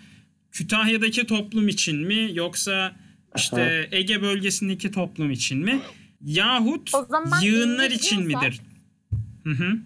Kütahya'daki 0.51 1.27
toplum 1.27 1.67
için 1.67 2.07
mi 2.07 2.29
yoksa 2.33 2.95
işte 3.35 3.89
Ege 3.91 4.21
bölgesindeki 4.21 4.91
toplum 4.91 5.31
için 5.31 5.57
mi? 5.57 5.79
Yahut 6.25 6.91
yığınlar 7.41 7.91
için 7.91 8.21
midir? 8.21 8.61
Hı 9.43 9.49
hı. 9.49 9.77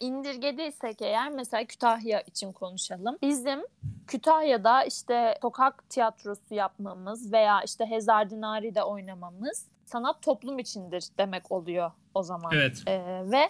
İndirgediysek 0.00 1.02
eğer 1.02 1.30
mesela 1.30 1.64
Kütahya 1.64 2.20
için 2.20 2.52
konuşalım. 2.52 3.16
Bizim 3.22 3.60
Kütahya'da 4.06 4.84
işte 4.84 5.38
sokak 5.42 5.90
tiyatrosu 5.90 6.54
yapmamız 6.54 7.32
veya 7.32 7.62
işte 7.62 7.86
Hezardinari'de 7.86 8.82
oynamamız 8.82 9.66
sanat 9.84 10.22
toplum 10.22 10.58
içindir 10.58 11.04
demek 11.18 11.52
oluyor 11.52 11.90
o 12.14 12.22
zaman. 12.22 12.50
Evet. 12.54 12.82
Ee, 12.86 13.22
ve 13.24 13.48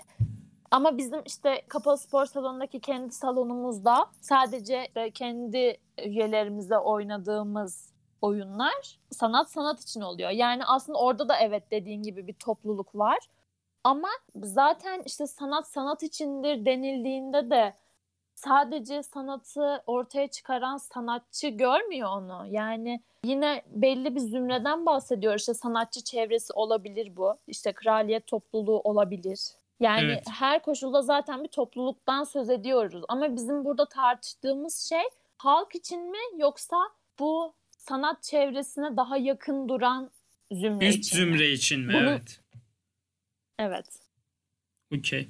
ama 0.70 0.98
bizim 0.98 1.22
işte 1.26 1.62
kapalı 1.68 1.98
spor 1.98 2.26
salonundaki 2.26 2.80
kendi 2.80 3.12
salonumuzda 3.12 4.06
sadece 4.20 4.88
kendi 5.14 5.78
üyelerimize 6.04 6.78
oynadığımız 6.78 7.92
oyunlar 8.22 8.98
sanat 9.10 9.50
sanat 9.50 9.80
için 9.80 10.00
oluyor. 10.00 10.30
Yani 10.30 10.64
aslında 10.64 10.98
orada 10.98 11.28
da 11.28 11.36
evet 11.36 11.70
dediğin 11.70 12.02
gibi 12.02 12.26
bir 12.26 12.34
topluluk 12.34 12.94
var. 12.94 13.18
Ama 13.84 14.08
zaten 14.34 15.02
işte 15.06 15.26
sanat 15.26 15.68
sanat 15.68 16.02
içindir 16.02 16.64
denildiğinde 16.64 17.50
de 17.50 17.74
sadece 18.34 19.02
sanatı 19.02 19.82
ortaya 19.86 20.26
çıkaran 20.26 20.76
sanatçı 20.76 21.48
görmüyor 21.48 22.08
onu. 22.08 22.46
Yani 22.50 23.00
yine 23.24 23.62
belli 23.70 24.14
bir 24.14 24.20
zümreden 24.20 24.86
bahsediyor. 24.86 25.34
İşte 25.34 25.54
sanatçı 25.54 26.04
çevresi 26.04 26.52
olabilir 26.52 27.16
bu. 27.16 27.36
İşte 27.46 27.72
kraliyet 27.72 28.26
topluluğu 28.26 28.80
olabilir. 28.80 29.40
Yani 29.80 30.12
evet. 30.12 30.26
her 30.38 30.62
koşulda 30.62 31.02
zaten 31.02 31.42
bir 31.44 31.48
topluluktan 31.48 32.24
söz 32.24 32.50
ediyoruz. 32.50 33.02
Ama 33.08 33.36
bizim 33.36 33.64
burada 33.64 33.86
tartıştığımız 33.88 34.76
şey 34.88 35.02
halk 35.38 35.74
için 35.74 36.10
mi 36.10 36.18
yoksa 36.38 36.76
bu 37.18 37.52
sanat 37.68 38.22
çevresine 38.22 38.96
daha 38.96 39.16
yakın 39.16 39.68
duran 39.68 40.10
zümre 40.52 40.88
Üst 40.88 40.98
için. 40.98 41.16
zümre 41.16 41.50
için 41.50 41.80
mi? 41.80 41.92
Bunu... 41.94 42.10
Evet. 42.10 42.40
Evet. 43.60 43.86
Okey. 44.94 45.28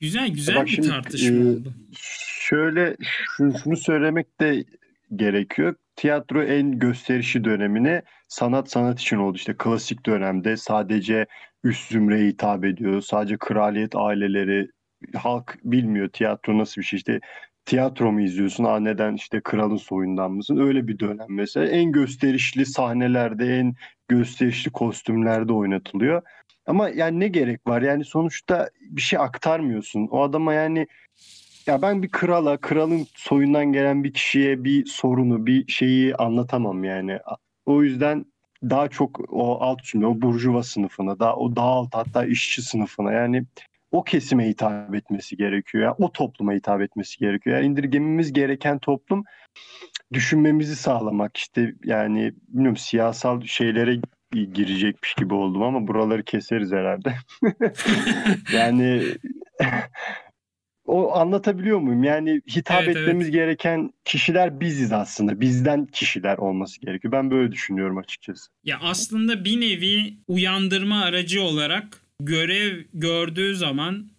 Güzel 0.00 0.28
güzel 0.28 0.56
Bak 0.56 0.66
bir 0.66 0.70
şimdi, 0.70 0.88
tartışma 0.88 1.36
e, 1.36 1.40
oldu. 1.40 1.74
Şöyle 2.40 2.96
şunu, 3.36 3.58
şunu 3.58 3.76
söylemek 3.76 4.40
de 4.40 4.64
gerekiyor. 5.16 5.74
Tiyatro 5.96 6.42
en 6.42 6.78
gösterişi 6.78 7.44
dönemine 7.44 8.02
sanat 8.28 8.70
sanat 8.70 9.00
için 9.00 9.16
oldu. 9.16 9.36
İşte 9.36 9.54
klasik 9.58 10.06
dönemde 10.06 10.56
sadece 10.56 11.26
üst 11.64 11.90
zümreye 11.90 12.28
hitap 12.28 12.64
ediyor. 12.64 13.00
Sadece 13.00 13.36
kraliyet 13.36 13.96
aileleri 13.96 14.68
halk 15.14 15.58
bilmiyor 15.64 16.08
tiyatro 16.08 16.58
nasıl 16.58 16.80
bir 16.80 16.86
şey. 16.86 16.96
İşte 16.96 17.20
tiyatro 17.64 18.12
mu 18.12 18.20
izliyorsun? 18.20 18.64
Aa 18.64 18.80
neden 18.80 19.14
işte 19.14 19.40
kralın 19.40 19.76
soyundan 19.76 20.32
mısın? 20.32 20.56
Öyle 20.56 20.88
bir 20.88 20.98
dönem 20.98 21.26
mesela. 21.28 21.66
En 21.66 21.92
gösterişli 21.92 22.66
sahnelerde, 22.66 23.56
en 23.56 23.74
gösterişli 24.08 24.70
kostümlerde 24.70 25.52
oynatılıyor. 25.52 26.22
Ama 26.66 26.88
yani 26.88 27.20
ne 27.20 27.28
gerek 27.28 27.66
var? 27.66 27.82
Yani 27.82 28.04
sonuçta 28.04 28.70
bir 28.80 29.00
şey 29.00 29.18
aktarmıyorsun. 29.18 30.08
O 30.10 30.22
adama 30.22 30.54
yani 30.54 30.86
ya 31.66 31.82
ben 31.82 32.02
bir 32.02 32.08
krala, 32.08 32.56
kralın 32.56 33.06
soyundan 33.14 33.72
gelen 33.72 34.04
bir 34.04 34.12
kişiye 34.12 34.64
bir 34.64 34.86
sorunu, 34.86 35.46
bir 35.46 35.72
şeyi 35.72 36.16
anlatamam 36.16 36.84
yani. 36.84 37.18
O 37.66 37.82
yüzden 37.82 38.26
daha 38.62 38.88
çok 38.88 39.20
o 39.32 39.60
alt 39.60 39.82
cümle, 39.82 40.06
o 40.06 40.20
burjuva 40.20 40.62
sınıfına, 40.62 41.18
daha 41.18 41.36
o 41.36 41.56
daha 41.56 41.66
alt 41.66 41.94
hatta 41.94 42.24
işçi 42.24 42.62
sınıfına 42.62 43.12
yani 43.12 43.44
o 43.92 44.04
kesime 44.04 44.48
hitap 44.48 44.94
etmesi 44.94 45.36
gerekiyor. 45.36 45.84
Yani 45.84 45.94
o 45.98 46.12
topluma 46.12 46.52
hitap 46.52 46.80
etmesi 46.80 47.18
gerekiyor. 47.18 47.56
Yani 47.56 47.66
indirgememiz 47.66 48.32
gereken 48.32 48.78
toplum 48.78 49.24
düşünmemizi 50.12 50.76
sağlamak 50.76 51.36
işte 51.36 51.74
yani 51.84 52.32
bilmiyorum 52.48 52.76
siyasal 52.76 53.42
şeylere 53.42 54.00
girecekmiş 54.32 55.14
gibi 55.14 55.34
oldum 55.34 55.62
ama 55.62 55.88
buraları 55.88 56.22
keseriz 56.22 56.72
herhalde. 56.72 57.14
yani 58.52 59.02
O 60.92 61.12
anlatabiliyor 61.12 61.78
muyum? 61.78 62.04
Yani 62.04 62.40
hitap 62.56 62.82
Evet, 62.82 62.96
etmemiz 62.96 63.30
gereken 63.30 63.92
kişiler 64.04 64.60
biziz 64.60 64.92
aslında. 64.92 65.40
Bizden 65.40 65.86
kişiler 65.86 66.38
olması 66.38 66.80
gerekiyor. 66.80 67.12
Ben 67.12 67.30
böyle 67.30 67.52
düşünüyorum 67.52 67.98
açıkçası. 67.98 68.50
Ya 68.64 68.78
aslında 68.82 69.44
bir 69.44 69.60
nevi 69.60 70.14
uyandırma 70.28 71.02
aracı 71.02 71.42
olarak 71.42 72.02
görev 72.20 72.84
gördüğü 72.94 73.56
zaman 73.56 74.10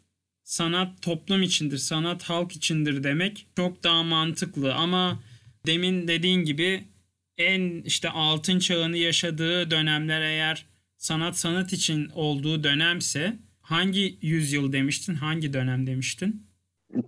sanat 0.43 1.01
toplum 1.01 1.41
içindir, 1.41 1.78
sanat 1.78 2.24
halk 2.24 2.51
içindir 2.51 3.03
demek 3.03 3.47
çok 3.55 3.84
daha 3.84 4.03
mantıklı. 4.03 4.74
Ama 4.74 5.20
demin 5.66 6.07
dediğin 6.07 6.43
gibi 6.43 6.84
en 7.38 7.82
işte 7.82 8.10
altın 8.10 8.60
çağını 8.60 8.98
yaşadığı 8.98 9.72
dönemler 9.72 10.22
eğer 10.22 10.66
sanat 10.98 11.38
sanat 11.38 11.74
için 11.74 12.10
olduğu 12.14 12.64
dönemse 12.64 13.40
hangi 13.62 14.18
yüzyıl 14.22 14.74
demiştin? 14.74 15.16
Hangi 15.16 15.54
dönem 15.54 15.88
demiştin? 15.88 16.48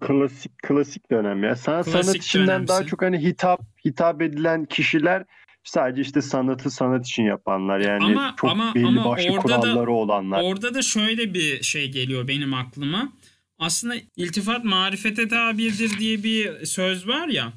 Klasik 0.01 0.51
klasik 0.63 1.11
dönem 1.11 1.43
ya. 1.43 1.55
Sanat 1.55 1.85
Klasik 1.85 2.03
sanat 2.05 2.15
içinden 2.15 2.47
dönemsi. 2.47 2.67
daha 2.67 2.83
çok 2.85 3.01
hani 3.01 3.23
hitap 3.23 3.61
hitap 3.85 4.21
edilen 4.21 4.65
kişiler 4.65 5.23
sadece 5.63 6.01
işte 6.01 6.21
sanatı 6.21 6.71
sanat 6.71 7.07
için 7.07 7.23
yapanlar. 7.23 7.79
Yani 7.79 8.03
Ama- 8.03 8.35
çok 8.37 8.49
ama- 8.51 8.75
belli 8.75 8.85
ama 8.85 9.05
başlı 9.05 9.29
orada 9.31 9.49
da- 9.49 9.61
kuralları 9.61 9.91
olanlar. 9.91 10.41
Orada 10.43 10.73
da 10.73 10.81
şöyle 10.81 11.33
bir 11.33 11.63
şey 11.63 11.91
geliyor 11.91 12.27
benim 12.27 12.53
aklıma. 12.53 13.13
Aslında 13.59 13.95
iltifat 14.15 14.63
marifete 14.63 15.27
tabirdir 15.27 15.99
diye 15.99 16.23
bir 16.23 16.65
söz 16.65 17.07
var 17.07 17.27
ya. 17.27 17.53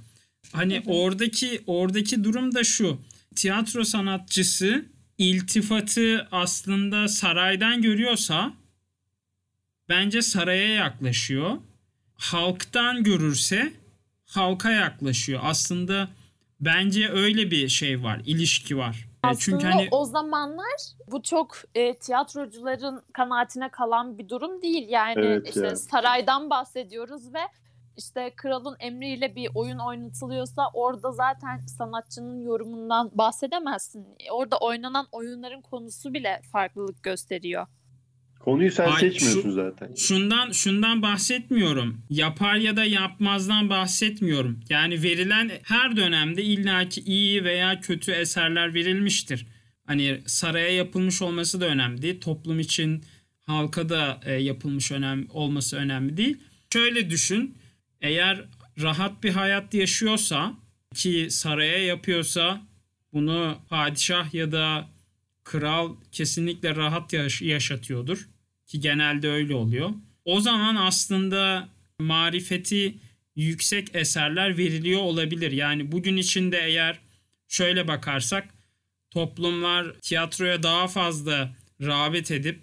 Hani 0.53 0.82
oradaki 0.86 1.62
oradaki 1.66 2.24
durum 2.24 2.55
da 2.55 2.64
şu. 2.64 2.99
Tiyatro 3.36 3.84
sanatçısı 3.84 4.84
iltifatı 5.18 6.28
aslında 6.32 7.09
saraydan 7.09 7.82
görüyorsa 7.82 8.53
bence 9.88 10.22
saraya 10.22 10.68
yaklaşıyor. 10.68 11.59
Halktan 12.14 13.03
görürse 13.05 13.72
halka 14.26 14.70
yaklaşıyor. 14.70 15.40
Aslında 15.42 16.09
bence 16.61 17.09
öyle 17.09 17.51
bir 17.51 17.68
şey 17.68 18.03
var, 18.03 18.20
ilişki 18.26 18.78
var. 18.78 19.09
E, 19.24 19.26
Aslında 19.26 19.59
Çünkü 19.59 19.66
hani 19.66 19.88
o 19.90 20.05
zamanlar 20.05 20.76
bu 21.11 21.22
çok 21.22 21.57
e, 21.74 21.94
tiyatrocuların 21.94 23.03
kanaatine 23.12 23.68
kalan 23.70 24.18
bir 24.18 24.28
durum 24.28 24.62
değil. 24.62 24.88
Yani 24.88 25.14
Evet 25.16 25.49
işte 25.49 25.66
ya. 25.66 25.76
saraydan 25.76 26.51
bahsediyoruz 26.51 27.34
ve 27.34 27.40
işte 27.99 28.32
kralın 28.36 28.76
emriyle 28.80 29.36
bir 29.36 29.49
oyun 29.55 29.78
oynatılıyorsa 29.78 30.62
orada 30.74 31.12
zaten 31.12 31.59
sanatçının 31.66 32.42
yorumundan 32.42 33.11
bahsedemezsin. 33.14 34.07
Orada 34.32 34.57
oynanan 34.59 35.07
oyunların 35.12 35.61
konusu 35.62 36.14
bile 36.14 36.40
farklılık 36.53 37.03
gösteriyor. 37.03 37.66
Konuyu 38.40 38.70
sen 38.72 38.88
Hayır, 38.88 39.12
seçmiyorsun 39.12 39.42
şu- 39.42 39.53
zaten. 39.53 39.94
Şundan 39.94 40.51
şundan 40.53 41.03
bahsetmiyorum. 41.03 42.03
Yapar 42.11 42.55
ya 42.55 42.76
da 42.76 42.84
yapmazdan 42.84 43.70
bahsetmiyorum. 43.70 44.61
Yani 44.68 45.03
verilen 45.03 45.51
her 45.64 45.96
dönemde 45.96 46.42
illaki 46.42 47.01
iyi 47.01 47.44
veya 47.44 47.80
kötü 47.80 48.12
eserler 48.12 48.74
verilmiştir. 48.74 49.46
Hani 49.86 50.20
saraya 50.26 50.70
yapılmış 50.74 51.22
olması 51.22 51.61
da 51.61 51.66
önemli 51.66 52.03
değil. 52.03 52.20
Toplum 52.20 52.61
için 52.61 53.05
halka 53.46 53.88
da 53.88 54.20
e, 54.24 54.32
yapılmış 54.32 54.92
önem 54.92 55.26
olması 55.30 55.76
önemli 55.76 56.16
değil. 56.16 56.36
Şöyle 56.72 57.11
düşün. 57.11 57.55
Eğer 58.01 58.44
rahat 58.82 59.22
bir 59.22 59.30
hayat 59.30 59.74
yaşıyorsa 59.74 60.55
ki 60.94 61.26
saraya 61.30 61.78
yapıyorsa 61.84 62.66
bunu 63.12 63.59
padişah 63.68 64.34
ya 64.34 64.53
da 64.53 64.88
kral 65.44 65.96
kesinlikle 66.12 66.76
rahat 66.76 67.12
yaş- 67.12 67.42
yaşatıyordur 67.42 68.28
ki 68.66 68.80
genelde 68.80 69.28
öyle 69.28 69.55
oluyor. 69.55 69.90
O 70.24 70.40
zaman 70.40 70.76
aslında 70.76 71.68
marifeti 71.99 72.94
yüksek 73.36 73.94
eserler 73.94 74.59
veriliyor 74.59 75.01
olabilir. 75.01 75.53
Yani 75.53 75.92
bugün 75.92 76.16
içinde 76.16 76.59
eğer 76.59 76.99
şöyle 77.49 77.88
bakarsak 77.88 78.49
toplumlar 79.11 79.94
tiyatroya 80.01 80.62
daha 80.62 80.88
fazla 80.88 81.57
rağbet 81.82 82.30
edip 82.30 82.61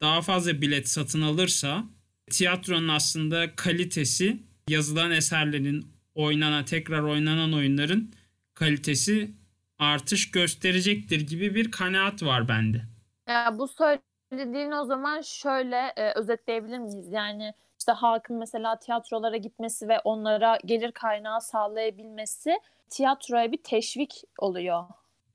daha 0.00 0.22
fazla 0.22 0.60
bilet 0.62 0.88
satın 0.88 1.22
alırsa 1.22 1.84
tiyatronun 2.30 2.88
aslında 2.88 3.56
kalitesi 3.56 4.47
yazılan 4.68 5.10
eserlerin 5.10 5.86
oynanan 6.14 6.64
tekrar 6.64 7.02
oynanan 7.02 7.52
oyunların 7.52 8.12
kalitesi 8.54 9.30
artış 9.78 10.30
gösterecektir 10.30 11.20
gibi 11.20 11.54
bir 11.54 11.70
kanaat 11.70 12.22
var 12.22 12.48
bende. 12.48 12.82
Ya 13.28 13.54
bu 13.58 13.68
söylediğin 13.68 14.72
o 14.72 14.84
zaman 14.84 15.20
şöyle 15.20 15.92
e, 15.96 16.12
özetleyebilir 16.12 16.78
miyiz? 16.78 17.12
Yani 17.12 17.52
işte 17.78 17.92
halkın 17.92 18.36
mesela 18.36 18.78
tiyatrolara 18.78 19.36
gitmesi 19.36 19.88
ve 19.88 20.00
onlara 20.00 20.58
gelir 20.64 20.92
kaynağı 20.92 21.40
sağlayabilmesi 21.40 22.58
tiyatroya 22.90 23.52
bir 23.52 23.62
teşvik 23.62 24.22
oluyor. 24.38 24.84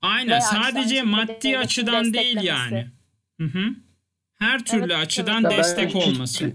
Aynen 0.02 0.30
Veya 0.30 0.40
işte 0.40 0.56
sadece 0.56 0.96
şekilde 0.96 1.04
maddi 1.04 1.58
açıdan 1.58 2.14
değil 2.14 2.42
yani. 2.42 2.88
Hı 3.38 3.44
hı. 3.44 3.60
Her 4.34 4.66
türlü 4.66 4.94
Evet, 4.94 5.06
açıdan 5.06 5.44
evet. 5.44 5.58
Destek 5.58 5.96
ben 5.96 6.00
olması. 6.00 6.54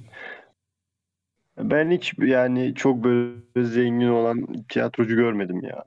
Ben 1.59 1.91
hiç 1.91 2.13
yani 2.19 2.75
çok 2.75 3.05
böyle 3.05 3.65
zengin 3.65 4.09
olan 4.09 4.47
tiyatrocu 4.69 5.17
görmedim 5.17 5.63
ya. 5.63 5.85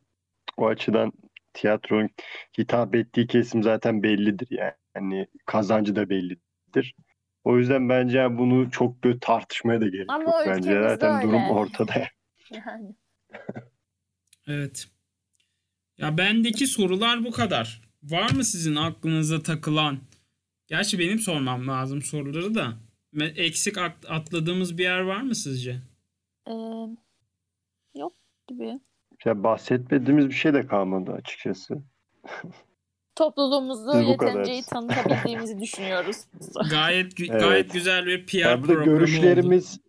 O 0.57 0.67
açıdan 0.67 1.11
tiyatronun 1.53 2.09
hitap 2.57 2.95
ettiği 2.95 3.27
kesim 3.27 3.63
zaten 3.63 4.03
bellidir 4.03 4.47
yani. 4.51 4.73
Yani 4.95 5.27
kazancı 5.45 5.95
da 5.95 6.09
bellidir. 6.09 6.95
O 7.43 7.57
yüzden 7.57 7.89
bence 7.89 8.37
bunu 8.37 8.71
çok 8.71 9.03
böyle 9.03 9.19
tartışmaya 9.19 9.81
da 9.81 9.87
gerek 9.87 10.09
Ama 10.09 10.23
yok 10.23 10.43
bence. 10.47 10.81
Zaten 10.81 11.15
öyle. 11.15 11.27
durum 11.27 11.49
ortada. 11.49 11.93
Yani. 12.51 12.95
Evet. 14.47 14.87
Ya 15.97 16.17
bendeki 16.17 16.67
sorular 16.67 17.23
bu 17.23 17.31
kadar. 17.31 17.81
Var 18.03 18.31
mı 18.31 18.43
sizin 18.43 18.75
aklınıza 18.75 19.41
takılan? 19.41 19.99
Gerçi 20.67 20.99
benim 20.99 21.19
sormam 21.19 21.67
lazım 21.67 22.01
soruları 22.01 22.55
da. 22.55 22.73
Eksik 23.19 23.77
at- 23.77 24.05
atladığımız 24.09 24.77
bir 24.77 24.83
yer 24.83 24.99
var 24.99 25.21
mı 25.21 25.35
sizce? 25.35 25.75
Ee, 26.47 26.51
yok 27.95 28.13
gibi. 28.47 28.79
Ya 29.25 29.43
bahsetmediğimiz 29.43 30.27
bir 30.27 30.33
şey 30.33 30.53
de 30.53 30.67
kalmadı 30.67 31.11
açıkçası. 31.11 31.77
Topluluğumuzu 33.15 33.87
Biz 33.99 34.05
bu 34.05 34.09
yeterince 34.11 34.51
iyi 34.53 34.63
kadarız. 34.63 34.65
tanıtabildiğimizi 34.65 35.59
düşünüyoruz. 35.59 36.17
Gayet 36.69 37.13
gü- 37.19 37.31
Evet. 37.31 37.41
gayet 37.41 37.73
güzel 37.73 38.05
bir 38.05 38.25
PR 38.25 38.35
Ya 38.37 38.61
burada 38.61 38.73
programı 38.73 38.91
oldu. 38.91 38.99
görüşlerimiz 38.99 39.79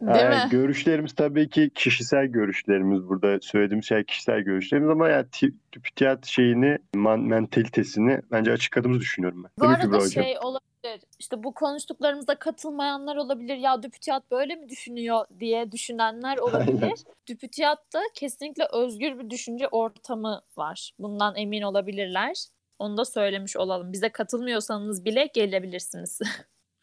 Değil 0.00 0.12
Yani 0.20 0.44
mi? 0.44 0.50
görüşlerimiz 0.50 1.14
tabii 1.14 1.48
ki 1.48 1.70
kişisel 1.74 2.26
görüşlerimiz 2.26 3.08
burada 3.08 3.38
söylediğim 3.42 3.82
şey 3.82 4.04
kişisel 4.04 4.40
görüşlerimiz 4.40 4.90
ama 4.90 5.08
ya 5.08 5.28
ti- 5.30 5.54
tiyatro 5.96 6.26
şeyini 6.28 6.78
man- 6.94 7.20
mentalitesini 7.20 8.20
bence 8.30 8.52
açıkladığımızı 8.52 9.00
düşünüyorum 9.00 9.44
ben. 9.44 9.50
Bu 9.58 9.62
Değil 9.62 9.74
arada 9.74 10.10
şey 10.10 10.38
olabilir. 10.42 10.69
İşte 11.18 11.42
bu 11.42 11.54
konuştuklarımıza 11.54 12.34
katılmayanlar 12.34 13.16
olabilir. 13.16 13.56
Ya 13.56 13.82
Düpütiyat 13.82 14.30
böyle 14.30 14.54
mi 14.56 14.68
düşünüyor 14.68 15.24
diye 15.40 15.72
düşünenler 15.72 16.38
olabilir. 16.38 16.92
Düpütiyat'ta 17.28 18.00
kesinlikle 18.14 18.64
özgür 18.72 19.18
bir 19.18 19.30
düşünce 19.30 19.68
ortamı 19.68 20.42
var. 20.56 20.92
Bundan 20.98 21.36
emin 21.36 21.62
olabilirler. 21.62 22.36
Onu 22.78 22.96
da 22.96 23.04
söylemiş 23.04 23.56
olalım. 23.56 23.92
Bize 23.92 24.08
katılmıyorsanız 24.08 25.04
bile 25.04 25.30
gelebilirsiniz. 25.34 26.18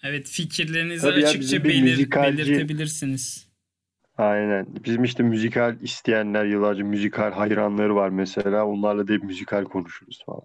Evet 0.03 0.27
fikirlerinizi 0.27 1.07
Tabii 1.07 1.25
açıkça 1.25 1.57
belir- 1.57 1.83
müzikalci- 1.83 2.37
belirtebilirsiniz. 2.37 3.47
Aynen. 4.17 4.67
Bizim 4.85 5.03
işte 5.03 5.23
müzikal 5.23 5.81
isteyenler 5.81 6.45
yıllarca 6.45 6.83
müzikal 6.85 7.31
hayranları 7.31 7.95
var 7.95 8.09
mesela. 8.09 8.65
Onlarla 8.67 9.07
da 9.07 9.13
hep 9.13 9.23
müzikal 9.23 9.63
konuşuruz 9.63 10.23
falan. 10.25 10.43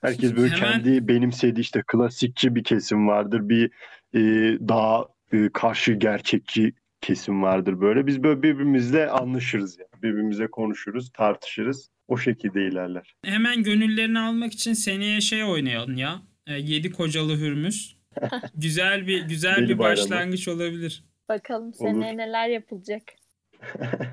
Herkes 0.00 0.36
böyle 0.36 0.54
Hemen- 0.54 0.72
kendi 0.82 1.08
benimsediği 1.08 1.60
işte 1.62 1.82
klasikçi 1.86 2.54
bir 2.54 2.64
kesim 2.64 3.08
vardır. 3.08 3.48
Bir 3.48 3.70
e, 4.14 4.20
daha 4.68 5.04
e, 5.32 5.48
karşı 5.52 5.92
gerçekçi 5.92 6.72
kesim 7.00 7.42
vardır 7.42 7.80
böyle. 7.80 8.06
Biz 8.06 8.22
böyle 8.22 8.42
birbirimizle 8.42 9.10
anlaşırız 9.10 9.78
yani. 9.78 10.02
Birbirimizle 10.02 10.50
konuşuruz, 10.50 11.10
tartışırız. 11.12 11.90
O 12.08 12.16
şekilde 12.16 12.66
ilerler. 12.68 13.14
Hemen 13.24 13.62
gönüllerini 13.62 14.18
almak 14.18 14.52
için 14.52 14.72
seneye 14.72 15.20
şey 15.20 15.44
oynayalım 15.44 15.96
ya. 15.96 16.22
E, 16.46 16.52
Yedi 16.54 16.90
Kocalı 16.92 17.36
Hürmüz. 17.36 17.98
güzel 18.54 19.06
bir 19.06 19.22
güzel 19.22 19.56
Deli 19.56 19.68
bir 19.68 19.78
Bayramı. 19.78 19.96
başlangıç 20.10 20.48
olabilir. 20.48 21.04
Bakalım 21.28 21.74
seneye 21.74 22.16
neler 22.16 22.48
yapılacak. 22.48 23.02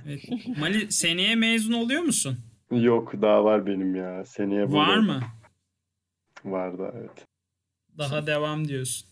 Evet. 0.07 0.21
Mali 0.59 0.91
seneye 0.91 1.35
mezun 1.35 1.73
oluyor 1.73 2.01
musun? 2.01 2.37
Yok 2.71 3.13
daha 3.21 3.43
var 3.43 3.65
benim 3.65 3.95
ya. 3.95 4.25
Seneye 4.25 4.71
Var 4.71 4.97
mı? 4.97 5.21
Var 6.45 6.79
da 6.79 6.93
evet. 6.99 7.25
Daha 7.97 8.27
devam 8.27 8.67
diyorsun. 8.67 9.07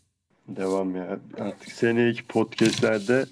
Devam 0.47 0.95
ya. 0.95 1.19
Artık 1.39 1.71
seneki 1.71 2.23
podcastlerde 2.27 3.25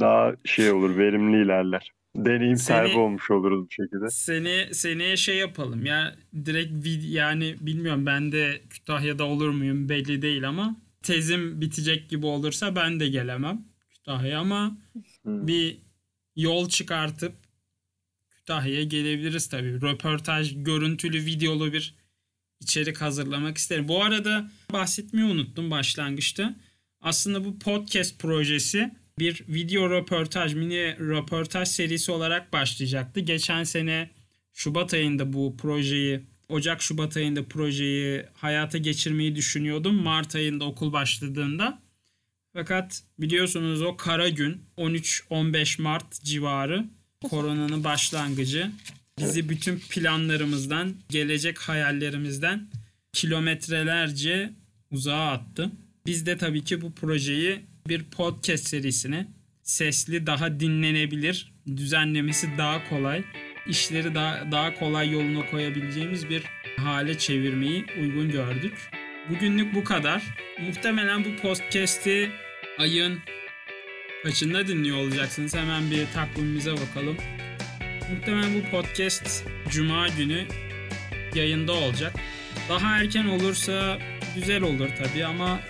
daha 0.00 0.32
şey 0.44 0.72
olur, 0.72 0.98
verimli 0.98 1.44
ilerler. 1.44 1.92
Deneyim 2.16 2.56
Seni- 2.56 2.78
sahibi 2.78 2.98
olmuş 2.98 3.30
oluruz 3.30 3.66
bu 3.66 3.70
şekilde. 3.70 4.10
Seni 4.10 4.74
seneye 4.74 5.16
şey 5.16 5.36
yapalım 5.36 5.86
ya 5.86 6.14
direkt 6.44 6.72
vid- 6.72 7.08
yani 7.10 7.56
bilmiyorum 7.60 8.06
ben 8.06 8.32
de 8.32 8.60
Kütahya'da 8.70 9.24
olur 9.24 9.48
muyum 9.50 9.88
belli 9.88 10.22
değil 10.22 10.48
ama 10.48 10.76
tezim 11.02 11.60
bitecek 11.60 12.10
gibi 12.10 12.26
olursa 12.26 12.76
ben 12.76 13.00
de 13.00 13.08
gelemem 13.08 13.64
Kütahya 13.90 14.40
ama 14.40 14.76
Hmm. 15.22 15.46
bir 15.46 15.78
yol 16.36 16.68
çıkartıp 16.68 17.32
Kütahya'ya 18.30 18.84
gelebiliriz 18.84 19.48
tabii. 19.48 19.80
Röportaj, 19.80 20.54
görüntülü, 20.64 21.26
videolu 21.26 21.72
bir 21.72 21.94
içerik 22.62 23.00
hazırlamak 23.00 23.58
isterim. 23.58 23.88
Bu 23.88 24.04
arada 24.04 24.50
bahsetmeyi 24.72 25.26
unuttum 25.26 25.70
başlangıçta. 25.70 26.54
Aslında 27.00 27.44
bu 27.44 27.58
podcast 27.58 28.18
projesi 28.18 28.90
bir 29.18 29.44
video 29.48 29.90
röportaj, 29.90 30.54
mini 30.54 30.96
röportaj 30.98 31.68
serisi 31.68 32.12
olarak 32.12 32.52
başlayacaktı. 32.52 33.20
Geçen 33.20 33.64
sene 33.64 34.10
Şubat 34.52 34.94
ayında 34.94 35.32
bu 35.32 35.56
projeyi, 35.56 36.20
Ocak-Şubat 36.48 37.16
ayında 37.16 37.44
projeyi 37.44 38.24
hayata 38.34 38.78
geçirmeyi 38.78 39.36
düşünüyordum. 39.36 39.94
Mart 39.94 40.34
ayında 40.34 40.64
okul 40.64 40.92
başladığında. 40.92 41.82
Fakat 42.52 43.02
biliyorsunuz 43.18 43.82
o 43.82 43.96
kara 43.96 44.28
gün 44.28 44.62
13-15 44.78 45.82
Mart 45.82 46.22
civarı 46.24 46.84
koronanın 47.30 47.84
başlangıcı 47.84 48.70
bizi 49.18 49.48
bütün 49.48 49.78
planlarımızdan, 49.78 50.94
gelecek 51.08 51.58
hayallerimizden 51.58 52.68
kilometrelerce 53.12 54.50
uzağa 54.90 55.30
attı. 55.30 55.70
Biz 56.06 56.26
de 56.26 56.36
tabii 56.36 56.64
ki 56.64 56.80
bu 56.80 56.94
projeyi 56.94 57.60
bir 57.88 58.04
podcast 58.04 58.68
serisine 58.68 59.28
sesli, 59.62 60.26
daha 60.26 60.60
dinlenebilir, 60.60 61.52
düzenlemesi 61.76 62.48
daha 62.58 62.88
kolay, 62.88 63.24
işleri 63.68 64.14
daha, 64.14 64.52
daha 64.52 64.74
kolay 64.74 65.10
yoluna 65.10 65.46
koyabileceğimiz 65.50 66.28
bir 66.28 66.42
hale 66.76 67.18
çevirmeyi 67.18 67.84
uygun 68.00 68.30
gördük. 68.30 68.90
Bugünlük 69.30 69.74
bu 69.74 69.84
kadar. 69.84 70.22
Muhtemelen 70.60 71.24
bu 71.24 71.36
podcast'i 71.42 72.30
ayın 72.78 73.20
kaçında 74.22 74.68
dinliyor 74.68 74.96
olacaksınız. 74.96 75.54
Hemen 75.54 75.90
bir 75.90 76.06
takvimimize 76.14 76.72
bakalım. 76.72 77.16
Muhtemelen 78.12 78.54
bu 78.54 78.70
podcast 78.70 79.44
Cuma 79.70 80.08
günü 80.08 80.44
yayında 81.34 81.72
olacak. 81.72 82.12
Daha 82.68 82.98
erken 82.98 83.26
olursa 83.26 83.98
güzel 84.34 84.62
olur 84.62 84.88
tabii 85.02 85.24
ama 85.24 85.60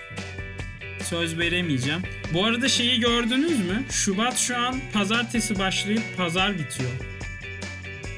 söz 1.04 1.38
veremeyeceğim. 1.38 2.02
Bu 2.34 2.44
arada 2.44 2.68
şeyi 2.68 3.00
gördünüz 3.00 3.58
mü? 3.58 3.82
Şubat 3.90 4.38
şu 4.38 4.56
an 4.58 4.80
pazartesi 4.92 5.58
başlayıp 5.58 6.02
pazar 6.16 6.58
bitiyor. 6.58 6.90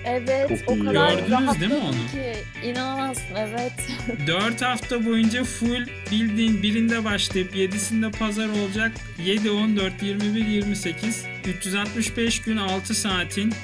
Evet 0.07 0.49
Çok 0.49 0.59
o 0.69 0.85
kadar. 0.85 1.13
Gördünüz 1.13 1.61
değil 1.61 1.73
mi 1.73 1.79
onu? 1.79 1.93
ki 1.93 2.35
inanamazsın 2.69 3.35
evet. 3.39 3.73
4 4.27 4.63
hafta 4.63 5.05
boyunca 5.07 5.45
full 5.45 5.87
bildiğin 6.11 6.63
birinde 6.63 7.05
başlayıp 7.05 7.55
7'sinde 7.57 8.13
pazar 8.19 8.49
olacak. 8.49 8.93
7, 9.25 9.51
14, 9.51 10.03
21, 10.03 10.47
28. 10.47 11.25
365 11.59 12.43
gün 12.43 12.57
6 12.57 12.95
saatin 12.95 13.55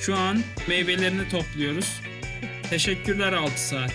şu 0.00 0.16
an 0.16 0.38
meyvelerini 0.68 1.28
topluyoruz. 1.28 2.00
Teşekkürler 2.70 3.32
6 3.32 3.60
saat. 3.68 3.92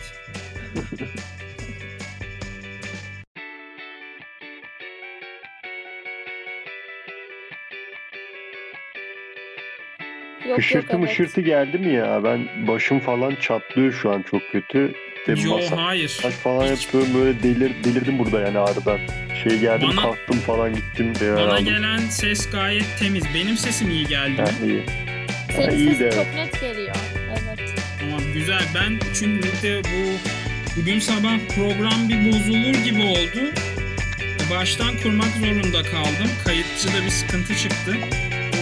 Yok 10.49 10.57
Hışırtı 10.57 10.77
yok 10.77 10.85
evet. 10.89 10.99
mışırtı 10.99 11.41
geldi 11.41 11.77
mi 11.77 11.93
ya? 11.93 12.23
Ben 12.23 12.67
başım 12.67 12.99
falan 12.99 13.35
çatlıyor 13.35 13.93
şu 13.93 14.11
an 14.11 14.21
çok 14.31 14.41
kötü. 14.51 14.93
Ve 15.27 15.41
Yo 15.41 15.57
masa- 15.57 15.85
hayır. 15.85 16.19
Baş 16.23 16.33
falan 16.33 16.63
Hiç- 16.75 16.83
yapıyorum 16.85 17.09
böyle 17.15 17.43
delir, 17.43 17.71
delirdim 17.83 18.19
burada 18.19 18.41
yani 18.41 18.59
ağrıdan. 18.59 18.99
Şey 19.43 19.59
geldim 19.59 19.89
Bana- 19.91 20.01
kalktım 20.01 20.39
falan 20.39 20.73
gittim. 20.75 21.13
Bana 21.21 21.53
aldım. 21.53 21.65
gelen 21.65 21.97
ses 21.97 22.49
gayet 22.51 22.85
temiz. 22.99 23.23
Benim 23.35 23.57
sesim 23.57 23.89
iyi 23.89 24.05
geldi. 24.07 24.41
Ha, 24.41 24.47
iyi. 24.65 24.83
Senin 25.55 25.65
Ha, 25.67 25.71
iyi 25.71 25.89
sesin 25.89 25.99
de. 26.05 26.11
çok 26.11 26.33
net 26.35 26.61
geliyor. 26.61 26.95
Evet. 27.29 27.69
Tamam 27.99 28.21
güzel. 28.33 28.63
Ben 28.75 28.99
çünkü 29.19 29.49
de 29.63 29.81
bu 29.83 30.17
bugün 30.81 30.99
sabah 30.99 31.37
program 31.55 32.09
bir 32.09 32.27
bozulur 32.27 32.73
gibi 32.83 33.01
oldu. 33.01 33.53
Baştan 34.51 34.97
kurmak 34.97 35.31
zorunda 35.39 35.83
kaldım. 35.83 36.31
Kayıtçıda 36.45 37.05
bir 37.05 37.09
sıkıntı 37.09 37.55
çıktı. 37.55 37.95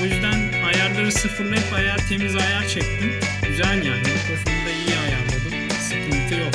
O 0.01 0.05
yüzden 0.05 0.63
ayarları 0.63 1.11
sıfırlayıp 1.11 1.71
bayağı 1.71 1.97
temiz 2.09 2.35
ayar 2.35 2.67
çektim. 2.67 3.13
Güzel 3.47 3.85
yani. 3.85 3.97
Mikrofonu 3.99 4.65
da 4.65 4.71
iyi 4.71 4.97
ayarladım. 4.99 5.77
Sıkıntı 5.81 6.35
yok. 6.41 6.53